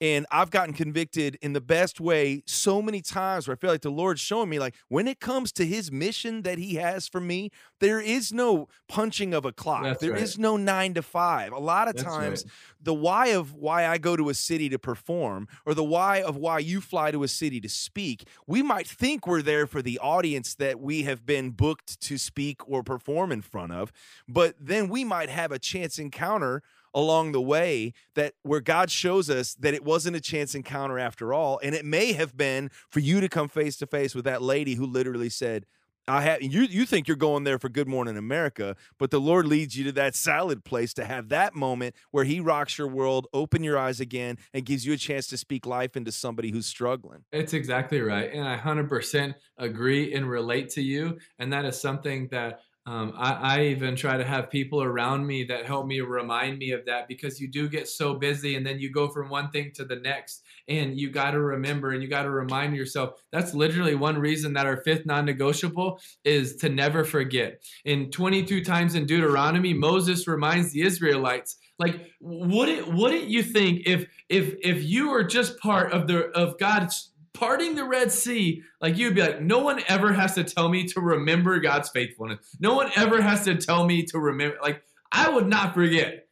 And 0.00 0.26
I've 0.30 0.50
gotten 0.50 0.74
convicted 0.74 1.38
in 1.40 1.54
the 1.54 1.60
best 1.60 2.00
way 2.00 2.42
so 2.46 2.82
many 2.82 3.00
times 3.00 3.48
where 3.48 3.56
I 3.56 3.58
feel 3.58 3.70
like 3.70 3.80
the 3.80 3.90
Lord's 3.90 4.20
showing 4.20 4.50
me, 4.50 4.58
like, 4.58 4.74
when 4.88 5.08
it 5.08 5.20
comes 5.20 5.52
to 5.52 5.64
his 5.64 5.90
mission 5.90 6.42
that 6.42 6.58
he 6.58 6.74
has 6.74 7.08
for 7.08 7.20
me, 7.20 7.50
there 7.80 8.00
is 8.00 8.30
no 8.32 8.68
punching 8.88 9.32
of 9.32 9.46
a 9.46 9.52
clock. 9.52 9.84
That's 9.84 10.00
There 10.00 10.14
is 10.14 10.36
right. 10.36 10.42
no 10.42 10.56
nine 10.58 10.92
to 10.94 11.02
five. 11.02 11.52
A 11.52 11.58
lot 11.58 11.88
of 11.88 11.96
That's 11.96 12.06
times, 12.06 12.44
right. 12.44 12.52
the 12.82 12.94
why 12.94 13.28
of 13.28 13.54
why 13.54 13.86
I 13.86 13.96
go 13.96 14.16
to 14.16 14.28
a 14.28 14.34
city 14.34 14.68
to 14.68 14.78
perform 14.78 15.48
or 15.64 15.72
the 15.72 15.84
why 15.84 16.20
of 16.20 16.36
why 16.36 16.58
you 16.58 16.82
fly 16.82 17.10
to 17.10 17.22
a 17.22 17.28
city 17.28 17.60
to 17.62 17.68
speak, 17.68 18.28
we 18.46 18.62
might 18.62 18.86
think 18.86 19.26
we're 19.26 19.42
there 19.42 19.66
for 19.66 19.80
the 19.80 19.98
audience 19.98 20.54
that 20.56 20.78
we 20.78 21.04
have 21.04 21.24
been 21.24 21.50
booked 21.50 22.00
to 22.02 22.18
speak 22.18 22.68
or 22.68 22.82
perform 22.82 23.32
in 23.32 23.40
front 23.40 23.72
of, 23.72 23.92
but 24.28 24.54
then 24.60 24.88
we 24.88 25.04
might 25.04 25.30
have 25.30 25.52
a 25.52 25.58
chance 25.58 25.98
encounter 25.98 26.62
along 26.96 27.30
the 27.30 27.40
way 27.40 27.92
that 28.14 28.32
where 28.42 28.60
God 28.60 28.90
shows 28.90 29.30
us 29.30 29.54
that 29.54 29.74
it 29.74 29.84
wasn't 29.84 30.16
a 30.16 30.20
chance 30.20 30.54
encounter 30.54 30.98
after 30.98 31.32
all 31.32 31.60
and 31.62 31.74
it 31.74 31.84
may 31.84 32.14
have 32.14 32.36
been 32.36 32.70
for 32.88 33.00
you 33.00 33.20
to 33.20 33.28
come 33.28 33.48
face 33.48 33.76
to 33.76 33.86
face 33.86 34.14
with 34.14 34.24
that 34.24 34.42
lady 34.42 34.74
who 34.74 34.86
literally 34.86 35.28
said 35.28 35.66
I 36.08 36.20
have 36.22 36.40
you 36.40 36.62
you 36.62 36.86
think 36.86 37.08
you're 37.08 37.16
going 37.16 37.42
there 37.42 37.58
for 37.58 37.68
Good 37.68 37.88
Morning 37.88 38.16
America, 38.16 38.76
but 38.96 39.10
the 39.10 39.20
Lord 39.20 39.46
leads 39.46 39.76
you 39.76 39.82
to 39.84 39.92
that 39.92 40.14
salad 40.14 40.64
place 40.64 40.94
to 40.94 41.04
have 41.04 41.30
that 41.30 41.56
moment 41.56 41.96
where 42.12 42.22
he 42.22 42.38
rocks 42.38 42.78
your 42.78 42.86
world, 42.86 43.26
open 43.32 43.64
your 43.64 43.76
eyes 43.76 43.98
again 43.98 44.38
and 44.54 44.64
gives 44.64 44.86
you 44.86 44.92
a 44.92 44.96
chance 44.96 45.26
to 45.28 45.36
speak 45.36 45.66
life 45.66 45.96
into 45.96 46.12
somebody 46.12 46.52
who's 46.52 46.66
struggling. 46.66 47.24
It's 47.32 47.54
exactly 47.54 48.00
right. 48.00 48.32
And 48.32 48.46
I 48.46 48.56
100% 48.56 49.34
agree 49.58 50.14
and 50.14 50.30
relate 50.30 50.70
to 50.70 50.82
you. 50.82 51.18
And 51.40 51.52
that 51.52 51.64
is 51.64 51.80
something 51.80 52.28
that 52.28 52.60
um, 52.86 53.14
I, 53.16 53.32
I 53.32 53.64
even 53.64 53.96
try 53.96 54.16
to 54.16 54.24
have 54.24 54.48
people 54.48 54.80
around 54.80 55.26
me 55.26 55.42
that 55.44 55.66
help 55.66 55.86
me 55.86 56.00
remind 56.00 56.58
me 56.58 56.70
of 56.70 56.86
that 56.86 57.08
because 57.08 57.40
you 57.40 57.48
do 57.48 57.68
get 57.68 57.88
so 57.88 58.14
busy 58.14 58.54
and 58.54 58.64
then 58.64 58.78
you 58.78 58.92
go 58.92 59.08
from 59.08 59.28
one 59.28 59.50
thing 59.50 59.72
to 59.74 59.84
the 59.84 59.96
next. 59.96 60.44
And 60.68 60.98
you 60.98 61.10
got 61.10 61.32
to 61.32 61.40
remember 61.40 61.90
and 61.90 62.02
you 62.02 62.08
got 62.08 62.22
to 62.22 62.30
remind 62.30 62.76
yourself 62.76 63.20
that's 63.32 63.54
literally 63.54 63.96
one 63.96 64.18
reason 64.18 64.52
that 64.52 64.66
our 64.66 64.76
fifth 64.76 65.04
non 65.04 65.24
negotiable 65.24 65.98
is 66.24 66.56
to 66.56 66.68
never 66.68 67.04
forget. 67.04 67.60
In 67.84 68.10
22 68.10 68.62
times 68.62 68.94
in 68.94 69.04
Deuteronomy, 69.04 69.74
Moses 69.74 70.28
reminds 70.28 70.70
the 70.70 70.82
Israelites 70.82 71.56
like 71.78 72.12
wouldn't 72.20 72.94
wouldn't 72.94 73.24
you 73.24 73.42
think 73.42 73.82
if 73.84 74.06
if 74.30 74.54
if 74.62 74.82
you 74.82 75.10
were 75.10 75.24
just 75.24 75.58
part 75.58 75.92
of 75.92 76.06
the 76.06 76.28
of 76.30 76.58
God's 76.58 77.12
parting 77.36 77.74
the 77.74 77.84
Red 77.84 78.10
Sea, 78.10 78.62
like 78.80 78.96
you'd 78.96 79.14
be 79.14 79.20
like, 79.20 79.40
no 79.40 79.58
one 79.58 79.82
ever 79.88 80.12
has 80.12 80.34
to 80.34 80.44
tell 80.44 80.68
me 80.68 80.86
to 80.88 81.00
remember 81.00 81.60
God's 81.60 81.90
faithfulness. 81.90 82.56
No 82.60 82.74
one 82.74 82.90
ever 82.96 83.20
has 83.20 83.44
to 83.44 83.54
tell 83.56 83.86
me 83.86 84.04
to 84.04 84.18
remember. 84.18 84.56
Like 84.62 84.82
I 85.12 85.28
would 85.28 85.46
not 85.46 85.74
forget. 85.74 86.24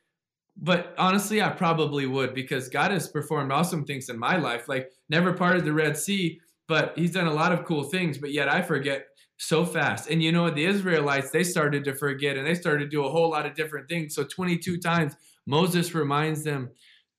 But 0.57 0.95
honestly, 0.99 1.43
I 1.43 1.51
probably 1.51 2.07
would 2.07 2.33
because 2.33 2.69
God 2.69 2.93
has 2.93 3.09
performed 3.09 3.51
awesome 3.51 3.85
things 3.85 4.09
in 4.09 4.19
my 4.19 4.37
life. 4.37 4.69
Like 4.69 4.91
never 5.09 5.33
parted 5.33 5.65
the 5.65 5.73
Red 5.73 5.97
Sea, 5.97 6.41
but 6.69 6.93
He's 6.97 7.13
done 7.13 7.27
a 7.27 7.35
lot 7.35 7.53
of 7.53 7.65
cool 7.65 7.85
things. 7.85 8.19
But 8.19 8.33
yet 8.33 8.49
I 8.49 8.63
forget 8.63 9.07
so 9.37 9.65
fast. 9.65 10.09
And 10.09 10.23
you 10.23 10.33
know, 10.33 10.45
what? 10.45 10.55
the 10.55 10.65
Israelites, 10.65 11.31
they 11.31 11.45
started 11.45 11.85
to 11.85 11.95
forget 11.95 12.37
and 12.37 12.47
they 12.47 12.55
started 12.55 12.85
to 12.85 12.91
do 12.91 13.05
a 13.05 13.11
whole 13.11 13.31
lot 13.31 13.47
of 13.47 13.55
different 13.55 13.89
things. 13.89 14.15
So 14.15 14.25
22 14.25 14.79
times 14.79 15.15
Moses 15.47 15.95
reminds 15.95 16.45
them, 16.45 16.71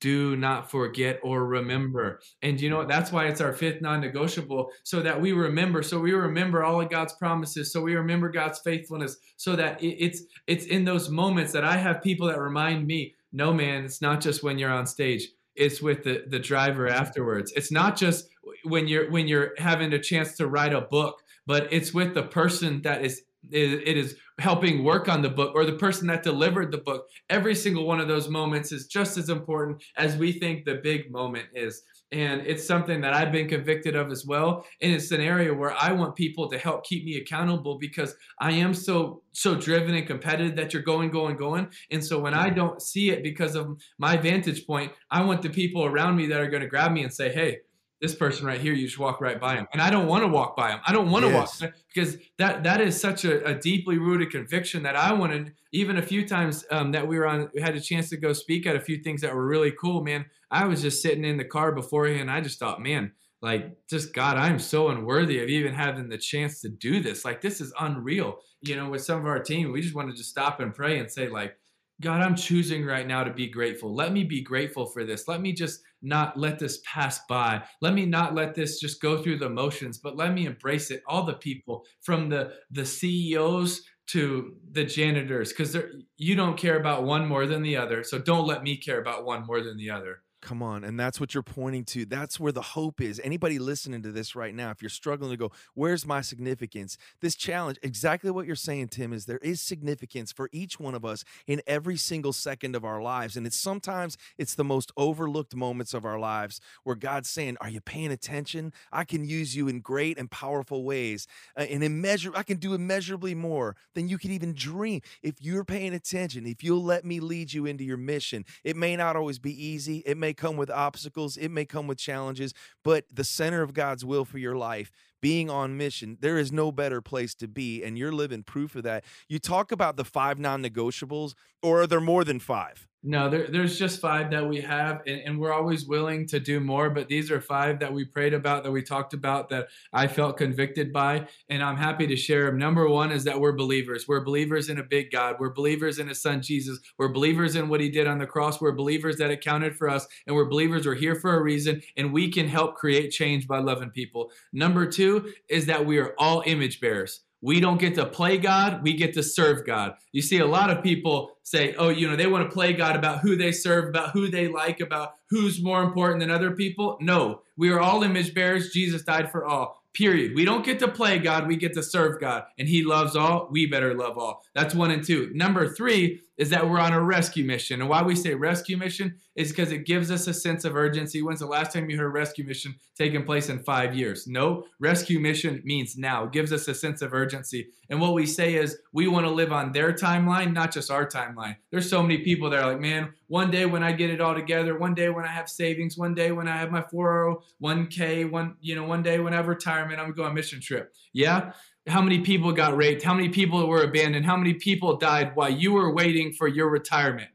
do 0.06 0.36
not 0.36 0.70
forget 0.70 1.20
or 1.24 1.48
remember. 1.48 2.20
And 2.44 2.62
you 2.62 2.70
know 2.70 2.78
what? 2.78 2.88
That's 2.88 3.12
why 3.12 3.26
it's 3.26 3.42
our 3.42 3.54
fifth 3.54 3.82
non 3.82 4.02
negotiable, 4.02 4.70
so 4.84 5.02
that 5.02 5.20
we 5.20 5.32
remember. 5.32 5.82
So 5.82 6.00
we 6.00 6.12
remember 6.14 6.64
all 6.64 6.80
of 6.80 6.92
God's 6.92 7.14
promises. 7.14 7.74
So 7.74 7.82
we 7.82 7.96
remember 7.96 8.30
God's 8.30 8.60
faithfulness. 8.60 9.18
So 9.38 9.56
that 9.56 9.80
it's 9.82 10.22
it's 10.46 10.68
in 10.68 10.86
those 10.86 11.10
moments 11.10 11.54
that 11.54 11.64
I 11.64 11.78
have 11.78 12.04
people 12.04 12.28
that 12.28 12.40
remind 12.40 12.86
me, 12.86 13.16
no, 13.34 13.52
man, 13.52 13.86
it's 13.86 14.00
not 14.00 14.22
just 14.22 14.44
when 14.44 14.60
you're 14.60 14.70
on 14.70 14.86
stage. 14.86 15.28
It's 15.56 15.82
with 15.82 16.04
the, 16.04 16.26
the 16.28 16.38
driver 16.38 16.88
afterwards. 16.88 17.52
It's 17.56 17.72
not 17.72 17.98
just 17.98 18.30
when 18.64 18.88
you're 18.88 19.10
when 19.10 19.28
you're 19.28 19.54
having 19.58 19.92
a 19.92 20.00
chance 20.00 20.38
to 20.38 20.46
write 20.46 20.74
a 20.74 20.82
book, 20.82 21.24
but 21.48 21.74
it's 21.74 21.96
with 21.96 22.14
the 22.14 22.22
person 22.22 22.84
that 22.84 23.04
is 23.04 23.24
it 23.52 23.98
is 23.98 24.16
helping 24.40 24.84
work 24.84 25.08
on 25.08 25.22
the 25.22 25.30
book 25.30 25.54
or 25.56 25.66
the 25.66 25.74
person 25.74 26.08
that 26.08 26.24
delivered 26.24 26.72
the 26.72 26.80
book. 26.80 27.08
Every 27.30 27.56
single 27.56 27.86
one 27.86 28.00
of 28.00 28.08
those 28.08 28.30
moments 28.30 28.72
is 28.72 28.88
just 28.88 29.18
as 29.18 29.30
important 29.30 29.84
as 29.98 30.18
we 30.18 30.34
think 30.34 30.66
the 30.66 30.76
big 30.76 31.12
moment 31.12 31.48
is. 31.54 31.84
And 32.12 32.42
it's 32.42 32.66
something 32.66 33.02
that 33.02 33.14
I've 33.14 33.32
been 33.32 33.48
convicted 33.48 33.96
of 33.96 34.12
as 34.12 34.26
well. 34.26 34.66
And 34.82 34.94
it's 34.94 35.12
an 35.12 35.22
area 35.22 35.54
where 35.54 35.74
I 35.74 35.92
want 35.92 36.16
people 36.16 36.50
to 36.50 36.58
help 36.58 36.86
keep 36.86 37.04
me 37.04 37.18
accountable 37.18 37.78
because 37.80 38.16
I 38.40 38.52
am 38.52 38.74
so 38.74 39.24
so 39.32 39.56
driven 39.56 39.96
and 39.96 40.08
competitive 40.08 40.56
that 40.56 40.74
you're 40.74 40.82
going, 40.82 41.12
going, 41.12 41.36
going. 41.36 41.68
And 41.92 42.04
so 42.04 42.20
when 42.20 42.34
I 42.34 42.50
don't 42.50 42.82
see 42.82 43.10
it 43.10 43.22
because 43.22 43.56
of 43.56 43.78
my 43.98 44.16
vantage 44.16 44.66
point, 44.66 44.94
I 45.12 45.24
want 45.24 45.42
the 45.42 45.50
people 45.50 45.84
around 45.84 46.16
me 46.16 46.28
that 46.28 46.40
are 46.40 46.50
going 46.50 46.64
to 46.64 46.70
grab 46.70 46.92
me 46.94 47.04
and 47.04 47.14
say, 47.14 47.34
hey, 47.34 47.60
this 48.06 48.16
person 48.16 48.46
right 48.46 48.62
here, 48.62 48.74
you 48.74 48.86
just 48.86 49.00
walk 49.00 49.20
right 49.20 49.40
by 49.40 49.56
him. 49.56 49.68
And 49.74 49.82
I 49.82 49.90
don't 49.90 50.08
want 50.08 50.24
to 50.24 50.28
walk 50.28 50.56
by 50.56 50.72
him. 50.72 50.80
I 50.86 50.94
don't 50.94 51.10
want 51.10 51.26
to 51.26 51.32
Yes. 51.32 51.62
walk 51.62 51.74
because 51.94 52.18
that 52.38 52.64
that 52.64 52.82
is 52.82 53.00
such 53.00 53.26
a, 53.26 53.44
a 53.46 53.56
deeply 53.56 53.98
rooted 53.98 54.30
conviction 54.32 54.84
that 54.84 54.96
I 54.96 55.14
wanted. 55.14 55.54
Even 55.72 55.98
a 55.98 56.02
few 56.02 56.28
times 56.28 56.66
um, 56.72 56.92
that 56.92 57.08
we 57.08 57.18
were 57.18 57.28
on, 57.28 57.50
we 57.54 57.62
had 57.62 57.76
a 57.76 57.82
chance 57.82 58.10
to 58.10 58.18
go 58.18 58.34
speak 58.34 58.66
at 58.68 58.76
a 58.76 58.80
few 58.80 58.98
things 59.04 59.22
that 59.22 59.34
were 59.34 59.48
really 59.48 59.72
cool. 59.72 60.04
Man, 60.04 60.26
I 60.52 60.66
was 60.66 60.82
just 60.82 61.02
sitting 61.02 61.26
in 61.26 61.38
the 61.38 61.46
car 61.46 61.72
beforehand. 61.72 62.22
And 62.22 62.32
I 62.32 62.42
just 62.42 62.60
thought, 62.60 62.82
man, 62.82 63.12
like 63.42 63.88
just 63.90 64.14
God, 64.14 64.38
I 64.38 64.50
am 64.50 64.60
so 64.60 64.90
unworthy 64.90 65.42
of 65.42 65.50
even 65.50 65.74
having 65.74 66.10
the 66.10 66.18
chance 66.18 66.62
to 66.62 66.70
do 66.70 67.02
this. 67.02 67.26
Like 67.26 67.42
this 67.42 67.60
is 67.60 67.74
unreal. 67.80 68.38
You 68.62 68.76
know, 68.76 68.90
with 68.90 69.04
some 69.04 69.20
of 69.20 69.26
our 69.26 69.40
team, 69.40 69.72
we 69.72 69.82
just 69.82 69.96
wanted 69.96 70.12
to 70.12 70.18
just 70.18 70.30
stop 70.30 70.60
and 70.60 70.74
pray 70.74 71.00
and 71.00 71.12
say, 71.12 71.28
like, 71.28 71.58
God, 72.02 72.22
I'm 72.22 72.36
choosing 72.36 72.86
right 72.86 73.08
now 73.08 73.24
to 73.24 73.32
be 73.32 73.48
grateful. 73.48 73.96
Let 73.96 74.12
me 74.12 74.24
be 74.24 74.42
grateful 74.42 74.86
for 74.86 75.06
this. 75.06 75.28
Let 75.28 75.42
me 75.42 75.54
just 75.54 75.80
not 76.02 76.38
let 76.38 76.60
this 76.60 76.82
pass 76.86 77.22
by. 77.30 77.64
Let 77.82 77.94
me 77.94 78.06
not 78.06 78.36
let 78.36 78.54
this 78.54 78.80
just 78.80 79.02
go 79.02 79.22
through 79.22 79.40
the 79.40 79.50
motions, 79.50 79.98
but 79.98 80.18
let 80.18 80.34
me 80.34 80.46
embrace 80.46 80.92
it. 80.92 81.04
All 81.08 81.24
the 81.24 81.36
people 81.36 81.86
from 82.02 82.30
the 82.30 82.54
the 82.72 82.86
CEOs 82.86 83.82
to 84.08 84.56
the 84.72 84.84
janitors 84.84 85.52
cuz 85.52 85.76
you 86.18 86.36
don't 86.36 86.58
care 86.58 86.78
about 86.78 87.04
one 87.04 87.26
more 87.28 87.48
than 87.48 87.64
the 87.64 87.78
other. 87.78 88.04
So 88.04 88.20
don't 88.20 88.46
let 88.46 88.62
me 88.62 88.78
care 88.78 89.00
about 89.00 89.26
one 89.26 89.46
more 89.46 89.62
than 89.62 89.78
the 89.78 89.90
other. 89.90 90.22
Come 90.46 90.62
on. 90.62 90.84
And 90.84 91.00
that's 91.00 91.20
what 91.20 91.34
you're 91.34 91.42
pointing 91.42 91.86
to. 91.86 92.06
That's 92.06 92.40
where 92.40 92.52
the 92.52 92.62
hope 92.62 93.02
is. 93.02 93.20
Anybody 93.24 93.58
listening 93.58 94.04
to 94.04 94.12
this 94.12 94.36
right 94.36 94.54
now, 94.54 94.70
if 94.70 94.80
you're 94.80 94.90
struggling 94.90 95.32
to 95.32 95.38
go, 95.38 95.52
where's 95.74 96.06
my 96.06 96.22
significance? 96.22 97.00
This 97.20 97.34
challenge, 97.34 97.80
exactly 97.82 98.30
what 98.30 98.46
you're 98.46 98.56
saying, 98.56 98.90
Tim, 98.90 99.12
is 99.12 99.26
there 99.26 99.40
is 99.40 99.60
significance 99.60 100.32
for 100.32 100.48
each 100.52 100.80
one 100.80 100.94
of 100.94 101.04
us 101.04 101.26
in 101.48 101.64
every 101.66 101.98
single 101.98 102.32
second 102.32 102.76
of 102.76 102.86
our 102.86 103.02
lives. 103.02 103.36
And 103.36 103.48
it's 103.48 103.58
sometimes 103.58 104.18
it's 104.38 104.54
the 104.54 104.64
most 104.64 104.92
overlooked 104.96 105.56
moments 105.56 105.96
of 105.96 106.06
our 106.06 106.20
lives 106.20 106.62
where 106.84 106.96
God's 106.96 107.28
saying, 107.28 107.58
Are 107.60 107.70
you 107.70 107.82
paying 107.82 108.12
attention? 108.12 108.72
I 108.92 109.04
can 109.04 109.26
use 109.26 109.56
you 109.56 109.68
in 109.68 109.80
great 109.80 110.20
and 110.20 110.30
powerful 110.30 110.84
ways. 110.84 111.26
Uh, 111.58 111.62
and 111.62 111.84
immeasure 111.84 112.32
I 112.36 112.44
can 112.44 112.58
do 112.58 112.76
immeasurably 112.76 113.34
more 113.34 113.76
than 113.96 114.10
you 114.10 114.20
could 114.20 114.30
even 114.30 114.54
dream. 114.54 115.02
If 115.24 115.42
you're 115.42 115.66
paying 115.66 115.96
attention, 115.96 116.46
if 116.46 116.64
you'll 116.64 116.84
let 116.84 117.04
me 117.04 117.20
lead 117.20 117.52
you 117.52 117.66
into 117.66 117.84
your 117.84 117.98
mission, 117.98 118.46
it 118.64 118.76
may 118.76 118.96
not 118.96 119.16
always 119.16 119.40
be 119.40 119.66
easy. 119.66 120.04
It 120.06 120.18
may 120.20 120.35
come 120.36 120.58
with 120.58 120.70
obstacles, 120.70 121.38
it 121.38 121.50
may 121.50 121.66
come 121.66 121.88
with 121.88 121.98
challenges, 121.98 122.54
but 122.84 123.06
the 123.12 123.24
center 123.24 123.62
of 123.62 123.74
God's 123.74 124.06
will 124.06 124.26
for 124.26 124.38
your 124.38 124.56
life, 124.56 124.92
being 125.22 125.50
on 125.50 125.76
mission, 125.78 126.18
there 126.22 126.38
is 126.38 126.52
no 126.52 126.72
better 126.72 127.02
place 127.02 127.34
to 127.36 127.48
be. 127.48 127.84
And 127.84 127.98
you're 127.98 128.12
living 128.12 128.44
proof 128.44 128.76
of 128.76 128.84
that. 128.84 129.04
You 129.28 129.40
talk 129.40 129.72
about 129.72 129.98
the 129.98 130.06
five 130.06 130.38
non 130.38 130.62
negotiables, 130.62 131.34
or 131.64 131.82
are 131.82 131.88
there 131.88 132.02
more 132.02 132.24
than 132.24 132.40
five? 132.40 132.88
No, 133.08 133.30
there, 133.30 133.46
there's 133.48 133.78
just 133.78 134.02
five 134.02 134.32
that 134.32 134.50
we 134.50 134.60
have, 134.62 135.02
and, 135.06 135.22
and 135.22 135.40
we're 135.40 135.54
always 135.54 135.86
willing 135.86 136.26
to 136.30 136.40
do 136.40 136.60
more. 136.60 136.90
But 136.90 137.08
these 137.08 137.30
are 137.30 137.40
five 137.40 137.80
that 137.80 137.94
we 137.94 138.04
prayed 138.04 138.34
about, 138.34 138.64
that 138.64 138.72
we 138.72 138.82
talked 138.82 139.14
about, 139.14 139.50
that 139.50 139.68
I 139.94 140.08
felt 140.08 140.38
convicted 140.38 140.92
by, 140.92 141.28
and 141.48 141.62
I'm 141.62 141.78
happy 141.78 142.08
to 142.08 142.16
share 142.16 142.48
them. 142.48 142.58
Number 142.58 142.90
one 142.90 143.12
is 143.12 143.24
that 143.26 143.40
we're 143.40 143.52
believers. 143.52 144.08
We're 144.08 144.24
believers 144.24 144.70
in 144.70 144.80
a 144.80 144.84
big 144.84 145.12
God. 145.12 145.36
We're 145.40 145.54
believers 145.54 146.00
in 146.00 146.08
His 146.08 146.20
Son 146.20 146.42
Jesus. 146.42 146.80
We're 146.98 147.14
believers 147.14 147.56
in 147.56 147.70
what 147.70 147.80
He 147.80 147.92
did 147.92 148.08
on 148.08 148.18
the 148.18 148.26
cross. 148.26 148.60
We're 148.60 148.72
believers 148.72 149.18
that 149.18 149.30
it 149.30 149.42
counted 149.42 149.78
for 149.78 149.88
us, 149.88 150.08
and 150.26 150.36
we're 150.36 150.50
believers. 150.50 150.88
We're 150.88 150.96
here 150.96 151.16
for 151.16 151.38
a 151.38 151.44
reason, 151.44 151.84
and 151.96 152.12
we 152.12 152.32
can 152.32 152.48
help 152.48 152.74
create 152.74 153.12
change 153.12 153.48
by 153.48 153.60
loving 153.60 153.92
people. 153.92 154.32
Number 154.52 154.88
two 154.88 155.32
is 155.48 155.68
that 155.68 155.86
we 155.86 156.00
are 156.00 156.16
all 156.18 156.42
image 156.48 156.82
bearers. 156.82 157.22
We 157.46 157.60
don't 157.60 157.80
get 157.80 157.94
to 157.94 158.08
play 158.08 158.40
God, 158.40 158.82
we 158.82 158.96
get 158.96 159.14
to 159.14 159.22
serve 159.22 159.68
God. 159.68 159.94
You 160.12 160.24
see, 160.24 160.40
a 160.40 160.48
lot 160.48 160.72
of 160.72 160.82
people 160.82 161.38
say, 161.44 161.76
oh, 161.76 161.90
you 161.90 162.10
know, 162.10 162.16
they 162.16 162.26
want 162.26 162.50
to 162.50 162.52
play 162.52 162.74
God 162.74 162.96
about 162.96 163.20
who 163.20 163.36
they 163.36 163.52
serve, 163.52 163.88
about 163.88 164.14
who 164.14 164.30
they 164.30 164.48
like, 164.48 164.80
about 164.80 165.14
who's 165.30 165.62
more 165.62 165.84
important 165.84 166.22
than 166.22 166.32
other 166.32 166.50
people. 166.50 166.98
No, 167.00 167.44
we 167.56 167.70
are 167.70 167.80
all 167.80 168.02
image 168.02 168.34
bearers. 168.34 168.72
Jesus 168.72 169.04
died 169.04 169.32
for 169.32 169.46
all. 169.46 169.84
Period. 169.94 170.34
We 170.34 170.44
don't 170.44 170.66
get 170.66 170.80
to 170.80 170.88
play 170.88 171.20
God, 171.20 171.48
we 171.48 171.56
get 171.56 171.74
to 171.76 171.84
serve 171.84 172.20
God. 172.20 172.46
And 172.58 172.68
He 172.68 172.84
loves 172.84 173.16
all, 173.16 173.48
we 173.52 173.68
better 173.68 173.94
love 173.94 174.18
all. 174.18 174.44
That's 174.56 174.74
one 174.74 174.90
and 174.90 175.06
two. 175.06 175.30
Number 175.36 175.70
three 175.72 176.22
is 176.38 176.50
that 176.50 176.70
we're 176.70 176.80
on 176.80 176.94
a 176.94 177.02
rescue 177.02 177.46
mission. 177.46 177.82
And 177.82 177.90
why 177.90 178.02
we 178.02 178.16
say 178.16 178.34
rescue 178.34 178.78
mission 178.78 179.16
is 179.36 179.50
because 179.50 179.72
it 179.72 179.86
gives 179.86 180.12
us 180.12 180.28
a 180.28 180.34
sense 180.34 180.66
of 180.66 180.76
urgency. 180.76 181.22
When's 181.22 181.40
the 181.40 181.46
last 181.46 181.74
time 181.74 181.90
you 181.90 181.98
heard 181.98 182.14
rescue 182.14 182.46
mission 182.46 182.76
taking 182.98 183.24
place 183.24 183.50
in 183.50 183.60
five 183.60 183.96
years? 183.96 184.28
No, 184.28 184.66
rescue 184.80 185.20
mission 185.20 185.62
means 185.66 185.98
now. 185.98 186.26
It 186.26 186.32
gives 186.32 186.52
us 186.52 186.68
a 186.68 186.76
sense 186.76 187.02
of 187.02 187.14
urgency. 187.14 187.70
And 187.90 188.02
what 188.02 188.14
we 188.14 188.26
say 188.26 188.56
is 188.56 188.78
we 188.92 189.08
want 189.08 189.26
to 189.26 189.32
live 189.32 189.52
on 189.52 189.72
their 189.72 189.94
timeline, 189.94 190.54
not 190.54 190.72
just 190.74 190.92
our 190.92 191.08
timeline. 191.08 191.56
There's 191.72 191.90
so 191.90 192.02
many 192.02 192.20
people 192.20 192.50
that 192.50 192.64
are 192.64 192.72
like, 192.72 192.82
man, 192.82 193.14
one 193.28 193.52
day 193.52 193.66
when 193.66 193.84
I 193.84 193.92
get 193.92 194.10
it 194.10 194.22
all 194.22 194.36
together, 194.36 194.78
one 194.78 194.94
day 194.94 195.10
when 195.10 195.26
I 195.26 195.30
have 195.30 195.50
savings, 195.50 195.98
one 195.98 196.14
day 196.14 196.32
when 196.32 196.48
I 196.48 196.58
have 196.58 196.72
my 196.72 196.82
401k, 196.82 198.30
one, 198.30 198.56
you 198.60 198.76
know, 198.76 198.84
one 198.84 199.04
day 199.04 199.20
when 199.20 199.34
I 199.34 199.38
have 199.38 199.48
retirement, 199.48 200.00
I'm 200.00 200.12
going 200.14 200.28
on 200.28 200.32
a 200.32 200.36
mission 200.36 200.60
trip. 200.62 200.94
Yeah. 201.14 201.54
How 201.88 202.02
many 202.02 202.20
people 202.20 202.52
got 202.52 202.76
raped? 202.76 203.04
How 203.04 203.14
many 203.14 203.30
people 203.30 203.68
were 203.68 203.84
abandoned? 203.84 204.26
How 204.26 204.38
many 204.38 204.56
people 204.56 204.98
died 204.98 205.36
while 205.36 205.50
you 205.50 205.74
were 205.74 205.94
waiting 205.94 206.34
for 206.34 206.48
your 206.48 206.70
retirement? 206.70 207.30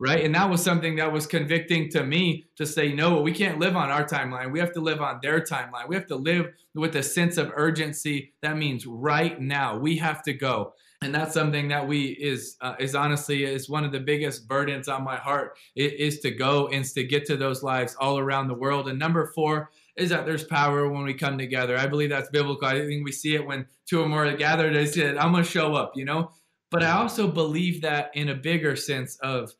Right. 0.00 0.24
And 0.24 0.34
that 0.34 0.50
was 0.50 0.62
something 0.62 0.96
that 0.96 1.12
was 1.12 1.26
convicting 1.26 1.88
to 1.90 2.04
me 2.04 2.46
to 2.56 2.66
say, 2.66 2.92
no, 2.92 3.22
we 3.22 3.32
can't 3.32 3.60
live 3.60 3.76
on 3.76 3.90
our 3.90 4.04
timeline. 4.04 4.50
We 4.50 4.58
have 4.58 4.72
to 4.72 4.80
live 4.80 5.00
on 5.00 5.20
their 5.22 5.40
timeline. 5.40 5.88
We 5.88 5.94
have 5.94 6.08
to 6.08 6.16
live 6.16 6.52
with 6.74 6.96
a 6.96 7.02
sense 7.02 7.38
of 7.38 7.52
urgency. 7.54 8.34
That 8.42 8.58
means 8.58 8.86
right 8.86 9.40
now 9.40 9.78
we 9.78 9.96
have 9.98 10.22
to 10.24 10.32
go 10.34 10.74
and 11.04 11.14
that's 11.14 11.34
something 11.34 11.68
that 11.68 11.86
we 11.86 12.06
is 12.12 12.56
uh, 12.62 12.74
is 12.78 12.94
honestly 12.94 13.44
is 13.44 13.68
one 13.68 13.84
of 13.84 13.92
the 13.92 14.00
biggest 14.00 14.48
burdens 14.48 14.88
on 14.88 15.04
my 15.04 15.16
heart 15.16 15.56
is, 15.76 15.92
is 15.92 16.20
to 16.20 16.30
go 16.30 16.68
and 16.68 16.84
to 16.84 17.04
get 17.04 17.26
to 17.26 17.36
those 17.36 17.62
lives 17.62 17.94
all 18.00 18.18
around 18.18 18.48
the 18.48 18.54
world 18.54 18.88
and 18.88 18.98
number 18.98 19.30
four 19.34 19.70
is 19.96 20.10
that 20.10 20.26
there's 20.26 20.44
power 20.44 20.88
when 20.88 21.04
we 21.04 21.14
come 21.14 21.38
together. 21.38 21.76
I 21.78 21.86
believe 21.86 22.10
that's 22.10 22.30
biblical. 22.30 22.66
I 22.66 22.80
think 22.80 23.04
we 23.04 23.12
see 23.12 23.34
it 23.34 23.46
when 23.46 23.66
two 23.88 24.02
or 24.02 24.08
more 24.08 24.26
are 24.26 24.36
gathered. 24.36 24.74
They 24.74 24.86
said 24.86 25.16
i'm 25.16 25.32
going 25.32 25.44
to 25.44 25.50
show 25.50 25.74
up 25.74 25.92
you 25.96 26.04
know? 26.04 26.30
But 26.70 26.82
i 26.82 26.90
also 26.92 27.28
believe 27.28 27.82
that 27.82 28.10
in 28.14 28.28
a 28.28 28.34
bigger 28.34 28.76
sense 28.76 29.16
of 29.22 29.52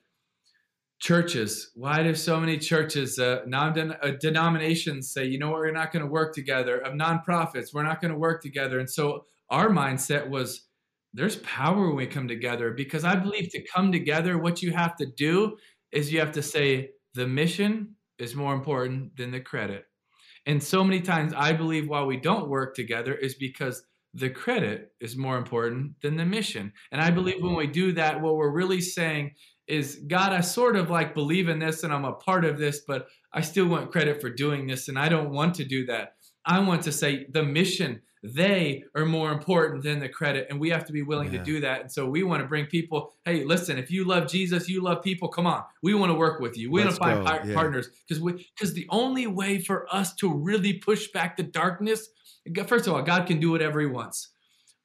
churches. 1.01 1.71
Why 1.75 2.03
do 2.03 2.15
so 2.15 2.41
many 2.41 2.57
churches 2.59 3.19
uh, 3.19 3.43
non 3.47 3.79
uh, 3.79 4.13
denominations 4.21 5.13
say 5.13 5.27
you 5.27 5.39
know 5.39 5.51
what, 5.51 5.61
we're 5.61 5.73
not 5.73 5.93
going 5.93 6.05
to 6.05 6.11
work 6.11 6.35
together 6.35 6.79
of 6.79 6.95
nonprofits 6.95 7.75
we're 7.75 7.83
not 7.83 8.01
going 8.01 8.13
to 8.13 8.19
work 8.19 8.43
together. 8.43 8.79
And 8.79 8.89
so 8.89 9.27
our 9.51 9.69
mindset 9.69 10.29
was 10.29 10.67
there's 11.13 11.37
power 11.37 11.87
when 11.87 11.97
we 11.97 12.07
come 12.07 12.27
together 12.27 12.73
because 12.73 13.05
I 13.05 13.15
believe 13.15 13.51
to 13.51 13.63
come 13.63 13.93
together, 13.93 14.37
what 14.37 14.63
you 14.63 14.73
have 14.73 14.97
to 14.97 15.07
do 15.07 15.57
is 15.93 16.13
you 16.13 16.19
have 16.19 16.33
to 16.33 16.43
say 16.43 16.91
the 17.15 17.27
mission 17.27 17.95
is 18.19 18.35
more 18.35 18.55
important 18.55 19.17
than 19.17 19.31
the 19.31 19.41
credit. 19.41 19.85
And 20.47 20.63
so 20.63 20.85
many 20.85 21.01
times 21.01 21.33
I 21.37 21.53
believe 21.53 21.89
why 21.89 22.03
we 22.03 22.17
don't 22.17 22.49
work 22.49 22.75
together 22.75 23.15
is 23.15 23.35
because 23.35 23.83
the 24.13 24.31
credit 24.31 24.93
is 25.01 25.17
more 25.17 25.37
important 25.37 26.01
than 26.01 26.17
the 26.17 26.25
mission. 26.25 26.73
And 26.93 27.01
I 27.01 27.11
believe 27.11 27.43
when 27.43 27.57
we 27.57 27.67
do 27.67 27.93
that, 27.93 28.21
what 28.21 28.37
we're 28.37 28.51
really 28.51 28.81
saying 28.81 29.33
is, 29.67 30.01
God, 30.07 30.33
I 30.33 30.41
sort 30.41 30.77
of 30.77 30.91
like 30.91 31.15
believe 31.15 31.49
in 31.49 31.59
this 31.59 31.83
and 31.83 31.93
I'm 31.93 32.05
a 32.05 32.13
part 32.13 32.45
of 32.45 32.59
this, 32.59 32.83
but 32.87 33.09
I 33.33 33.41
still 33.41 33.67
want 33.67 33.91
credit 33.91 34.21
for 34.21 34.31
doing 34.31 34.67
this. 34.67 34.89
And 34.89 34.99
I 34.99 35.09
don't 35.09 35.31
want 35.31 35.55
to 35.57 35.65
do 35.65 35.87
that. 35.87 36.15
I 36.45 36.61
want 36.61 36.83
to 36.83 36.93
say 36.93 37.27
the 37.31 37.43
mission 37.43 38.03
they 38.27 38.83
are 38.95 39.05
more 39.05 39.31
important 39.33 39.83
than 39.83 40.01
the 40.01 40.09
credit 40.09 40.47
and 40.49 40.59
we 40.59 40.71
have 40.71 40.87
to 40.87 40.93
be 40.95 41.03
willing 41.03 41.31
Yeah. 41.31 41.41
to 41.41 41.45
do 41.45 41.61
that. 41.61 41.81
And 41.83 41.93
so 41.93 42.09
we 42.09 42.23
want 42.23 42.43
to 42.43 42.49
bring 42.49 42.65
people 42.65 43.13
hey 43.27 43.45
listen 43.45 43.77
if 43.77 43.91
you 43.91 44.05
love 44.05 44.27
jesus 44.29 44.67
you 44.69 44.83
love 44.83 45.03
people 45.03 45.29
come 45.29 45.47
on. 45.47 45.63
We 45.83 45.93
want 45.95 46.11
to 46.11 46.15
work 46.15 46.41
with 46.41 46.57
you. 46.57 46.71
We 46.71 46.81
want 46.81 46.95
to 46.95 46.97
find 46.97 47.27
go, 47.27 47.31
yeah. 47.45 47.55
partners. 47.55 47.91
Because 48.09 48.23
we 48.23 48.47
because 48.59 48.73
the 48.73 48.87
only 48.89 49.27
way 49.27 49.59
for 49.61 49.87
us 49.95 50.15
to 50.17 50.33
really 50.33 50.73
push 50.73 51.09
back 51.09 51.37
the 51.37 51.43
darkness 51.43 52.09
first 52.67 52.87
of 52.87 52.95
all 52.95 53.03
god 53.03 53.27
can 53.27 53.41
do 53.41 53.51
whatever 53.51 53.81
he 53.81 53.87
wants 53.87 54.29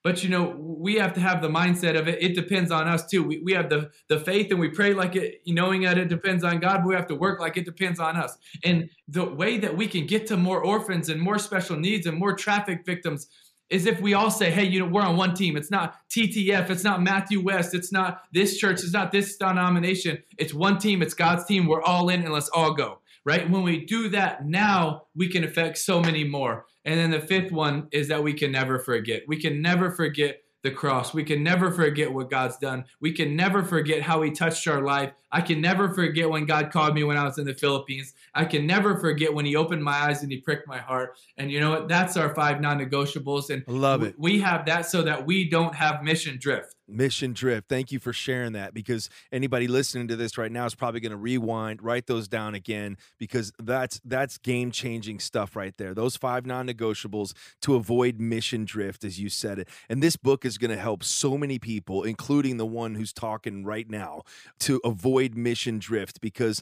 but 0.03 0.23
you 0.23 0.29
know 0.29 0.55
we 0.57 0.95
have 0.95 1.13
to 1.13 1.19
have 1.19 1.41
the 1.41 1.47
mindset 1.47 1.99
of 1.99 2.07
it 2.07 2.21
it 2.21 2.35
depends 2.35 2.71
on 2.71 2.87
us 2.87 3.05
too 3.05 3.23
we, 3.23 3.39
we 3.39 3.53
have 3.53 3.69
the 3.69 3.89
the 4.07 4.19
faith 4.19 4.51
and 4.51 4.59
we 4.59 4.69
pray 4.69 4.93
like 4.93 5.15
it 5.15 5.41
knowing 5.47 5.81
that 5.81 5.97
it 5.97 6.07
depends 6.07 6.43
on 6.43 6.59
god 6.59 6.77
but 6.77 6.87
we 6.87 6.95
have 6.95 7.07
to 7.07 7.15
work 7.15 7.39
like 7.39 7.57
it 7.57 7.65
depends 7.65 7.99
on 7.99 8.15
us 8.15 8.37
and 8.63 8.89
the 9.07 9.25
way 9.25 9.57
that 9.57 9.75
we 9.75 9.87
can 9.87 10.05
get 10.05 10.27
to 10.27 10.37
more 10.37 10.63
orphans 10.63 11.09
and 11.09 11.21
more 11.21 11.37
special 11.37 11.77
needs 11.77 12.05
and 12.05 12.17
more 12.17 12.35
traffic 12.35 12.85
victims 12.85 13.27
is 13.69 13.85
if 13.85 14.01
we 14.01 14.13
all 14.13 14.31
say, 14.31 14.49
hey, 14.49 14.63
you 14.63 14.79
know, 14.79 14.87
we're 14.87 15.01
on 15.01 15.15
one 15.15 15.33
team. 15.35 15.55
It's 15.55 15.71
not 15.71 15.97
TTF, 16.09 16.69
it's 16.69 16.83
not 16.83 17.01
Matthew 17.01 17.41
West, 17.41 17.73
it's 17.73 17.91
not 17.91 18.23
this 18.33 18.57
church, 18.57 18.79
it's 18.79 18.93
not 18.93 19.11
this 19.11 19.37
denomination. 19.37 20.23
It's 20.37 20.53
one 20.53 20.79
team, 20.79 21.01
it's 21.01 21.13
God's 21.13 21.45
team. 21.45 21.67
We're 21.67 21.83
all 21.83 22.09
in 22.09 22.23
and 22.23 22.33
let's 22.33 22.49
all 22.49 22.73
go. 22.73 22.99
Right? 23.25 23.47
When 23.49 23.63
we 23.63 23.85
do 23.85 24.09
that, 24.09 24.47
now 24.47 25.03
we 25.15 25.27
can 25.27 25.43
affect 25.43 25.77
so 25.77 26.01
many 26.01 26.23
more. 26.23 26.65
And 26.89 26.99
then 26.99 27.11
the 27.11 27.19
fifth 27.19 27.51
one 27.51 27.87
is 27.91 28.07
that 28.07 28.23
we 28.23 28.33
can 28.33 28.51
never 28.51 28.79
forget. 28.79 29.21
We 29.27 29.39
can 29.39 29.61
never 29.61 29.91
forget 29.91 30.41
the 30.63 30.71
cross. 30.71 31.13
We 31.13 31.23
can 31.23 31.43
never 31.43 31.69
forget 31.69 32.11
what 32.11 32.31
God's 32.31 32.57
done. 32.57 32.83
We 32.99 33.11
can 33.11 33.35
never 33.35 33.63
forget 33.63 34.01
how 34.01 34.23
He 34.23 34.31
touched 34.31 34.67
our 34.67 34.81
life. 34.81 35.11
I 35.31 35.41
can 35.41 35.61
never 35.61 35.93
forget 35.93 36.31
when 36.31 36.47
God 36.47 36.71
called 36.71 36.95
me 36.95 37.03
when 37.03 37.15
I 37.15 37.25
was 37.25 37.37
in 37.37 37.45
the 37.45 37.53
Philippines. 37.53 38.15
I 38.33 38.45
can 38.45 38.65
never 38.65 38.97
forget 38.97 39.33
when 39.33 39.45
He 39.45 39.55
opened 39.55 39.83
my 39.83 39.93
eyes 39.93 40.23
and 40.23 40.31
He 40.31 40.39
pricked 40.39 40.67
my 40.67 40.77
heart. 40.77 41.17
And 41.37 41.51
you 41.51 41.59
know 41.59 41.71
what? 41.71 41.87
That's 41.87 42.17
our 42.17 42.33
five 42.33 42.61
non 42.61 42.79
negotiables. 42.79 43.49
And 43.49 43.63
love 43.67 44.03
it. 44.03 44.15
we 44.17 44.39
have 44.39 44.65
that 44.65 44.85
so 44.85 45.01
that 45.03 45.25
we 45.25 45.49
don't 45.49 45.75
have 45.75 46.03
mission 46.03 46.37
drift. 46.39 46.75
Mission 46.89 47.33
Drift. 47.33 47.69
Thank 47.69 47.91
you 47.91 47.99
for 47.99 48.13
sharing 48.13 48.53
that 48.53 48.73
because 48.73 49.09
anybody 49.31 49.67
listening 49.67 50.07
to 50.09 50.15
this 50.15 50.37
right 50.37 50.51
now 50.51 50.65
is 50.65 50.75
probably 50.75 50.99
going 50.99 51.11
to 51.11 51.17
rewind, 51.17 51.81
write 51.81 52.07
those 52.07 52.27
down 52.27 52.55
again 52.55 52.97
because 53.17 53.51
that's 53.59 54.01
that's 54.03 54.37
game-changing 54.37 55.19
stuff 55.19 55.55
right 55.55 55.75
there. 55.77 55.93
Those 55.93 56.15
five 56.15 56.45
non-negotiables 56.45 57.33
to 57.61 57.75
avoid 57.75 58.19
mission 58.19 58.65
drift 58.65 59.03
as 59.03 59.19
you 59.19 59.29
said 59.29 59.59
it. 59.59 59.69
And 59.87 60.01
this 60.01 60.15
book 60.15 60.45
is 60.45 60.57
going 60.57 60.71
to 60.71 60.81
help 60.81 61.03
so 61.03 61.37
many 61.37 61.59
people 61.59 62.03
including 62.03 62.57
the 62.57 62.65
one 62.65 62.95
who's 62.95 63.13
talking 63.13 63.63
right 63.63 63.89
now 63.89 64.23
to 64.59 64.81
avoid 64.83 65.35
mission 65.35 65.79
drift 65.79 66.21
because 66.21 66.61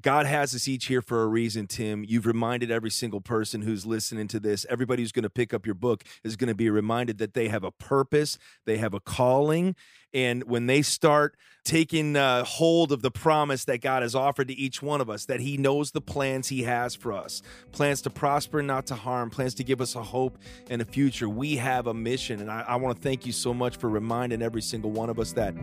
God 0.00 0.26
has 0.26 0.54
us 0.54 0.68
each 0.68 0.86
here 0.86 1.02
for 1.02 1.22
a 1.22 1.26
reason, 1.26 1.66
Tim. 1.66 2.04
You've 2.06 2.26
reminded 2.26 2.70
every 2.70 2.90
single 2.90 3.20
person 3.20 3.62
who's 3.62 3.84
listening 3.84 4.28
to 4.28 4.38
this, 4.38 4.64
everybody 4.70 5.02
who's 5.02 5.12
going 5.12 5.24
to 5.24 5.30
pick 5.30 5.52
up 5.52 5.66
your 5.66 5.74
book 5.74 6.04
is 6.22 6.36
going 6.36 6.48
to 6.48 6.54
be 6.54 6.70
reminded 6.70 7.18
that 7.18 7.34
they 7.34 7.48
have 7.48 7.64
a 7.64 7.72
purpose, 7.72 8.38
they 8.64 8.78
have 8.78 8.94
a 8.94 9.00
calling. 9.00 9.74
And 10.14 10.44
when 10.44 10.66
they 10.66 10.82
start 10.82 11.36
taking 11.64 12.16
uh, 12.16 12.44
hold 12.44 12.92
of 12.92 13.02
the 13.02 13.10
promise 13.10 13.64
that 13.66 13.82
God 13.82 14.02
has 14.02 14.14
offered 14.14 14.48
to 14.48 14.54
each 14.54 14.80
one 14.80 15.00
of 15.00 15.10
us, 15.10 15.26
that 15.26 15.40
He 15.40 15.56
knows 15.56 15.90
the 15.90 16.00
plans 16.00 16.48
He 16.48 16.62
has 16.62 16.94
for 16.94 17.12
us 17.12 17.42
plans 17.72 18.00
to 18.02 18.10
prosper, 18.10 18.62
not 18.62 18.86
to 18.86 18.94
harm, 18.94 19.30
plans 19.30 19.54
to 19.56 19.64
give 19.64 19.80
us 19.80 19.94
a 19.96 20.02
hope 20.02 20.38
and 20.70 20.80
a 20.80 20.84
future, 20.84 21.28
we 21.28 21.56
have 21.56 21.88
a 21.88 21.94
mission. 21.94 22.40
And 22.40 22.50
I, 22.50 22.64
I 22.68 22.76
want 22.76 22.96
to 22.96 23.02
thank 23.02 23.26
you 23.26 23.32
so 23.32 23.52
much 23.52 23.76
for 23.76 23.90
reminding 23.90 24.42
every 24.42 24.62
single 24.62 24.92
one 24.92 25.10
of 25.10 25.18
us 25.18 25.32
that. 25.32 25.54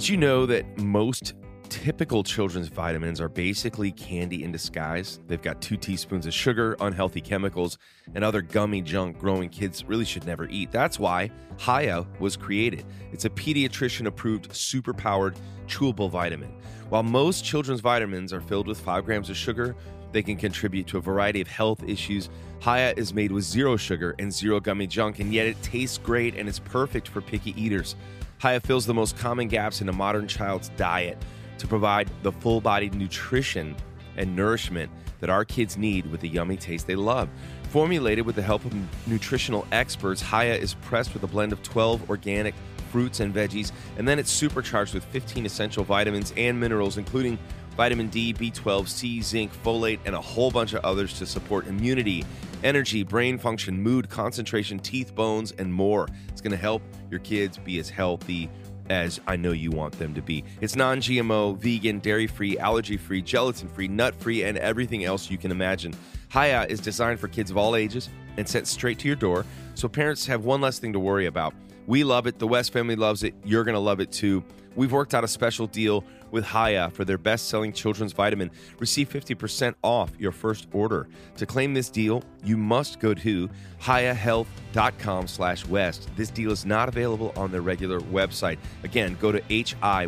Did 0.00 0.08
you 0.08 0.16
know 0.16 0.46
that 0.46 0.78
most 0.78 1.34
typical 1.68 2.24
children's 2.24 2.68
vitamins 2.68 3.20
are 3.20 3.28
basically 3.28 3.92
candy 3.92 4.44
in 4.44 4.50
disguise? 4.50 5.20
They've 5.26 5.42
got 5.42 5.60
two 5.60 5.76
teaspoons 5.76 6.24
of 6.24 6.32
sugar, 6.32 6.74
unhealthy 6.80 7.20
chemicals, 7.20 7.76
and 8.14 8.24
other 8.24 8.40
gummy 8.40 8.80
junk 8.80 9.18
growing 9.18 9.50
kids 9.50 9.84
really 9.84 10.06
should 10.06 10.24
never 10.24 10.48
eat. 10.48 10.70
That's 10.70 10.98
why 10.98 11.30
Hiya 11.58 12.06
was 12.18 12.34
created. 12.34 12.86
It's 13.12 13.26
a 13.26 13.28
pediatrician 13.28 14.06
approved, 14.06 14.56
super 14.56 14.94
powered, 14.94 15.36
chewable 15.66 16.10
vitamin. 16.10 16.54
While 16.88 17.02
most 17.02 17.44
children's 17.44 17.82
vitamins 17.82 18.32
are 18.32 18.40
filled 18.40 18.68
with 18.68 18.80
five 18.80 19.04
grams 19.04 19.28
of 19.28 19.36
sugar, 19.36 19.76
they 20.12 20.22
can 20.22 20.38
contribute 20.38 20.86
to 20.86 20.96
a 20.96 21.02
variety 21.02 21.42
of 21.42 21.46
health 21.46 21.82
issues. 21.86 22.30
Hiya 22.64 22.94
is 22.96 23.12
made 23.12 23.30
with 23.30 23.44
zero 23.44 23.76
sugar 23.76 24.14
and 24.18 24.32
zero 24.32 24.60
gummy 24.60 24.86
junk, 24.86 25.18
and 25.18 25.30
yet 25.30 25.46
it 25.46 25.62
tastes 25.62 25.98
great 25.98 26.36
and 26.36 26.48
it's 26.48 26.58
perfect 26.58 27.06
for 27.06 27.20
picky 27.20 27.54
eaters. 27.62 27.96
Hiya 28.42 28.60
fills 28.60 28.86
the 28.86 28.94
most 28.94 29.18
common 29.18 29.48
gaps 29.48 29.82
in 29.82 29.88
a 29.90 29.92
modern 29.92 30.26
child's 30.26 30.70
diet 30.70 31.18
to 31.58 31.66
provide 31.66 32.10
the 32.22 32.32
full 32.32 32.62
bodied 32.62 32.94
nutrition 32.94 33.76
and 34.16 34.34
nourishment 34.34 34.90
that 35.20 35.28
our 35.28 35.44
kids 35.44 35.76
need 35.76 36.06
with 36.06 36.22
the 36.22 36.28
yummy 36.28 36.56
taste 36.56 36.86
they 36.86 36.94
love. 36.94 37.28
Formulated 37.64 38.24
with 38.24 38.36
the 38.36 38.42
help 38.42 38.64
of 38.64 38.74
nutritional 39.06 39.66
experts, 39.72 40.22
Hiya 40.22 40.54
is 40.54 40.72
pressed 40.74 41.12
with 41.12 41.22
a 41.22 41.26
blend 41.26 41.52
of 41.52 41.62
12 41.62 42.08
organic 42.08 42.54
fruits 42.90 43.20
and 43.20 43.34
veggies, 43.34 43.72
and 43.98 44.08
then 44.08 44.18
it's 44.18 44.30
supercharged 44.30 44.94
with 44.94 45.04
15 45.04 45.44
essential 45.44 45.84
vitamins 45.84 46.32
and 46.36 46.58
minerals, 46.58 46.96
including 46.96 47.38
vitamin 47.80 48.08
D, 48.08 48.34
B12, 48.34 48.86
C, 48.86 49.22
zinc, 49.22 49.50
folate, 49.64 50.00
and 50.04 50.14
a 50.14 50.20
whole 50.20 50.50
bunch 50.50 50.74
of 50.74 50.84
others 50.84 51.18
to 51.18 51.24
support 51.24 51.66
immunity, 51.66 52.26
energy, 52.62 53.02
brain 53.02 53.38
function, 53.38 53.82
mood, 53.82 54.10
concentration, 54.10 54.78
teeth, 54.78 55.14
bones, 55.14 55.52
and 55.52 55.72
more. 55.72 56.06
It's 56.28 56.42
going 56.42 56.50
to 56.50 56.58
help 56.58 56.82
your 57.10 57.20
kids 57.20 57.56
be 57.56 57.78
as 57.78 57.88
healthy 57.88 58.50
as 58.90 59.18
I 59.26 59.36
know 59.36 59.52
you 59.52 59.70
want 59.70 59.98
them 59.98 60.12
to 60.12 60.20
be. 60.20 60.44
It's 60.60 60.76
non 60.76 61.00
GMO, 61.00 61.56
vegan, 61.56 62.00
dairy 62.00 62.26
free, 62.26 62.58
allergy 62.58 62.98
free, 62.98 63.22
gelatin 63.22 63.66
free, 63.70 63.88
nut 63.88 64.14
free, 64.14 64.42
and 64.42 64.58
everything 64.58 65.06
else 65.06 65.30
you 65.30 65.38
can 65.38 65.50
imagine. 65.50 65.94
Hiya 66.34 66.66
is 66.68 66.80
designed 66.80 67.18
for 67.18 67.28
kids 67.28 67.50
of 67.50 67.56
all 67.56 67.76
ages 67.76 68.10
and 68.36 68.46
sent 68.46 68.68
straight 68.68 68.98
to 68.98 69.06
your 69.06 69.16
door, 69.16 69.46
so 69.74 69.88
parents 69.88 70.26
have 70.26 70.44
one 70.44 70.60
less 70.60 70.78
thing 70.78 70.92
to 70.92 71.00
worry 71.00 71.24
about. 71.24 71.54
We 71.86 72.04
love 72.04 72.26
it. 72.26 72.38
The 72.38 72.46
West 72.46 72.74
family 72.74 72.94
loves 72.94 73.22
it. 73.22 73.32
You're 73.42 73.64
going 73.64 73.72
to 73.72 73.80
love 73.80 74.00
it 74.00 74.12
too. 74.12 74.44
We've 74.76 74.92
worked 74.92 75.14
out 75.14 75.24
a 75.24 75.28
special 75.28 75.66
deal 75.66 76.04
with 76.32 76.46
Hiya 76.46 76.90
for 76.92 77.04
their 77.04 77.18
best 77.18 77.48
selling 77.48 77.72
children's 77.72 78.12
vitamin. 78.12 78.50
Receive 78.78 79.08
50% 79.08 79.74
off 79.82 80.10
your 80.18 80.32
first 80.32 80.68
order. 80.72 81.08
To 81.36 81.46
claim 81.46 81.74
this 81.74 81.90
deal, 81.90 82.22
you 82.44 82.56
must 82.56 83.00
go 83.00 83.14
to 83.14 83.48
hiyahealth.com 83.80 85.26
slash 85.26 85.66
west. 85.66 86.08
This 86.16 86.30
deal 86.30 86.50
is 86.50 86.64
not 86.64 86.88
available 86.88 87.32
on 87.36 87.50
their 87.50 87.62
regular 87.62 88.00
website. 88.00 88.58
Again, 88.82 89.16
go 89.20 89.32
to 89.32 89.42
H-I-Y-A-H-E-A-L-T-H 89.50 90.02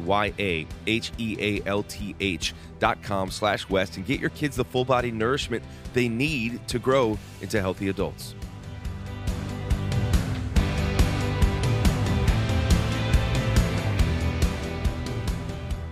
dot 2.79 3.03
com 3.03 3.31
slash 3.31 3.69
west 3.69 3.97
and 3.97 4.05
get 4.05 4.19
your 4.21 4.31
kids 4.31 4.57
the 4.57 4.65
full 4.65 4.85
body 4.85 5.13
nourishment 5.13 5.63
they 5.93 6.09
need 6.09 6.67
to 6.69 6.79
grow 6.79 7.17
into 7.41 7.61
healthy 7.61 7.89
adults. 7.89 8.35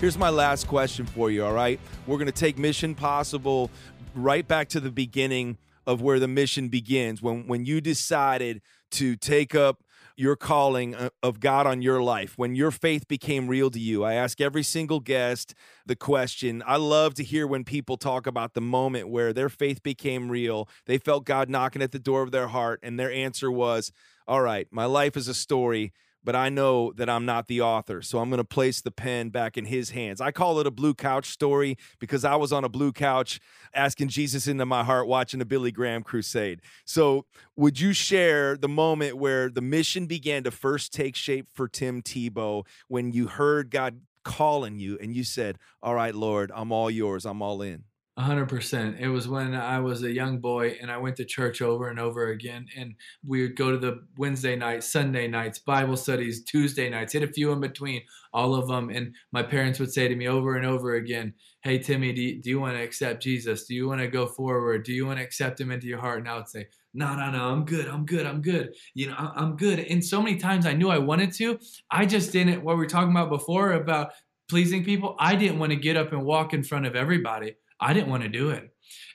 Here's 0.01 0.17
my 0.17 0.31
last 0.31 0.67
question 0.67 1.05
for 1.05 1.31
you, 1.31 1.45
all 1.45 1.53
right? 1.53 1.79
We're 2.07 2.17
going 2.17 2.25
to 2.25 2.33
take 2.33 2.57
Mission 2.57 2.95
Possible 2.95 3.71
right 4.15 4.49
back 4.49 4.71
to 4.71 4.81
the 4.81 4.91
beginning 4.91 5.59
of 5.87 6.01
where 6.01 6.19
the 6.19 6.27
mission 6.27 6.69
begins. 6.69 7.21
When 7.21 7.47
when 7.47 7.67
you 7.67 7.83
decided 7.83 8.63
to 8.93 9.15
take 9.17 9.55
up 9.55 9.85
your 10.17 10.37
calling 10.37 10.95
uh, 10.95 11.11
of 11.23 11.39
God 11.39 11.67
on 11.67 11.83
your 11.83 12.03
life, 12.03 12.39
when 12.39 12.55
your 12.55 12.71
faith 12.71 13.09
became 13.09 13.47
real 13.47 13.71
to 13.71 13.79
you. 13.79 14.03
I 14.03 14.15
ask 14.15 14.41
every 14.41 14.63
single 14.63 15.01
guest 15.01 15.55
the 15.85 15.97
question. 15.97 16.63
I 16.67 16.77
love 16.77 17.13
to 17.15 17.23
hear 17.23 17.47
when 17.47 17.65
people 17.65 17.99
talk 17.99 18.27
about 18.27 18.55
the 18.55 18.63
moment 18.63 19.11
where 19.11 19.35
their 19.35 19.51
faith 19.51 19.83
became 19.83 20.31
real. 20.31 20.67
They 20.87 20.97
felt 20.97 21.27
God 21.27 21.51
knocking 21.51 21.83
at 21.83 21.93
the 21.93 21.99
door 21.99 22.23
of 22.23 22.31
their 22.31 22.49
heart 22.49 22.81
and 22.83 22.99
their 22.99 23.13
answer 23.13 23.51
was, 23.51 23.93
"All 24.27 24.41
right, 24.41 24.67
my 24.71 24.87
life 24.87 25.15
is 25.15 25.29
a 25.29 25.35
story." 25.35 25.93
But 26.23 26.37
I 26.37 26.49
know 26.49 26.93
that 26.93 27.09
I'm 27.09 27.25
not 27.25 27.49
the 27.49 27.61
author. 27.61 28.03
So 28.03 28.19
I'm 28.19 28.29
going 28.29 28.39
to 28.39 28.45
place 28.45 28.81
the 28.81 28.91
pen 28.91 29.31
back 29.31 29.57
in 29.57 29.65
his 29.65 29.91
hands. 29.91 30.21
I 30.21 30.31
call 30.31 30.59
it 30.61 30.67
a 30.67 30.71
blue 30.71 30.95
couch 30.95 31.31
story 31.31 31.77
because 31.99 32.25
I 32.25 32.37
was 32.37 32.53
on 32.53 32.65
a 32.65 32.69
blue 32.69 32.93
couch 32.93 33.41
asking 33.75 34.09
Jesus 34.09 34.47
into 34.47 34.67
my 34.67 34.85
heart 34.85 35.07
watching 35.07 35.41
a 35.41 35.45
Billy 35.45 35.73
Graham 35.73 36.03
crusade. 36.03 36.61
So, 36.85 37.27
would 37.57 37.81
you 37.81 37.93
share 37.93 38.57
the 38.57 38.69
moment 38.69 39.17
where 39.17 39.51
the 39.51 39.61
mission 39.61 40.07
began 40.07 40.45
to 40.45 40.51
first 40.51 40.93
take 40.93 41.15
shape 41.15 41.49
for 41.53 41.69
Tim 41.69 42.03
Tebow 42.03 42.67
when 42.89 43.13
you 43.13 43.27
heard 43.27 43.71
God 43.71 44.01
calling 44.25 44.79
you 44.79 44.99
and 45.01 45.15
you 45.15 45.25
said, 45.25 45.59
All 45.83 45.95
right, 45.95 46.15
Lord, 46.15 46.51
I'm 46.55 46.73
all 46.73 46.91
yours, 46.91 47.25
I'm 47.25 47.43
all 47.43 47.63
in? 47.63 47.85
A 48.21 48.23
hundred 48.23 48.51
percent. 48.51 48.97
It 49.01 49.09
was 49.09 49.29
when 49.29 49.55
I 49.55 49.81
was 49.81 50.03
a 50.03 50.13
young 50.13 50.41
boy 50.41 50.77
and 50.79 50.91
I 50.91 50.99
went 50.99 51.17
to 51.17 51.25
church 51.25 51.63
over 51.63 51.89
and 51.89 51.99
over 51.99 52.27
again. 52.27 52.67
And 52.77 52.95
we 53.27 53.41
would 53.41 53.57
go 53.57 53.71
to 53.71 53.79
the 53.79 54.03
Wednesday 54.19 54.57
nights, 54.57 54.93
Sunday 54.93 55.27
nights, 55.27 55.59
Bible 55.59 55.97
studies, 55.97 56.45
Tuesday 56.45 56.91
nights, 56.91 57.15
hit 57.15 57.23
a 57.23 57.33
few 57.33 57.51
in 57.53 57.61
between, 57.61 58.03
all 58.35 58.55
of 58.55 58.69
them. 58.69 58.91
And 58.91 59.15
my 59.33 59.43
parents 59.43 59.81
would 59.81 59.91
say 59.91 60.07
to 60.07 60.15
me 60.15 60.29
over 60.29 60.57
and 60.57 60.67
over 60.67 60.97
again, 60.97 61.33
Hey, 61.63 61.79
Timmy, 61.79 62.13
do 62.13 62.21
you, 62.21 62.43
do 62.43 62.51
you 62.51 62.61
want 62.61 62.77
to 62.77 62.83
accept 62.83 63.23
Jesus? 63.23 63.65
Do 63.65 63.75
you 63.75 63.89
want 63.89 64.03
to 64.03 64.07
go 64.07 64.27
forward? 64.27 64.85
Do 64.85 64.93
you 64.93 65.07
want 65.07 65.19
to 65.19 65.25
accept 65.25 65.59
him 65.59 65.71
into 65.71 65.87
your 65.87 66.01
heart? 66.01 66.19
And 66.19 66.29
I 66.29 66.37
would 66.37 66.49
say, 66.51 66.67
no, 66.93 67.17
no, 67.17 67.31
no, 67.31 67.49
I'm 67.49 67.65
good. 67.65 67.89
I'm 67.89 68.05
good. 68.05 68.27
I'm 68.27 68.43
good. 68.43 68.75
You 68.93 69.07
know, 69.07 69.17
I'm 69.17 69.57
good. 69.57 69.79
And 69.79 70.05
so 70.05 70.21
many 70.21 70.37
times 70.37 70.67
I 70.67 70.75
knew 70.75 70.91
I 70.91 70.99
wanted 70.99 71.33
to. 71.37 71.59
I 71.91 72.05
just 72.05 72.33
didn't, 72.33 72.63
what 72.63 72.77
we 72.77 72.81
were 72.81 72.87
talking 72.87 73.13
about 73.13 73.31
before 73.31 73.73
about 73.73 74.11
pleasing 74.51 74.85
people, 74.85 75.17
I 75.19 75.37
didn't 75.37 75.59
want 75.59 75.71
to 75.71 75.77
get 75.77 75.97
up 75.97 76.13
and 76.13 76.23
walk 76.23 76.53
in 76.53 76.63
front 76.63 76.85
of 76.85 76.95
everybody. 76.95 77.55
I 77.81 77.93
didn't 77.93 78.11
want 78.11 78.23
to 78.23 78.29
do 78.29 78.51
it. 78.51 78.71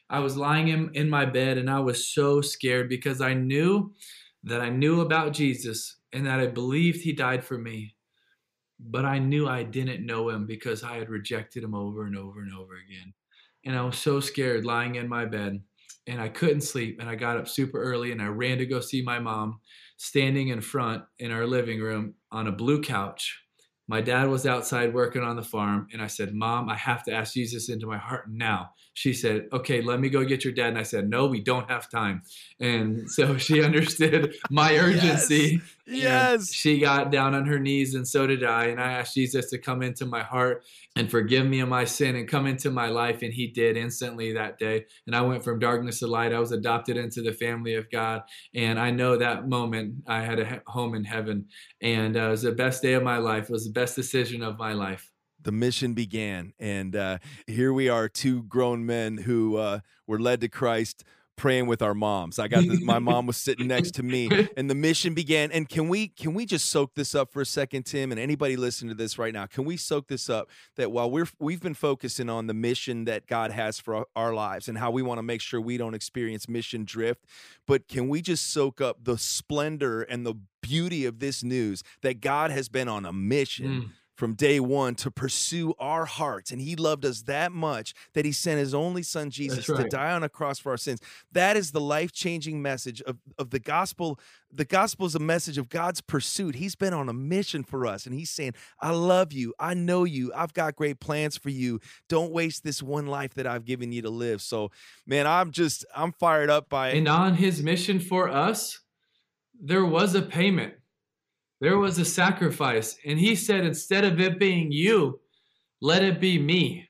I 0.09 0.20
was 0.20 0.38
lying 0.38 0.68
in, 0.70 0.91
in 0.93 1.09
my 1.09 1.26
bed 1.26 1.57
and 1.57 1.70
I 1.70 1.80
was 1.80 2.13
so 2.13 2.41
scared 2.41 2.89
because 2.89 3.22
I 3.22 3.34
knew 3.34 3.93
that 4.43 4.61
I 4.61 4.70
knew 4.70 5.01
about 5.01 5.34
Jesus 5.34 5.97
and 6.13 6.26
that 6.26 6.39
I 6.39 6.47
believed 6.47 7.01
he 7.01 7.13
died 7.13 7.43
for 7.43 7.57
me. 7.57 7.95
But 8.80 9.05
I 9.05 9.20
knew 9.20 9.47
I 9.47 9.63
didn't 9.63 10.05
know 10.05 10.30
him 10.30 10.45
because 10.45 10.84
I 10.84 10.97
had 10.97 11.09
rejected 11.09 11.63
him 11.63 11.74
over 11.74 12.05
and 12.05 12.18
over 12.18 12.41
and 12.41 12.53
over 12.53 12.74
again. 12.76 13.13
And 13.66 13.76
I 13.76 13.82
was 13.82 13.97
so 13.97 14.20
scared 14.20 14.66
lying 14.66 14.95
in 14.95 15.07
my 15.07 15.26
bed 15.26 15.61
and 16.07 16.22
I 16.22 16.28
couldn't 16.28 16.61
sleep. 16.61 16.97
And 16.99 17.09
I 17.09 17.16
got 17.16 17.38
up 17.38 17.47
super 17.47 17.82
early 17.82 18.11
and 18.11 18.22
I 18.22 18.28
ran 18.28 18.57
to 18.59 18.66
go 18.66 18.80
see 18.80 19.01
my 19.01 19.18
mom 19.18 19.59
standing 19.97 20.49
in 20.49 20.61
front 20.61 21.03
in 21.20 21.32
our 21.32 21.47
living 21.47 21.80
room 21.80 22.16
on 22.32 22.47
a 22.47 22.51
blue 22.51 22.82
couch 22.82 23.44
my 23.88 24.01
dad 24.01 24.27
was 24.27 24.45
outside 24.45 24.93
working 24.93 25.21
on 25.21 25.36
the 25.36 25.43
farm, 25.43 25.88
and 25.93 26.01
I 26.01 26.07
said, 26.07 26.33
Mom, 26.33 26.69
I 26.69 26.75
have 26.75 27.03
to 27.03 27.13
ask 27.13 27.33
Jesus 27.33 27.69
into 27.69 27.88
my 27.88 27.97
heart 27.97 28.25
now. 28.29 28.71
She 28.95 29.11
said, 29.11 29.49
Okay, 29.51 29.81
let 29.81 29.99
me 29.99 30.09
go 30.09 30.23
get 30.23 30.45
your 30.45 30.53
dad. 30.53 30.69
And 30.69 30.77
I 30.77 30.83
said, 30.83 31.09
No, 31.09 31.27
we 31.27 31.41
don't 31.41 31.69
have 31.69 31.89
time. 31.89 32.23
And 32.59 33.11
so 33.11 33.37
she 33.45 33.61
understood 33.61 34.35
my 34.49 34.77
urgency. 34.77 35.55
and 35.55 35.61
Yes. 35.85 36.51
She 36.51 36.79
got 36.79 37.11
down 37.11 37.35
on 37.35 37.45
her 37.45 37.59
knees, 37.59 37.93
and 37.93 38.07
so 38.07 38.25
did 38.25 38.43
I. 38.43 38.65
And 38.67 38.81
I 38.81 38.93
asked 38.93 39.13
Jesus 39.13 39.49
to 39.51 39.57
come 39.57 39.83
into 39.83 40.05
my 40.05 40.23
heart 40.23 40.63
and 40.95 41.11
forgive 41.11 41.45
me 41.45 41.59
of 41.59 41.69
my 41.69 41.83
sin 41.83 42.15
and 42.15 42.27
come 42.27 42.47
into 42.47 42.71
my 42.71 42.87
life. 42.87 43.21
And 43.21 43.33
he 43.33 43.47
did 43.47 43.77
instantly 43.77 44.31
that 44.33 44.57
day. 44.57 44.85
And 45.05 45.15
I 45.15 45.21
went 45.21 45.43
from 45.43 45.59
darkness 45.59 45.99
to 45.99 46.07
light. 46.07 46.33
I 46.33 46.39
was 46.39 46.53
adopted 46.53 46.97
into 46.97 47.21
the 47.21 47.33
family 47.33 47.75
of 47.75 47.91
God. 47.91 48.23
And 48.55 48.79
I 48.79 48.91
know 48.91 49.17
that 49.17 49.47
moment 49.47 50.03
I 50.07 50.21
had 50.21 50.39
a 50.39 50.61
home 50.67 50.95
in 50.95 51.03
heaven. 51.03 51.47
And 51.81 52.15
uh, 52.15 52.21
it 52.21 52.29
was 52.29 52.41
the 52.43 52.53
best 52.53 52.81
day 52.81 52.93
of 52.93 53.03
my 53.03 53.17
life. 53.17 53.43
It 53.43 53.51
was 53.51 53.65
the 53.65 53.73
best 53.73 53.95
decision 53.95 54.41
of 54.41 54.57
my 54.57 54.73
life. 54.73 55.11
The 55.45 55.51
mission 55.51 55.93
began 55.93 56.53
and 56.59 56.95
uh, 56.95 57.17
here 57.47 57.71
we 57.71 57.87
are 57.87 58.09
two 58.09 58.43
grown 58.43 58.85
men 58.85 59.17
who 59.17 59.55
uh, 59.55 59.79
were 60.05 60.19
led 60.19 60.41
to 60.41 60.49
christ 60.49 61.05
praying 61.35 61.67
with 61.67 61.81
our 61.81 61.93
moms. 61.93 62.39
I 62.39 62.47
got 62.47 62.63
this, 62.63 62.81
my 62.81 62.99
mom 62.99 63.27
was 63.27 63.37
sitting 63.37 63.67
next 63.67 63.91
to 63.95 64.03
me, 64.03 64.29
and 64.55 64.69
the 64.69 64.75
mission 64.75 65.13
began. 65.13 65.51
And 65.51 65.67
can 65.67 65.89
we 65.89 66.07
can 66.07 66.33
we 66.33 66.45
just 66.45 66.69
soak 66.69 66.93
this 66.95 67.13
up 67.15 67.31
for 67.31 67.41
a 67.41 67.45
second, 67.45 67.85
Tim? 67.85 68.11
And 68.11 68.19
anybody 68.19 68.55
listening 68.55 68.89
to 68.89 68.95
this 68.95 69.17
right 69.17 69.33
now, 69.33 69.45
can 69.45 69.65
we 69.65 69.77
soak 69.77 70.07
this 70.07 70.29
up? 70.29 70.49
That 70.75 70.91
while 70.91 71.09
we're 71.09 71.27
we've 71.39 71.61
been 71.61 71.73
focusing 71.73 72.29
on 72.29 72.47
the 72.47 72.53
mission 72.53 73.05
that 73.05 73.27
God 73.27 73.51
has 73.51 73.79
for 73.79 74.05
our, 74.15 74.35
lives 74.35 74.67
and 74.67 74.77
how 74.77 74.91
we 74.91 75.01
want 75.01 75.17
to 75.19 75.23
make 75.23 75.39
sure 75.39 75.61
we 75.61 75.77
don't 75.77 75.93
experience 75.93 76.49
mission 76.49 76.83
drift, 76.83 77.23
but 77.65 77.87
can 77.87 78.09
we 78.09 78.21
just 78.21 78.51
soak 78.51 78.81
up 78.81 79.03
the 79.03 79.17
splendor 79.17 80.01
and 80.01 80.25
the 80.25 80.33
beauty 80.61 81.05
of 81.05 81.19
this 81.19 81.41
news 81.41 81.83
that 82.01 82.19
God 82.19 82.51
has 82.51 82.67
been 82.67 82.89
on 82.89 83.05
a 83.05 83.13
mission? 83.13 83.67
Mm. 83.67 83.89
From 84.16 84.34
day 84.34 84.59
one 84.59 84.95
to 84.95 85.11
pursue 85.11 85.74
our 85.80 86.05
hearts. 86.05 86.51
And 86.51 86.61
he 86.61 86.76
loved 86.76 87.05
us 87.05 87.24
that 87.24 87.51
much 87.51 87.93
that 88.13 88.26
he 88.26 88.32
sent 88.32 88.59
his 88.59 88.74
only 88.74 89.03
son, 89.03 89.30
Jesus, 89.30 89.66
to 89.66 89.88
die 89.89 90.11
on 90.11 90.24
a 90.24 90.30
cross 90.30 90.57
for 90.57 90.72
our 90.72 90.78
sins. 90.78 91.01
That 91.32 91.57
is 91.57 91.72
the 91.72 91.82
life 91.82 92.11
changing 92.11 92.61
message 92.61 93.01
of, 93.01 93.18
of 93.38 93.49
the 93.49 93.59
gospel. 93.59 94.20
The 94.51 94.66
gospel 94.66 95.05
is 95.05 95.16
a 95.16 95.20
message 95.20 95.57
of 95.57 95.68
God's 95.68 95.99
pursuit. 95.99 96.55
He's 96.55 96.76
been 96.76 96.93
on 96.93 97.09
a 97.09 97.13
mission 97.13 97.63
for 97.63 97.86
us. 97.86 98.05
And 98.05 98.16
he's 98.16 98.30
saying, 98.30 98.53
I 98.80 98.91
love 98.91 99.34
you. 99.34 99.53
I 99.59 99.74
know 99.74 100.05
you. 100.05 100.32
I've 100.34 100.53
got 100.53 100.76
great 100.76 100.99
plans 100.99 101.36
for 101.36 101.49
you. 101.49 101.82
Don't 102.07 102.32
waste 102.32 102.63
this 102.63 102.82
one 102.82 103.07
life 103.07 103.34
that 103.34 103.45
I've 103.45 103.66
given 103.66 103.91
you 103.91 104.01
to 104.03 104.09
live. 104.09 104.41
So, 104.41 104.72
man, 105.05 105.28
I'm 105.28 105.51
just, 105.51 105.86
I'm 105.93 106.13
fired 106.13 106.49
up 106.49 106.70
by 106.70 106.89
it. 106.89 106.97
And 106.97 107.07
on 107.09 107.36
his 107.36 107.61
mission 107.61 107.99
for 107.99 108.30
us, 108.30 108.80
there 109.61 109.86
was 109.86 110.16
a 110.16 110.22
payment, 110.22 110.74
there 111.66 111.80
was 111.80 111.97
a 111.97 112.05
sacrifice. 112.05 112.95
And 113.03 113.18
he 113.18 113.36
said, 113.36 113.66
instead 113.66 114.05
of 114.05 114.22
it 114.22 114.38
being 114.38 114.72
you, 114.72 115.20
let 115.82 116.03
it 116.03 116.22
be 116.22 116.38
me. 116.38 116.88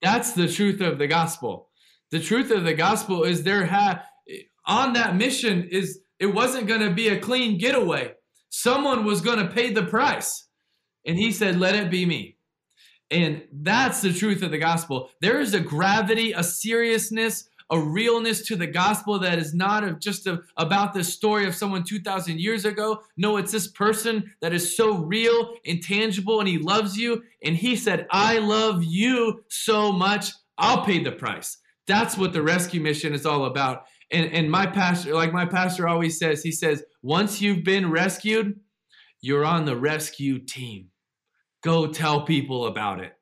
That's 0.00 0.32
the 0.32 0.48
truth 0.48 0.80
of 0.80 0.98
the 0.98 1.06
gospel. 1.06 1.68
The 2.10 2.20
truth 2.20 2.50
of 2.50 2.64
the 2.64 2.72
gospel 2.72 3.24
is 3.24 3.42
there 3.42 3.66
had 3.66 4.00
on 4.66 4.94
that 4.94 5.16
mission 5.16 5.68
is 5.70 6.00
it 6.18 6.28
wasn't 6.28 6.66
going 6.66 6.80
to 6.80 6.94
be 6.94 7.08
a 7.08 7.20
clean 7.20 7.58
getaway. 7.58 8.14
Someone 8.48 9.04
was 9.04 9.20
going 9.20 9.38
to 9.38 9.52
pay 9.52 9.70
the 9.70 9.82
price. 9.82 10.48
And 11.04 11.18
he 11.18 11.30
said, 11.30 11.60
let 11.60 11.74
it 11.74 11.90
be 11.90 12.06
me. 12.06 12.38
And 13.10 13.42
that's 13.52 14.00
the 14.00 14.14
truth 14.14 14.42
of 14.42 14.50
the 14.50 14.58
gospel. 14.58 15.10
There 15.20 15.40
is 15.40 15.52
a 15.52 15.60
gravity, 15.60 16.32
a 16.32 16.42
seriousness, 16.42 17.50
a 17.70 17.78
realness 17.78 18.46
to 18.46 18.56
the 18.56 18.66
gospel 18.66 19.18
that 19.18 19.38
is 19.38 19.54
not 19.54 19.84
of 19.84 19.98
just 19.98 20.26
a, 20.26 20.40
about 20.56 20.94
the 20.94 21.02
story 21.02 21.46
of 21.46 21.54
someone 21.54 21.84
2,000 21.84 22.40
years 22.40 22.64
ago. 22.64 23.00
No, 23.16 23.36
it's 23.36 23.52
this 23.52 23.68
person 23.68 24.32
that 24.40 24.52
is 24.52 24.76
so 24.76 24.98
real 24.98 25.54
and 25.66 25.82
tangible, 25.82 26.40
and 26.40 26.48
he 26.48 26.58
loves 26.58 26.96
you. 26.96 27.22
And 27.42 27.56
he 27.56 27.76
said, 27.76 28.06
I 28.10 28.38
love 28.38 28.84
you 28.84 29.44
so 29.48 29.92
much, 29.92 30.30
I'll 30.58 30.84
pay 30.84 31.02
the 31.02 31.12
price. 31.12 31.58
That's 31.86 32.16
what 32.16 32.32
the 32.32 32.42
rescue 32.42 32.80
mission 32.80 33.14
is 33.14 33.26
all 33.26 33.46
about. 33.46 33.84
And, 34.10 34.32
and 34.32 34.50
my 34.50 34.66
pastor, 34.66 35.14
like 35.14 35.32
my 35.32 35.46
pastor 35.46 35.88
always 35.88 36.18
says, 36.18 36.42
he 36.42 36.52
says, 36.52 36.84
once 37.02 37.40
you've 37.40 37.64
been 37.64 37.90
rescued, 37.90 38.60
you're 39.20 39.44
on 39.44 39.64
the 39.64 39.76
rescue 39.76 40.38
team. 40.38 40.88
Go 41.62 41.88
tell 41.88 42.22
people 42.22 42.66
about 42.66 43.00
it. 43.00 43.15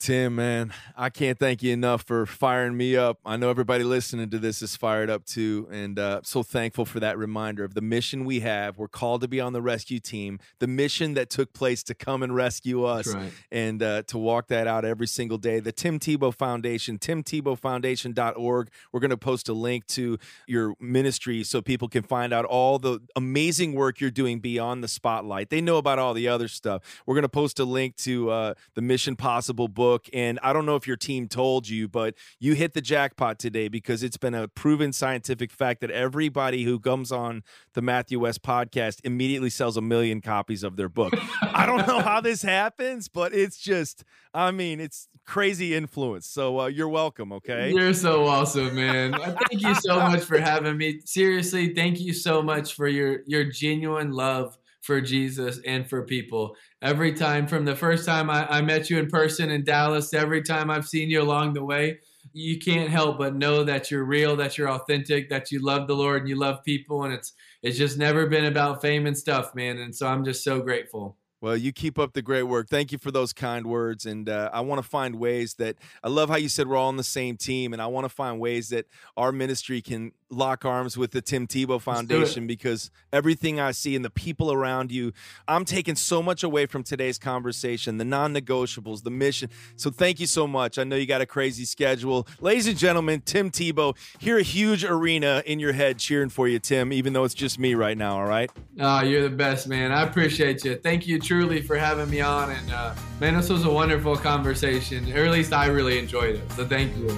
Tim, 0.00 0.36
man, 0.36 0.72
I 0.96 1.10
can't 1.10 1.36
thank 1.40 1.60
you 1.60 1.72
enough 1.72 2.02
for 2.02 2.24
firing 2.24 2.76
me 2.76 2.96
up. 2.96 3.18
I 3.26 3.36
know 3.36 3.50
everybody 3.50 3.82
listening 3.82 4.30
to 4.30 4.38
this 4.38 4.62
is 4.62 4.76
fired 4.76 5.10
up 5.10 5.24
too, 5.24 5.66
and 5.72 5.98
uh, 5.98 6.20
so 6.22 6.44
thankful 6.44 6.84
for 6.84 7.00
that 7.00 7.18
reminder 7.18 7.64
of 7.64 7.74
the 7.74 7.80
mission 7.80 8.24
we 8.24 8.38
have. 8.40 8.78
We're 8.78 8.86
called 8.86 9.22
to 9.22 9.28
be 9.28 9.40
on 9.40 9.54
the 9.54 9.60
rescue 9.60 9.98
team, 9.98 10.38
the 10.60 10.68
mission 10.68 11.14
that 11.14 11.30
took 11.30 11.52
place 11.52 11.82
to 11.82 11.96
come 11.96 12.22
and 12.22 12.32
rescue 12.32 12.84
us, 12.84 13.12
right. 13.12 13.32
and 13.50 13.82
uh, 13.82 14.02
to 14.04 14.18
walk 14.18 14.46
that 14.48 14.68
out 14.68 14.84
every 14.84 15.08
single 15.08 15.36
day. 15.36 15.58
The 15.58 15.72
Tim 15.72 15.98
Tebow 15.98 16.32
Foundation, 16.32 16.96
timtebowfoundation.org. 16.98 18.70
We're 18.92 19.00
going 19.00 19.10
to 19.10 19.16
post 19.16 19.48
a 19.48 19.52
link 19.52 19.84
to 19.88 20.16
your 20.46 20.74
ministry 20.78 21.42
so 21.42 21.60
people 21.60 21.88
can 21.88 22.04
find 22.04 22.32
out 22.32 22.44
all 22.44 22.78
the 22.78 23.00
amazing 23.16 23.74
work 23.74 24.00
you're 24.00 24.12
doing 24.12 24.38
beyond 24.38 24.84
the 24.84 24.88
spotlight. 24.88 25.50
They 25.50 25.60
know 25.60 25.76
about 25.76 25.98
all 25.98 26.14
the 26.14 26.28
other 26.28 26.46
stuff. 26.46 27.02
We're 27.04 27.16
going 27.16 27.22
to 27.22 27.28
post 27.28 27.58
a 27.58 27.64
link 27.64 27.96
to 27.96 28.30
uh, 28.30 28.54
the 28.74 28.82
Mission 28.82 29.16
Possible 29.16 29.66
book. 29.66 29.87
And 30.12 30.38
I 30.42 30.52
don't 30.52 30.66
know 30.66 30.76
if 30.76 30.86
your 30.86 30.96
team 30.96 31.28
told 31.28 31.68
you, 31.68 31.88
but 31.88 32.14
you 32.38 32.54
hit 32.54 32.74
the 32.74 32.80
jackpot 32.80 33.38
today 33.38 33.68
because 33.68 34.02
it's 34.02 34.16
been 34.16 34.34
a 34.34 34.48
proven 34.48 34.92
scientific 34.92 35.50
fact 35.50 35.80
that 35.80 35.90
everybody 35.90 36.64
who 36.64 36.78
comes 36.78 37.12
on 37.12 37.42
the 37.74 37.82
Matthew 37.82 38.20
West 38.20 38.42
podcast 38.42 39.00
immediately 39.04 39.50
sells 39.50 39.76
a 39.76 39.80
million 39.80 40.20
copies 40.20 40.62
of 40.62 40.76
their 40.76 40.88
book. 40.88 41.14
I 41.42 41.66
don't 41.66 41.86
know 41.86 42.00
how 42.00 42.20
this 42.20 42.42
happens, 42.42 43.08
but 43.08 43.32
it's 43.34 43.58
just, 43.58 44.04
I 44.34 44.50
mean, 44.50 44.80
it's 44.80 45.08
crazy 45.26 45.74
influence. 45.74 46.26
So 46.26 46.60
uh, 46.60 46.66
you're 46.66 46.88
welcome, 46.88 47.32
okay? 47.32 47.70
You're 47.70 47.94
so 47.94 48.26
awesome, 48.26 48.74
man. 48.74 49.12
Thank 49.12 49.62
you 49.62 49.74
so 49.74 49.96
much 50.00 50.22
for 50.22 50.38
having 50.38 50.76
me. 50.76 51.00
Seriously, 51.04 51.74
thank 51.74 52.00
you 52.00 52.12
so 52.12 52.42
much 52.42 52.74
for 52.74 52.88
your 52.88 53.20
your 53.26 53.44
genuine 53.44 54.12
love 54.12 54.58
for 54.80 55.00
Jesus 55.00 55.60
and 55.66 55.88
for 55.88 56.04
people. 56.04 56.56
Every 56.82 57.12
time, 57.12 57.46
from 57.46 57.64
the 57.64 57.76
first 57.76 58.06
time 58.06 58.30
I, 58.30 58.46
I 58.48 58.62
met 58.62 58.90
you 58.90 58.98
in 58.98 59.08
person 59.08 59.50
in 59.50 59.64
Dallas, 59.64 60.14
every 60.14 60.42
time 60.42 60.70
I've 60.70 60.86
seen 60.86 61.10
you 61.10 61.22
along 61.22 61.54
the 61.54 61.64
way, 61.64 61.98
you 62.32 62.58
can't 62.58 62.90
help 62.90 63.18
but 63.18 63.34
know 63.34 63.64
that 63.64 63.90
you're 63.90 64.04
real, 64.04 64.36
that 64.36 64.56
you're 64.56 64.70
authentic, 64.70 65.30
that 65.30 65.50
you 65.50 65.64
love 65.64 65.86
the 65.86 65.96
Lord 65.96 66.20
and 66.20 66.28
you 66.28 66.36
love 66.36 66.62
people, 66.64 67.04
and 67.04 67.14
it's 67.14 67.32
it's 67.62 67.78
just 67.78 67.98
never 67.98 68.26
been 68.26 68.44
about 68.44 68.80
fame 68.80 69.06
and 69.06 69.16
stuff, 69.16 69.54
man. 69.54 69.78
And 69.78 69.94
so 69.94 70.06
I'm 70.06 70.24
just 70.24 70.44
so 70.44 70.60
grateful. 70.60 71.16
Well, 71.40 71.56
you 71.56 71.72
keep 71.72 71.98
up 71.98 72.14
the 72.14 72.22
great 72.22 72.44
work. 72.44 72.68
Thank 72.68 72.90
you 72.90 72.98
for 72.98 73.12
those 73.12 73.32
kind 73.32 73.66
words. 73.66 74.06
And 74.06 74.28
uh, 74.28 74.50
I 74.52 74.60
want 74.60 74.82
to 74.82 74.88
find 74.88 75.16
ways 75.16 75.54
that 75.54 75.76
I 76.02 76.08
love 76.08 76.28
how 76.30 76.36
you 76.36 76.48
said 76.48 76.66
we're 76.66 76.76
all 76.76 76.88
on 76.88 76.96
the 76.96 77.04
same 77.04 77.36
team. 77.36 77.72
And 77.72 77.80
I 77.80 77.86
want 77.86 78.04
to 78.06 78.08
find 78.08 78.40
ways 78.40 78.70
that 78.70 78.86
our 79.16 79.30
ministry 79.30 79.80
can 79.80 80.12
lock 80.30 80.64
arms 80.64 80.96
with 80.96 81.12
the 81.12 81.20
Tim 81.20 81.46
Tebow 81.46 81.80
Foundation 81.80 82.46
because 82.46 82.90
everything 83.12 83.60
I 83.60 83.70
see 83.70 83.96
and 83.96 84.04
the 84.04 84.10
people 84.10 84.52
around 84.52 84.92
you, 84.92 85.12
I'm 85.46 85.64
taking 85.64 85.94
so 85.94 86.22
much 86.22 86.42
away 86.42 86.66
from 86.66 86.82
today's 86.82 87.18
conversation 87.18 87.98
the 87.98 88.04
non 88.04 88.34
negotiables, 88.34 89.02
the 89.02 89.10
mission. 89.10 89.50
So 89.76 89.90
thank 89.90 90.20
you 90.20 90.26
so 90.26 90.46
much. 90.46 90.78
I 90.78 90.84
know 90.84 90.96
you 90.96 91.06
got 91.06 91.20
a 91.20 91.26
crazy 91.26 91.64
schedule. 91.64 92.26
Ladies 92.40 92.66
and 92.66 92.76
gentlemen, 92.76 93.22
Tim 93.24 93.50
Tebow, 93.50 93.96
hear 94.18 94.38
a 94.38 94.42
huge 94.42 94.84
arena 94.84 95.42
in 95.46 95.58
your 95.58 95.72
head 95.72 95.98
cheering 95.98 96.28
for 96.28 96.48
you, 96.48 96.58
Tim, 96.58 96.92
even 96.92 97.12
though 97.12 97.24
it's 97.24 97.34
just 97.34 97.58
me 97.58 97.74
right 97.74 97.96
now, 97.96 98.18
all 98.18 98.26
right? 98.26 98.50
Oh, 98.80 99.02
you're 99.02 99.22
the 99.22 99.34
best, 99.34 99.66
man. 99.66 99.92
I 99.92 100.02
appreciate 100.02 100.64
you. 100.64 100.76
Thank 100.76 101.06
you 101.06 101.18
truly 101.18 101.62
for 101.62 101.76
having 101.76 102.10
me 102.10 102.20
on. 102.20 102.50
And 102.50 102.72
uh, 102.72 102.94
man, 103.20 103.34
this 103.34 103.48
was 103.48 103.64
a 103.64 103.70
wonderful 103.70 104.16
conversation. 104.16 105.10
Or 105.12 105.24
at 105.24 105.30
least 105.30 105.52
I 105.52 105.66
really 105.66 105.98
enjoyed 105.98 106.36
it. 106.36 106.52
So 106.52 106.66
thank 106.66 106.96
you. 106.96 107.08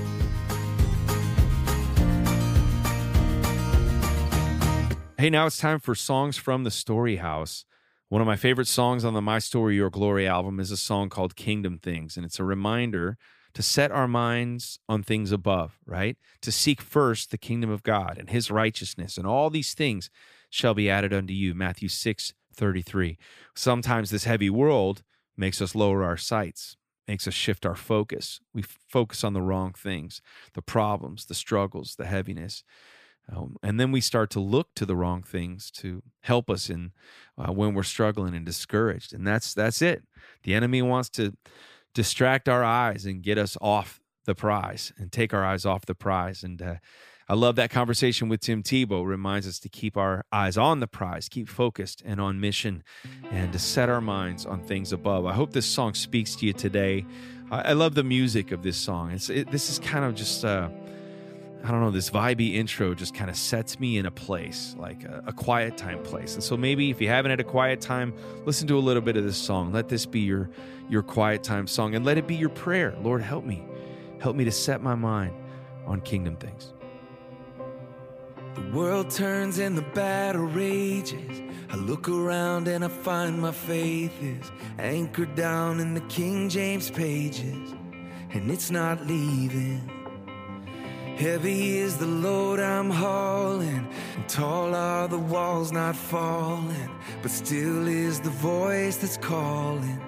Hey, 5.21 5.29
now 5.29 5.45
it's 5.45 5.59
time 5.59 5.81
for 5.81 5.95
songs 5.95 6.39
from 6.39 6.65
the 6.65 6.71
Story 6.71 7.17
House. 7.17 7.67
One 8.09 8.23
of 8.23 8.27
my 8.27 8.37
favorite 8.37 8.69
songs 8.69 9.05
on 9.05 9.13
the 9.13 9.21
My 9.21 9.39
Story 9.39 9.77
Your 9.77 9.91
Glory 9.91 10.27
album 10.27 10.59
is 10.59 10.71
a 10.71 10.79
song 10.79 11.11
called 11.11 11.37
Kingdom 11.37 11.77
Things, 11.77 12.17
and 12.17 12.25
it's 12.25 12.39
a 12.39 12.43
reminder 12.43 13.19
to 13.53 13.61
set 13.61 13.93
our 13.93 14.09
minds 14.09 14.79
on 14.89 15.03
things 15.03 15.31
above, 15.31 15.79
right? 15.85 16.17
To 16.41 16.51
seek 16.51 16.81
first 16.81 17.31
the 17.31 17.37
kingdom 17.37 17.69
of 17.69 17.83
God 17.83 18.17
and 18.19 18.31
his 18.31 18.51
righteousness, 18.51 19.19
and 19.19 19.27
all 19.27 19.51
these 19.51 19.75
things 19.75 20.09
shall 20.49 20.73
be 20.73 20.89
added 20.89 21.13
unto 21.13 21.35
you. 21.35 21.53
Matthew 21.53 21.91
6 21.91 22.33
33. 22.55 23.19
Sometimes 23.55 24.09
this 24.09 24.25
heavy 24.25 24.49
world 24.49 25.03
makes 25.37 25.61
us 25.61 25.75
lower 25.75 26.03
our 26.03 26.17
sights, 26.17 26.79
makes 27.07 27.29
us 27.29 27.35
shift 27.35 27.67
our 27.67 27.77
focus. 27.77 28.41
We 28.55 28.63
focus 28.63 29.23
on 29.23 29.35
the 29.35 29.43
wrong 29.43 29.75
things, 29.75 30.23
the 30.55 30.63
problems, 30.63 31.27
the 31.27 31.35
struggles, 31.35 31.97
the 31.97 32.07
heaviness. 32.07 32.65
Um, 33.35 33.57
and 33.63 33.79
then 33.79 33.93
we 33.93 34.01
start 34.01 34.31
to 34.31 34.41
look 34.41 34.75
to 34.75 34.87
the 34.87 34.97
wrong 34.97 35.23
things 35.23 35.71
to 35.73 36.03
help 36.23 36.51
us 36.51 36.69
in 36.69 36.93
uh, 37.39 37.53
when 37.53 37.75
we're 37.75 37.83
struggling 37.83 38.35
and 38.35 38.45
discouraged. 38.45 39.13
And 39.13 39.27
that's 39.27 39.55
that's 39.55 39.83
it. 39.83 40.05
The 40.43 40.55
enemy 40.55 40.83
wants 40.83 41.09
to 41.11 41.37
distract 41.95 42.49
our 42.49 42.65
eyes 42.65 43.05
and 43.05 43.23
get 43.23 43.39
us 43.39 43.57
off 43.61 44.01
the 44.25 44.35
prize 44.35 44.93
and 44.97 45.11
take 45.11 45.33
our 45.33 45.45
eyes 45.45 45.65
off 45.65 45.87
the 45.87 45.95
prize. 45.95 46.43
And 46.43 46.61
uh, 46.61 46.75
I 47.29 47.35
love 47.35 47.55
that 47.57 47.71
conversation 47.71 48.29
with 48.29 48.41
Tim 48.41 48.63
Tebow. 48.63 49.07
Reminds 49.07 49.47
us 49.47 49.59
to 49.61 49.69
keep 49.69 49.97
our 49.97 50.25
eyes 50.33 50.57
on 50.57 50.81
the 50.81 50.89
prize, 50.89 51.29
keep 51.29 51.49
focused 51.49 52.03
and 52.05 52.21
on 52.21 52.41
mission, 52.41 52.83
and 53.31 53.53
to 53.53 53.59
set 53.59 53.89
our 53.89 54.01
minds 54.01 54.45
on 54.45 54.63
things 54.65 54.93
above. 54.93 55.27
I 55.27 55.35
hope 55.35 55.53
this 55.53 55.67
song 55.67 55.95
speaks 55.95 56.35
to 56.37 56.47
you 56.47 56.53
today. 56.53 57.07
I, 57.51 57.61
I 57.61 57.73
love 57.75 57.95
the 57.95 58.05
music 58.05 58.51
of 58.51 58.63
this 58.63 58.77
song. 58.77 59.13
It's 59.13 59.31
it, 59.31 59.51
this 59.51 59.71
is 59.71 59.79
kind 59.79 60.05
of 60.05 60.17
just. 60.17 60.45
Uh, 60.45 60.71
I 61.63 61.71
don't 61.71 61.81
know, 61.81 61.91
this 61.91 62.09
vibey 62.09 62.55
intro 62.55 62.95
just 62.95 63.15
kind 63.15 63.29
of 63.29 63.37
sets 63.37 63.79
me 63.79 63.99
in 63.99 64.07
a 64.07 64.11
place, 64.11 64.75
like 64.79 65.05
a, 65.05 65.23
a, 65.27 65.33
quiet 65.33 65.77
time 65.77 66.03
place. 66.03 66.35
And 66.35 66.43
so 66.43 66.57
maybe 66.57 66.91
if 66.91 67.01
you 67.03 67.09
haven't 67.09 67.31
had 67.31 67.41
a 67.41 67.45
quiet 67.45 67.83
time, 67.83 68.15
listen 68.47 68.67
to 68.69 68.79
a 68.79 68.81
little 68.81 69.03
bit 69.03 69.17
of 69.19 69.25
this 69.25 69.37
song. 69.37 69.71
Let 69.71 69.89
this 69.89 70.07
be 70.07 70.21
your 70.21 70.49
your 70.89 71.03
quiet 71.03 71.43
time 71.43 71.67
song 71.67 71.95
and 71.95 72.05
let 72.05 72.19
it 72.19 72.27
be 72.27 72.35
your 72.35 72.49
prayer. 72.49 72.97
Lord, 73.03 73.23
help 73.23 73.45
me. 73.45 73.63
Help 74.21 74.37
me 74.37 74.45
to 74.45 74.53
set 74.53 74.83
my 74.83 74.95
mind 74.95 75.35
on 75.87 76.01
kingdom 76.01 76.37
things. 76.37 76.73
The 78.55 78.77
world 78.77 79.11
turns 79.11 79.59
and 79.59 79.79
the 79.79 79.83
battle 79.95 80.47
rages. 80.47 81.43
I 81.71 81.77
look 81.77 82.09
around 82.09 82.67
and 82.67 82.85
I 82.85 82.89
find 82.89 83.41
my 83.41 83.53
faith 83.53 84.13
is 84.21 84.51
anchored 84.79 85.37
down 85.37 85.79
in 85.79 85.95
the 85.95 86.01
King 86.03 86.49
James 86.49 86.91
pages, 86.91 87.75
and 88.33 88.51
it's 88.51 88.71
not 88.71 89.07
leaving. 89.07 90.00
Heavy 91.21 91.77
is 91.77 91.99
the 91.99 92.07
load 92.07 92.61
I'm 92.61 92.89
hauling, 92.89 93.87
and 94.17 94.27
tall 94.27 94.75
are 94.75 95.07
the 95.07 95.19
walls 95.19 95.71
not 95.71 95.95
falling, 95.95 96.91
but 97.21 97.31
still 97.31 97.87
is 97.87 98.21
the 98.21 98.31
voice 98.31 98.97
that's 98.97 99.19
calling. 99.19 100.01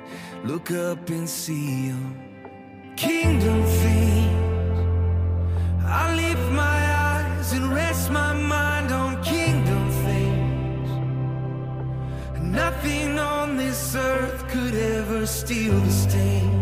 Look 0.43 0.71
up 0.71 1.11
and 1.11 1.29
see 1.29 1.91
'em. 1.91 2.17
Kingdom 2.97 3.63
things. 3.83 4.87
I 5.85 6.15
lift 6.15 6.51
my 6.65 6.81
eyes 7.11 7.53
and 7.53 7.75
rest 7.75 8.11
my 8.11 8.33
mind 8.33 8.91
on 8.91 9.23
kingdom 9.23 9.91
things. 10.07 10.91
Nothing 12.41 13.19
on 13.19 13.59
this 13.59 13.95
earth 13.95 14.49
could 14.49 14.75
ever 14.75 15.27
steal 15.27 15.79
the 15.79 15.95
sting. 16.05 16.53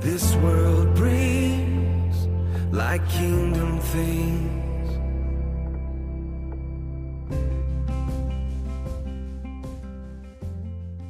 This 0.00 0.34
world 0.44 0.94
brings 0.94 1.51
like 2.72 3.06
kingdom 3.10 3.78
things. 3.80 4.58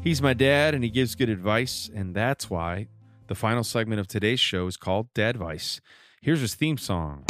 He's 0.03 0.21
my 0.21 0.35
dad, 0.35 0.75
and 0.75 0.83
he 0.83 0.91
gives 0.91 1.15
good 1.15 1.29
advice, 1.29 1.89
and 1.95 2.13
that's 2.15 2.51
why 2.51 2.89
the 3.29 3.37
final 3.37 3.63
segment 3.63 4.01
of 4.01 4.09
today's 4.09 4.41
show 4.41 4.67
is 4.67 4.77
called 4.77 5.15
Dad 5.15 5.37
Advice. 5.37 5.81
Here's 6.21 6.41
his 6.41 6.57
theme 6.57 6.77
song. 6.77 7.25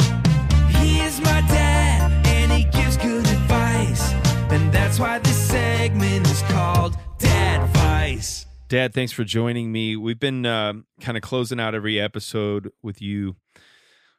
He 0.79 0.99
is 0.99 1.21
my 1.21 1.41
dad, 1.41 2.25
and 2.25 2.51
he 2.51 2.63
gives 2.65 2.97
good 2.97 3.27
advice. 3.27 4.13
And 4.51 4.73
that's 4.73 4.99
why 4.99 5.19
this 5.19 5.37
segment 5.37 6.25
is 6.25 6.41
called 6.43 6.97
Dad 7.19 7.61
Advice. 7.61 8.47
Dad, 8.69 8.95
thanks 8.95 9.11
for 9.11 9.23
joining 9.23 9.71
me. 9.71 9.95
We've 9.95 10.19
been 10.19 10.47
uh, 10.47 10.73
kind 10.99 11.15
of 11.15 11.21
closing 11.21 11.59
out 11.59 11.75
every 11.75 12.01
episode 12.01 12.71
with 12.81 12.99
you 12.99 13.35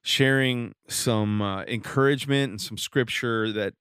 sharing 0.05 0.75
some 0.87 1.41
uh, 1.41 1.65
encouragement 1.65 2.51
and 2.51 2.61
some 2.61 2.77
scripture 2.77 3.51
that 3.51 3.73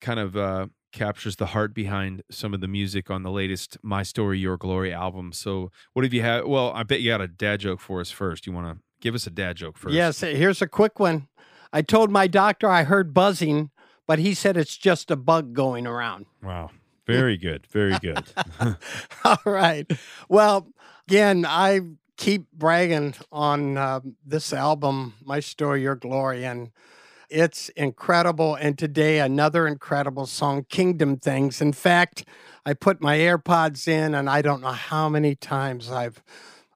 kind 0.00 0.20
of 0.20 0.36
uh, 0.36 0.68
captures 0.92 1.36
the 1.36 1.46
heart 1.46 1.74
behind 1.74 2.22
some 2.30 2.54
of 2.54 2.60
the 2.60 2.68
music 2.68 3.10
on 3.10 3.24
the 3.24 3.30
latest 3.30 3.76
My 3.82 4.04
Story, 4.04 4.38
Your 4.38 4.56
Glory 4.56 4.92
album. 4.94 5.32
So, 5.32 5.72
what 5.92 6.04
have 6.04 6.14
you 6.14 6.22
had? 6.22 6.46
Well, 6.46 6.72
I 6.72 6.84
bet 6.84 7.00
you 7.00 7.10
got 7.10 7.20
a 7.20 7.28
dad 7.28 7.60
joke 7.60 7.80
for 7.80 8.00
us 8.00 8.10
first. 8.10 8.46
You 8.46 8.52
want 8.52 8.78
to 8.78 8.82
give 9.00 9.14
us 9.14 9.26
a 9.26 9.30
dad 9.30 9.56
joke 9.56 9.76
first? 9.76 9.92
Yes, 9.92 10.20
here's 10.20 10.62
a 10.62 10.68
quick 10.68 11.00
one. 11.00 11.26
I 11.72 11.82
told 11.82 12.10
my 12.10 12.28
doctor 12.28 12.68
I 12.68 12.84
heard 12.84 13.12
buzzing, 13.12 13.70
but 14.06 14.20
he 14.20 14.34
said 14.34 14.56
it's 14.56 14.76
just 14.76 15.10
a 15.10 15.16
bug 15.16 15.52
going 15.52 15.86
around. 15.86 16.26
Wow. 16.42 16.70
Very 17.06 17.36
good. 17.36 17.66
Very 17.66 17.98
good. 17.98 18.24
All 19.24 19.36
right. 19.44 19.90
Well, 20.28 20.68
again, 21.08 21.44
I 21.44 21.80
keep 22.20 22.52
bragging 22.52 23.14
on 23.32 23.78
uh, 23.78 24.00
this 24.26 24.52
album, 24.52 25.14
My 25.24 25.40
Story, 25.40 25.80
Your 25.82 25.96
Glory, 25.96 26.44
and 26.44 26.70
it's 27.30 27.70
incredible. 27.70 28.56
And 28.56 28.78
today, 28.78 29.20
another 29.20 29.66
incredible 29.66 30.26
song, 30.26 30.66
Kingdom 30.68 31.16
Things. 31.16 31.62
In 31.62 31.72
fact, 31.72 32.26
I 32.66 32.74
put 32.74 33.00
my 33.00 33.16
AirPods 33.16 33.88
in, 33.88 34.14
and 34.14 34.28
I 34.28 34.42
don't 34.42 34.60
know 34.60 34.68
how 34.68 35.08
many 35.08 35.34
times 35.34 35.90
I've 35.90 36.22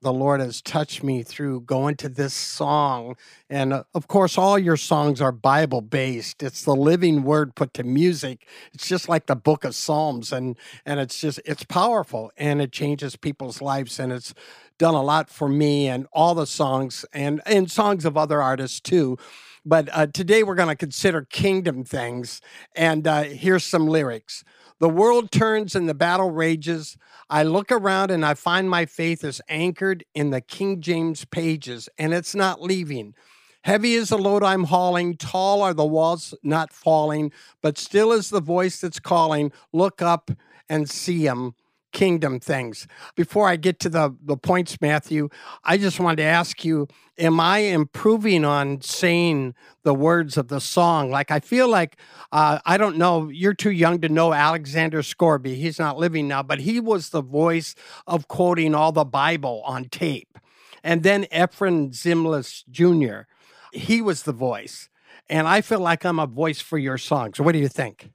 the 0.05 0.13
Lord 0.13 0.41
has 0.41 0.63
touched 0.63 1.03
me 1.03 1.23
through 1.23 1.63
going 1.63 1.97
to 1.97 2.09
this 2.09 2.35
song. 2.35 3.17
And 3.51 3.73
uh, 3.73 3.85
of 3.95 4.07
course, 4.07 4.39
all 4.39 4.59
your 4.59 4.77
songs 4.77 5.21
are 5.21 5.33
Bible 5.33 5.81
based. 5.81 6.43
It's 6.43 6.63
the 6.63 6.77
living 6.77 7.25
word 7.25 7.55
put 7.57 7.75
to 7.75 7.83
music. 7.83 8.47
It's 8.73 8.87
just 8.87 9.09
like 9.09 9.27
the 9.27 9.35
book 9.35 9.65
of 9.65 9.75
Psalms. 9.75 10.31
And, 10.31 10.57
and 10.85 11.01
it's 11.01 11.19
just, 11.19 11.41
it's 11.45 11.65
powerful 11.65 12.31
and 12.37 12.63
it 12.63 12.71
changes 12.71 13.17
people's 13.17 13.61
lives. 13.63 13.99
And 13.99 14.13
it's 14.13 14.35
done 14.79 14.95
a 14.95 15.03
lot 15.03 15.31
for 15.31 15.49
me 15.49 15.89
and 15.89 16.07
all 16.13 16.35
the 16.35 16.47
songs 16.47 17.05
and, 17.13 17.41
and 17.47 17.71
songs 17.71 18.05
of 18.05 18.17
other 18.17 18.43
artists 18.43 18.81
too. 18.81 19.17
But 19.65 19.89
uh, 19.91 20.07
today 20.09 20.43
we're 20.43 20.55
going 20.55 20.69
to 20.69 20.77
consider 20.77 21.23
kingdom 21.23 21.85
things. 21.85 22.43
And 22.77 23.07
uh, 23.09 23.23
here's 23.23 23.65
some 23.65 23.89
lyrics. 23.89 24.45
The 24.81 24.89
world 24.89 25.31
turns 25.31 25.75
and 25.75 25.89
the 25.89 25.95
battle 25.95 26.31
rages. 26.31 26.97
I 27.31 27.43
look 27.45 27.71
around 27.71 28.11
and 28.11 28.25
I 28.25 28.35
find 28.35 28.69
my 28.69 28.87
faith 28.87 29.25
is 29.25 29.41
anchored 29.49 30.05
in 30.15 30.31
the 30.31 30.41
King 30.41 30.81
James 30.81 31.25
pages, 31.25 31.89
and 31.97 32.13
it's 32.13 32.35
not 32.35 32.61
leaving. 32.61 33.15
Heavy 33.63 33.95
is 33.95 34.11
the 34.11 34.19
load 34.19 34.43
I'm 34.43 34.65
hauling, 34.65 35.17
tall 35.17 35.63
are 35.63 35.73
the 35.73 35.87
walls 35.87 36.35
not 36.43 36.73
falling, 36.73 37.33
but 37.63 37.79
still 37.79 38.13
is 38.13 38.29
the 38.29 38.41
voice 38.41 38.81
that's 38.81 39.01
calling. 39.01 39.53
Look 39.73 40.03
up 40.03 40.31
and 40.69 40.91
see 40.91 41.25
him. 41.25 41.55
Kingdom 41.95 42.41
things. 42.41 42.87
Before 43.15 43.49
I 43.49 43.57
get 43.57 43.81
to 43.81 43.89
the, 43.89 44.15
the 44.23 44.37
points, 44.37 44.79
Matthew, 44.83 45.31
I 45.65 45.79
just 45.79 45.99
wanted 45.99 46.17
to 46.17 46.25
ask 46.25 46.63
you 46.65 46.89
Am 47.17 47.39
I 47.39 47.59
improving 47.59 48.45
on 48.45 48.81
saying 48.81 49.55
the 49.85 49.95
words 49.95 50.37
of 50.37 50.49
the 50.49 50.61
song? 50.61 51.13
Like, 51.13 51.31
I 51.31 51.39
feel 51.39 51.69
like, 51.69 51.97
uh, 52.33 52.59
I 52.67 52.77
don't 52.77 52.97
know, 52.97 53.29
you're 53.29 53.55
too 53.55 53.71
young 53.71 54.01
to 54.01 54.09
know 54.09 54.33
Alexander 54.33 55.01
Scourby. 55.01 55.55
He's 55.55 55.79
not 55.79 55.97
living 55.97 56.27
now, 56.27 56.43
but 56.43 56.59
he 56.59 56.81
was 56.81 57.11
the 57.11 57.23
voice 57.23 57.77
of 58.09 58.27
quoting 58.27 58.75
all 58.75 58.91
the 58.91 59.05
Bible 59.05 59.63
on 59.65 59.85
tape. 59.85 60.41
And 60.83 61.05
then 61.05 61.25
Efrem 61.27 61.93
Zimbalist 61.93 62.65
Jr., 62.69 63.29
he 63.73 64.03
was 64.03 64.25
the 64.25 64.33
voice. 64.33 64.89
And 65.29 65.47
I 65.47 65.61
feel 65.61 65.81
like 65.81 66.05
I'm 66.05 66.19
a 66.19 66.27
voice 66.27 66.61
for 66.61 66.79
your 66.79 66.99
song. 66.99 67.33
So, 67.35 67.45
what 67.45 67.53
do 67.53 67.59
you 67.59 67.69
think? 67.69 68.11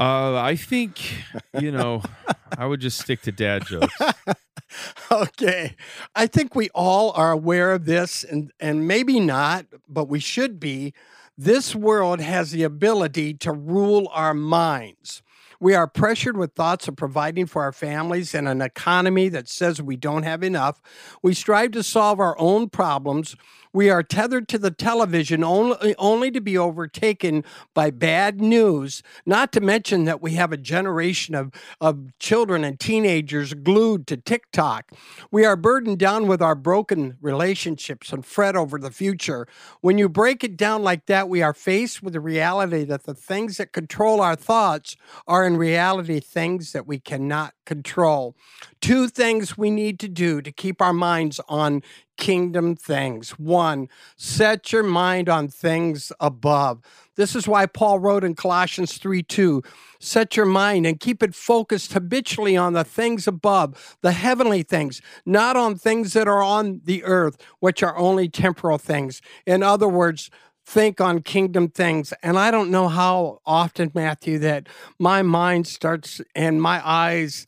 Uh, 0.00 0.40
I 0.40 0.56
think, 0.56 0.98
you 1.60 1.70
know, 1.70 2.02
I 2.56 2.64
would 2.64 2.80
just 2.80 2.98
stick 2.98 3.20
to 3.22 3.32
dad 3.32 3.66
jokes. 3.66 3.94
okay. 5.12 5.76
I 6.14 6.26
think 6.26 6.54
we 6.54 6.70
all 6.70 7.12
are 7.12 7.32
aware 7.32 7.72
of 7.72 7.84
this, 7.84 8.24
and, 8.24 8.50
and 8.58 8.88
maybe 8.88 9.20
not, 9.20 9.66
but 9.86 10.08
we 10.08 10.18
should 10.18 10.58
be. 10.58 10.94
This 11.36 11.74
world 11.74 12.20
has 12.20 12.50
the 12.50 12.62
ability 12.62 13.34
to 13.34 13.52
rule 13.52 14.08
our 14.12 14.32
minds. 14.32 15.22
We 15.60 15.74
are 15.74 15.86
pressured 15.86 16.38
with 16.38 16.54
thoughts 16.54 16.88
of 16.88 16.96
providing 16.96 17.44
for 17.44 17.62
our 17.62 17.72
families 17.72 18.34
and 18.34 18.48
an 18.48 18.62
economy 18.62 19.28
that 19.28 19.46
says 19.46 19.82
we 19.82 19.96
don't 19.96 20.22
have 20.22 20.42
enough. 20.42 20.80
We 21.22 21.34
strive 21.34 21.72
to 21.72 21.82
solve 21.82 22.18
our 22.18 22.34
own 22.38 22.70
problems. 22.70 23.36
We 23.72 23.88
are 23.88 24.02
tethered 24.02 24.48
to 24.48 24.58
the 24.58 24.70
television 24.70 25.44
only, 25.44 25.94
only 25.96 26.30
to 26.32 26.40
be 26.40 26.58
overtaken 26.58 27.44
by 27.72 27.90
bad 27.90 28.40
news, 28.40 29.02
not 29.24 29.52
to 29.52 29.60
mention 29.60 30.04
that 30.04 30.20
we 30.20 30.32
have 30.32 30.52
a 30.52 30.56
generation 30.56 31.34
of, 31.34 31.52
of 31.80 32.18
children 32.18 32.64
and 32.64 32.80
teenagers 32.80 33.54
glued 33.54 34.08
to 34.08 34.16
TikTok. 34.16 34.90
We 35.30 35.44
are 35.44 35.56
burdened 35.56 35.98
down 35.98 36.26
with 36.26 36.42
our 36.42 36.56
broken 36.56 37.16
relationships 37.20 38.12
and 38.12 38.26
fret 38.26 38.56
over 38.56 38.78
the 38.78 38.90
future. 38.90 39.46
When 39.80 39.98
you 39.98 40.08
break 40.08 40.42
it 40.42 40.56
down 40.56 40.82
like 40.82 41.06
that, 41.06 41.28
we 41.28 41.42
are 41.42 41.54
faced 41.54 42.02
with 42.02 42.14
the 42.14 42.20
reality 42.20 42.84
that 42.84 43.04
the 43.04 43.14
things 43.14 43.58
that 43.58 43.72
control 43.72 44.20
our 44.20 44.36
thoughts 44.36 44.96
are 45.28 45.46
in 45.46 45.56
reality 45.56 46.18
things 46.18 46.72
that 46.72 46.86
we 46.86 46.98
cannot 46.98 47.54
control. 47.64 48.34
Two 48.80 49.08
things 49.08 49.58
we 49.58 49.70
need 49.70 49.98
to 50.00 50.08
do 50.08 50.40
to 50.40 50.50
keep 50.50 50.80
our 50.80 50.92
minds 50.92 51.40
on 51.48 51.82
kingdom 52.16 52.76
things. 52.76 53.32
One, 53.32 53.88
set 54.16 54.72
your 54.72 54.82
mind 54.82 55.28
on 55.28 55.48
things 55.48 56.12
above. 56.20 56.80
This 57.16 57.36
is 57.36 57.46
why 57.46 57.66
Paul 57.66 57.98
wrote 57.98 58.24
in 58.24 58.34
Colossians 58.34 58.96
3 58.96 59.22
2, 59.22 59.62
set 59.98 60.36
your 60.36 60.46
mind 60.46 60.86
and 60.86 60.98
keep 60.98 61.22
it 61.22 61.34
focused 61.34 61.92
habitually 61.92 62.56
on 62.56 62.72
the 62.72 62.84
things 62.84 63.26
above, 63.26 63.98
the 64.00 64.12
heavenly 64.12 64.62
things, 64.62 65.02
not 65.26 65.56
on 65.56 65.76
things 65.76 66.14
that 66.14 66.28
are 66.28 66.42
on 66.42 66.80
the 66.84 67.04
earth, 67.04 67.36
which 67.58 67.82
are 67.82 67.98
only 67.98 68.28
temporal 68.28 68.78
things. 68.78 69.20
In 69.46 69.62
other 69.62 69.88
words, 69.88 70.30
think 70.64 71.00
on 71.00 71.20
kingdom 71.20 71.68
things. 71.68 72.14
And 72.22 72.38
I 72.38 72.50
don't 72.50 72.70
know 72.70 72.88
how 72.88 73.40
often, 73.44 73.90
Matthew, 73.94 74.38
that 74.38 74.68
my 74.98 75.22
mind 75.22 75.66
starts 75.66 76.20
and 76.34 76.62
my 76.62 76.80
eyes 76.86 77.46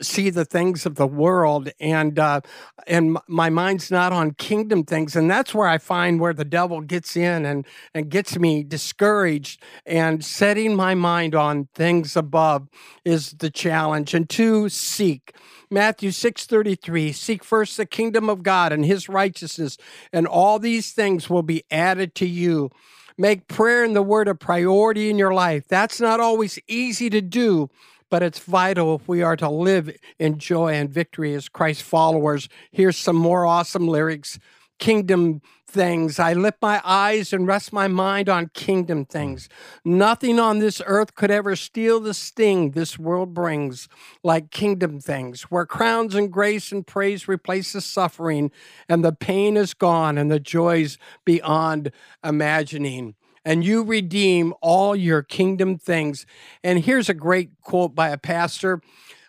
see 0.00 0.30
the 0.30 0.44
things 0.44 0.86
of 0.86 0.94
the 0.94 1.06
world 1.06 1.70
and 1.80 2.18
uh, 2.18 2.40
and 2.86 3.18
my 3.26 3.50
mind's 3.50 3.90
not 3.90 4.12
on 4.12 4.32
kingdom 4.32 4.84
things 4.84 5.16
and 5.16 5.30
that's 5.30 5.54
where 5.54 5.68
i 5.68 5.78
find 5.78 6.20
where 6.20 6.32
the 6.32 6.44
devil 6.44 6.80
gets 6.80 7.16
in 7.16 7.44
and 7.44 7.66
and 7.94 8.10
gets 8.10 8.38
me 8.38 8.62
discouraged 8.62 9.62
and 9.86 10.24
setting 10.24 10.74
my 10.74 10.94
mind 10.94 11.34
on 11.34 11.68
things 11.74 12.16
above 12.16 12.68
is 13.04 13.32
the 13.32 13.50
challenge 13.50 14.14
and 14.14 14.28
to 14.28 14.68
seek 14.68 15.34
Matthew 15.72 16.10
6:33 16.10 17.12
Seek 17.14 17.44
first 17.44 17.76
the 17.76 17.86
kingdom 17.86 18.28
of 18.28 18.42
God 18.42 18.72
and 18.72 18.84
his 18.84 19.08
righteousness 19.08 19.78
and 20.12 20.26
all 20.26 20.58
these 20.58 20.92
things 20.92 21.30
will 21.30 21.44
be 21.44 21.62
added 21.70 22.16
to 22.16 22.26
you. 22.26 22.70
Make 23.16 23.48
prayer 23.48 23.84
and 23.84 23.94
the 23.94 24.02
word 24.02 24.28
a 24.28 24.34
priority 24.34 25.10
in 25.10 25.18
your 25.18 25.34
life. 25.34 25.68
That's 25.68 26.00
not 26.00 26.20
always 26.20 26.58
easy 26.66 27.10
to 27.10 27.20
do, 27.20 27.68
but 28.10 28.22
it's 28.22 28.40
vital 28.40 28.96
if 28.96 29.08
we 29.08 29.22
are 29.22 29.36
to 29.36 29.48
live 29.48 29.96
in 30.18 30.38
joy 30.38 30.74
and 30.74 30.90
victory 30.90 31.34
as 31.34 31.48
Christ 31.48 31.82
followers. 31.82 32.48
Here's 32.70 32.96
some 32.96 33.16
more 33.16 33.46
awesome 33.46 33.88
lyrics. 33.88 34.38
kingdom 34.80 35.42
things. 35.68 36.18
I 36.18 36.32
lift 36.32 36.60
my 36.60 36.80
eyes 36.84 37.32
and 37.32 37.46
rest 37.46 37.72
my 37.72 37.86
mind 37.86 38.28
on 38.28 38.50
kingdom 38.54 39.04
things. 39.04 39.48
Nothing 39.84 40.40
on 40.40 40.58
this 40.58 40.82
earth 40.84 41.14
could 41.14 41.30
ever 41.30 41.54
steal 41.54 42.00
the 42.00 42.12
sting 42.12 42.72
this 42.72 42.98
world 42.98 43.32
brings 43.32 43.88
like 44.24 44.50
kingdom 44.50 44.98
things, 44.98 45.42
where 45.42 45.66
crowns 45.66 46.16
and 46.16 46.32
grace 46.32 46.72
and 46.72 46.84
praise 46.84 47.28
replace 47.28 47.72
the 47.72 47.80
suffering, 47.80 48.50
and 48.88 49.04
the 49.04 49.12
pain 49.12 49.56
is 49.56 49.74
gone 49.74 50.18
and 50.18 50.30
the 50.30 50.40
joys 50.40 50.98
beyond 51.24 51.92
imagining 52.24 53.14
and 53.44 53.64
you 53.64 53.82
redeem 53.82 54.54
all 54.60 54.94
your 54.94 55.22
kingdom 55.22 55.78
things. 55.78 56.26
And 56.62 56.84
here's 56.84 57.08
a 57.08 57.14
great 57.14 57.50
quote 57.62 57.94
by 57.94 58.10
a 58.10 58.18
pastor. 58.18 58.80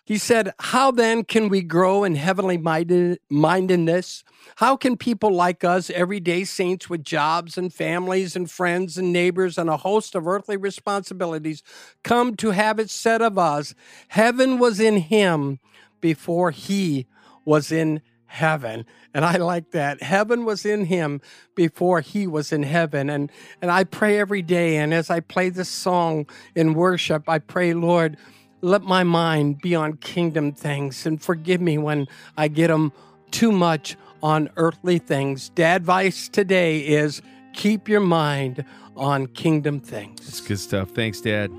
He 0.04 0.18
said, 0.18 0.52
How 0.58 0.90
then 0.90 1.24
can 1.24 1.48
we 1.48 1.62
grow 1.62 2.04
in 2.04 2.16
heavenly 2.16 2.58
minded- 2.58 3.20
mindedness? 3.30 4.24
How 4.56 4.76
can 4.76 4.96
people 4.96 5.32
like 5.32 5.62
us, 5.62 5.90
everyday 5.90 6.44
saints 6.44 6.90
with 6.90 7.04
jobs 7.04 7.56
and 7.56 7.72
families 7.72 8.34
and 8.34 8.50
friends 8.50 8.98
and 8.98 9.12
neighbors 9.12 9.56
and 9.56 9.70
a 9.70 9.76
host 9.76 10.14
of 10.14 10.26
earthly 10.26 10.56
responsibilities, 10.56 11.62
come 12.02 12.34
to 12.36 12.50
have 12.50 12.78
it 12.78 12.90
said 12.90 13.22
of 13.22 13.38
us, 13.38 13.74
Heaven 14.08 14.58
was 14.58 14.80
in 14.80 14.96
him 14.98 15.60
before 16.00 16.50
he 16.50 17.06
was 17.44 17.70
in 17.70 18.02
heaven 18.32 18.86
and 19.12 19.26
i 19.26 19.36
like 19.36 19.72
that 19.72 20.02
heaven 20.02 20.46
was 20.46 20.64
in 20.64 20.86
him 20.86 21.20
before 21.54 22.00
he 22.00 22.26
was 22.26 22.50
in 22.50 22.62
heaven 22.62 23.10
and 23.10 23.30
and 23.60 23.70
i 23.70 23.84
pray 23.84 24.18
every 24.18 24.40
day 24.40 24.78
and 24.78 24.94
as 24.94 25.10
i 25.10 25.20
play 25.20 25.50
this 25.50 25.68
song 25.68 26.24
in 26.54 26.72
worship 26.72 27.28
i 27.28 27.38
pray 27.38 27.74
lord 27.74 28.16
let 28.62 28.80
my 28.80 29.04
mind 29.04 29.60
be 29.60 29.74
on 29.74 29.92
kingdom 29.98 30.50
things 30.50 31.04
and 31.04 31.20
forgive 31.20 31.60
me 31.60 31.76
when 31.76 32.06
i 32.38 32.48
get 32.48 32.68
them 32.68 32.90
too 33.30 33.52
much 33.52 33.96
on 34.22 34.48
earthly 34.56 34.98
things 34.98 35.50
dad 35.50 35.82
advice 35.82 36.26
today 36.26 36.78
is 36.78 37.20
keep 37.52 37.86
your 37.86 38.00
mind 38.00 38.64
on 38.96 39.26
kingdom 39.26 39.78
things 39.78 40.26
It's 40.26 40.40
good 40.40 40.58
stuff. 40.58 40.90
Thanks, 40.90 41.20
Dad. 41.20 41.50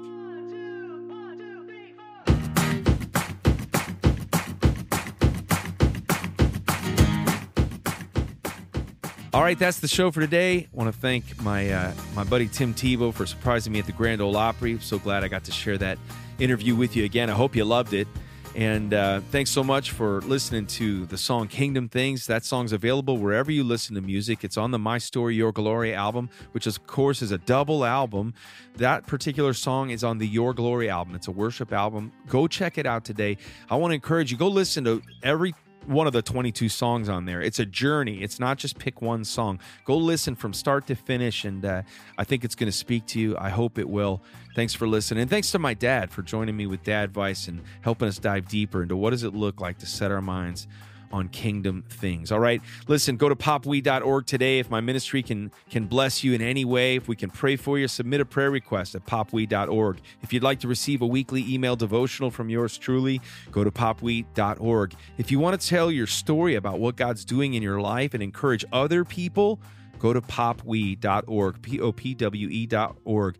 All 9.33 9.41
right, 9.41 9.57
that's 9.57 9.79
the 9.79 9.87
show 9.87 10.11
for 10.11 10.19
today. 10.19 10.57
I 10.57 10.67
want 10.73 10.93
to 10.93 10.99
thank 10.99 11.41
my 11.41 11.71
uh, 11.71 11.91
my 12.13 12.23
buddy 12.23 12.47
Tim 12.47 12.71
Tebow 12.71 13.11
for 13.11 13.25
surprising 13.25 13.73
me 13.73 13.79
at 13.79 13.87
the 13.87 13.91
Grand 13.91 14.21
Ole 14.21 14.37
Opry. 14.37 14.77
So 14.79 14.99
glad 14.99 15.23
I 15.23 15.27
got 15.27 15.43
to 15.45 15.51
share 15.51 15.75
that 15.79 15.97
interview 16.37 16.75
with 16.75 16.95
you 16.95 17.03
again. 17.03 17.31
I 17.31 17.33
hope 17.33 17.55
you 17.55 17.65
loved 17.65 17.93
it. 17.93 18.07
And 18.55 18.93
uh, 18.93 19.21
thanks 19.31 19.49
so 19.49 19.63
much 19.63 19.89
for 19.89 20.21
listening 20.21 20.67
to 20.67 21.07
the 21.07 21.17
song 21.17 21.47
Kingdom 21.47 21.89
Things. 21.89 22.27
That 22.27 22.45
song's 22.45 22.73
available 22.73 23.17
wherever 23.17 23.51
you 23.51 23.63
listen 23.63 23.95
to 23.95 24.01
music. 24.01 24.43
It's 24.43 24.57
on 24.57 24.69
the 24.69 24.77
My 24.77 24.99
Story, 24.99 25.33
Your 25.33 25.51
Glory 25.51 25.95
album, 25.95 26.29
which, 26.51 26.67
of 26.67 26.85
course, 26.85 27.23
is 27.23 27.31
a 27.31 27.39
double 27.39 27.83
album. 27.83 28.35
That 28.75 29.07
particular 29.07 29.53
song 29.53 29.89
is 29.89 30.03
on 30.03 30.19
the 30.19 30.27
Your 30.27 30.53
Glory 30.53 30.91
album. 30.91 31.15
It's 31.15 31.27
a 31.27 31.31
worship 31.31 31.73
album. 31.73 32.11
Go 32.27 32.45
check 32.45 32.77
it 32.77 32.85
out 32.85 33.03
today. 33.03 33.37
I 33.71 33.77
want 33.77 33.89
to 33.89 33.95
encourage 33.95 34.31
you, 34.31 34.37
go 34.37 34.47
listen 34.47 34.83
to 34.83 35.01
every 35.23 35.55
one 35.87 36.07
of 36.07 36.13
the 36.13 36.21
22 36.21 36.69
songs 36.69 37.09
on 37.09 37.25
there. 37.25 37.41
It's 37.41 37.59
a 37.59 37.65
journey. 37.65 38.21
It's 38.21 38.39
not 38.39 38.57
just 38.57 38.77
pick 38.77 39.01
one 39.01 39.23
song. 39.23 39.59
Go 39.85 39.97
listen 39.97 40.35
from 40.35 40.53
start 40.53 40.87
to 40.87 40.95
finish, 40.95 41.45
and 41.45 41.63
uh, 41.65 41.81
I 42.17 42.23
think 42.23 42.43
it's 42.43 42.55
going 42.55 42.71
to 42.71 42.77
speak 42.77 43.05
to 43.07 43.19
you. 43.19 43.37
I 43.37 43.49
hope 43.49 43.77
it 43.77 43.89
will. 43.89 44.21
Thanks 44.55 44.73
for 44.73 44.87
listening. 44.87 45.21
And 45.21 45.29
thanks 45.29 45.51
to 45.51 45.59
my 45.59 45.73
dad 45.73 46.11
for 46.11 46.21
joining 46.21 46.55
me 46.55 46.67
with 46.67 46.83
Dadvice 46.83 47.47
and 47.47 47.61
helping 47.81 48.07
us 48.07 48.17
dive 48.17 48.47
deeper 48.47 48.83
into 48.83 48.95
what 48.95 49.11
does 49.11 49.23
it 49.23 49.33
look 49.33 49.59
like 49.59 49.79
to 49.79 49.85
set 49.85 50.11
our 50.11 50.21
minds 50.21 50.67
on 51.13 51.29
kingdom 51.29 51.83
things. 51.87 52.31
All 52.31 52.39
right. 52.39 52.61
Listen, 52.87 53.15
go 53.15 53.29
to 53.29 53.35
popwe.org 53.35 54.25
today. 54.25 54.59
If 54.59 54.69
my 54.69 54.81
ministry 54.81 55.23
can 55.23 55.51
can 55.69 55.85
bless 55.85 56.23
you 56.23 56.33
in 56.33 56.41
any 56.41 56.65
way, 56.65 56.95
if 56.95 57.07
we 57.07 57.15
can 57.15 57.29
pray 57.29 57.55
for 57.55 57.77
you, 57.77 57.87
submit 57.87 58.19
a 58.19 58.25
prayer 58.25 58.51
request 58.51 58.95
at 58.95 59.05
popwe.org. 59.05 60.01
If 60.21 60.33
you'd 60.33 60.43
like 60.43 60.59
to 60.61 60.67
receive 60.67 61.01
a 61.01 61.07
weekly 61.07 61.45
email 61.47 61.75
devotional 61.75 62.31
from 62.31 62.49
yours 62.49 62.77
truly, 62.77 63.21
go 63.51 63.63
to 63.63 63.71
popwe.org. 63.71 64.95
If 65.17 65.31
you 65.31 65.39
want 65.39 65.61
to 65.61 65.67
tell 65.67 65.91
your 65.91 66.07
story 66.07 66.55
about 66.55 66.79
what 66.79 66.95
God's 66.95 67.23
doing 67.23 67.53
in 67.53 67.63
your 67.63 67.79
life 67.79 68.13
and 68.13 68.23
encourage 68.23 68.65
other 68.73 69.05
people, 69.05 69.61
go 69.99 70.13
to 70.13 70.21
popwe.org, 70.21 71.61
P 71.61 71.79
O 71.79 71.91
P 71.91 72.13
W 72.15 72.49
E.org. 72.49 73.37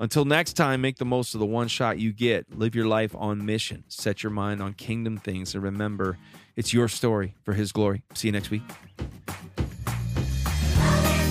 Until 0.00 0.24
next 0.24 0.54
time, 0.54 0.80
make 0.80 0.96
the 0.96 1.04
most 1.04 1.34
of 1.34 1.40
the 1.40 1.46
one 1.46 1.68
shot 1.68 1.98
you 1.98 2.12
get. 2.12 2.58
Live 2.58 2.74
your 2.74 2.86
life 2.86 3.14
on 3.16 3.46
mission. 3.46 3.84
Set 3.88 4.22
your 4.22 4.30
mind 4.30 4.60
on 4.60 4.74
kingdom 4.74 5.16
things. 5.16 5.54
And 5.54 5.62
remember, 5.62 6.18
it's 6.56 6.72
your 6.72 6.88
story 6.88 7.34
for 7.42 7.52
His 7.54 7.72
glory. 7.72 8.02
See 8.14 8.28
you 8.28 8.32
next 8.32 8.50
week. 8.50 8.62
His 8.66 8.74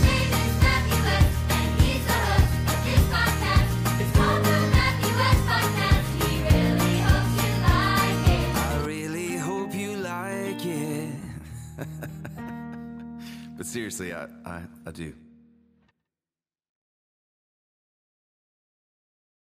name 0.04 0.34
is 0.34 0.62
Matthew 0.62 1.04
West, 1.04 1.52
and 1.52 1.82
he's 1.82 2.06
the 2.06 2.14
host 2.14 2.54
of 2.72 2.86
this 2.86 3.04
podcast. 3.14 4.02
It's 4.02 4.12
called 4.18 4.44
the 4.44 4.60
Matthew 4.78 5.14
West 5.22 5.44
Podcast. 5.52 6.08
He 6.24 6.32
really 6.44 6.98
hopes 7.00 7.36
you 7.44 7.54
like 7.64 8.28
it. 8.30 8.56
I 8.56 8.58
really 8.86 9.38
hope 9.38 9.74
you 9.74 9.92
like 9.98 10.66
it. 10.66 11.10
but 13.58 13.66
seriously, 13.66 14.14
I, 14.14 14.28
I, 14.46 14.62
I 14.86 14.92
do. 14.92 15.14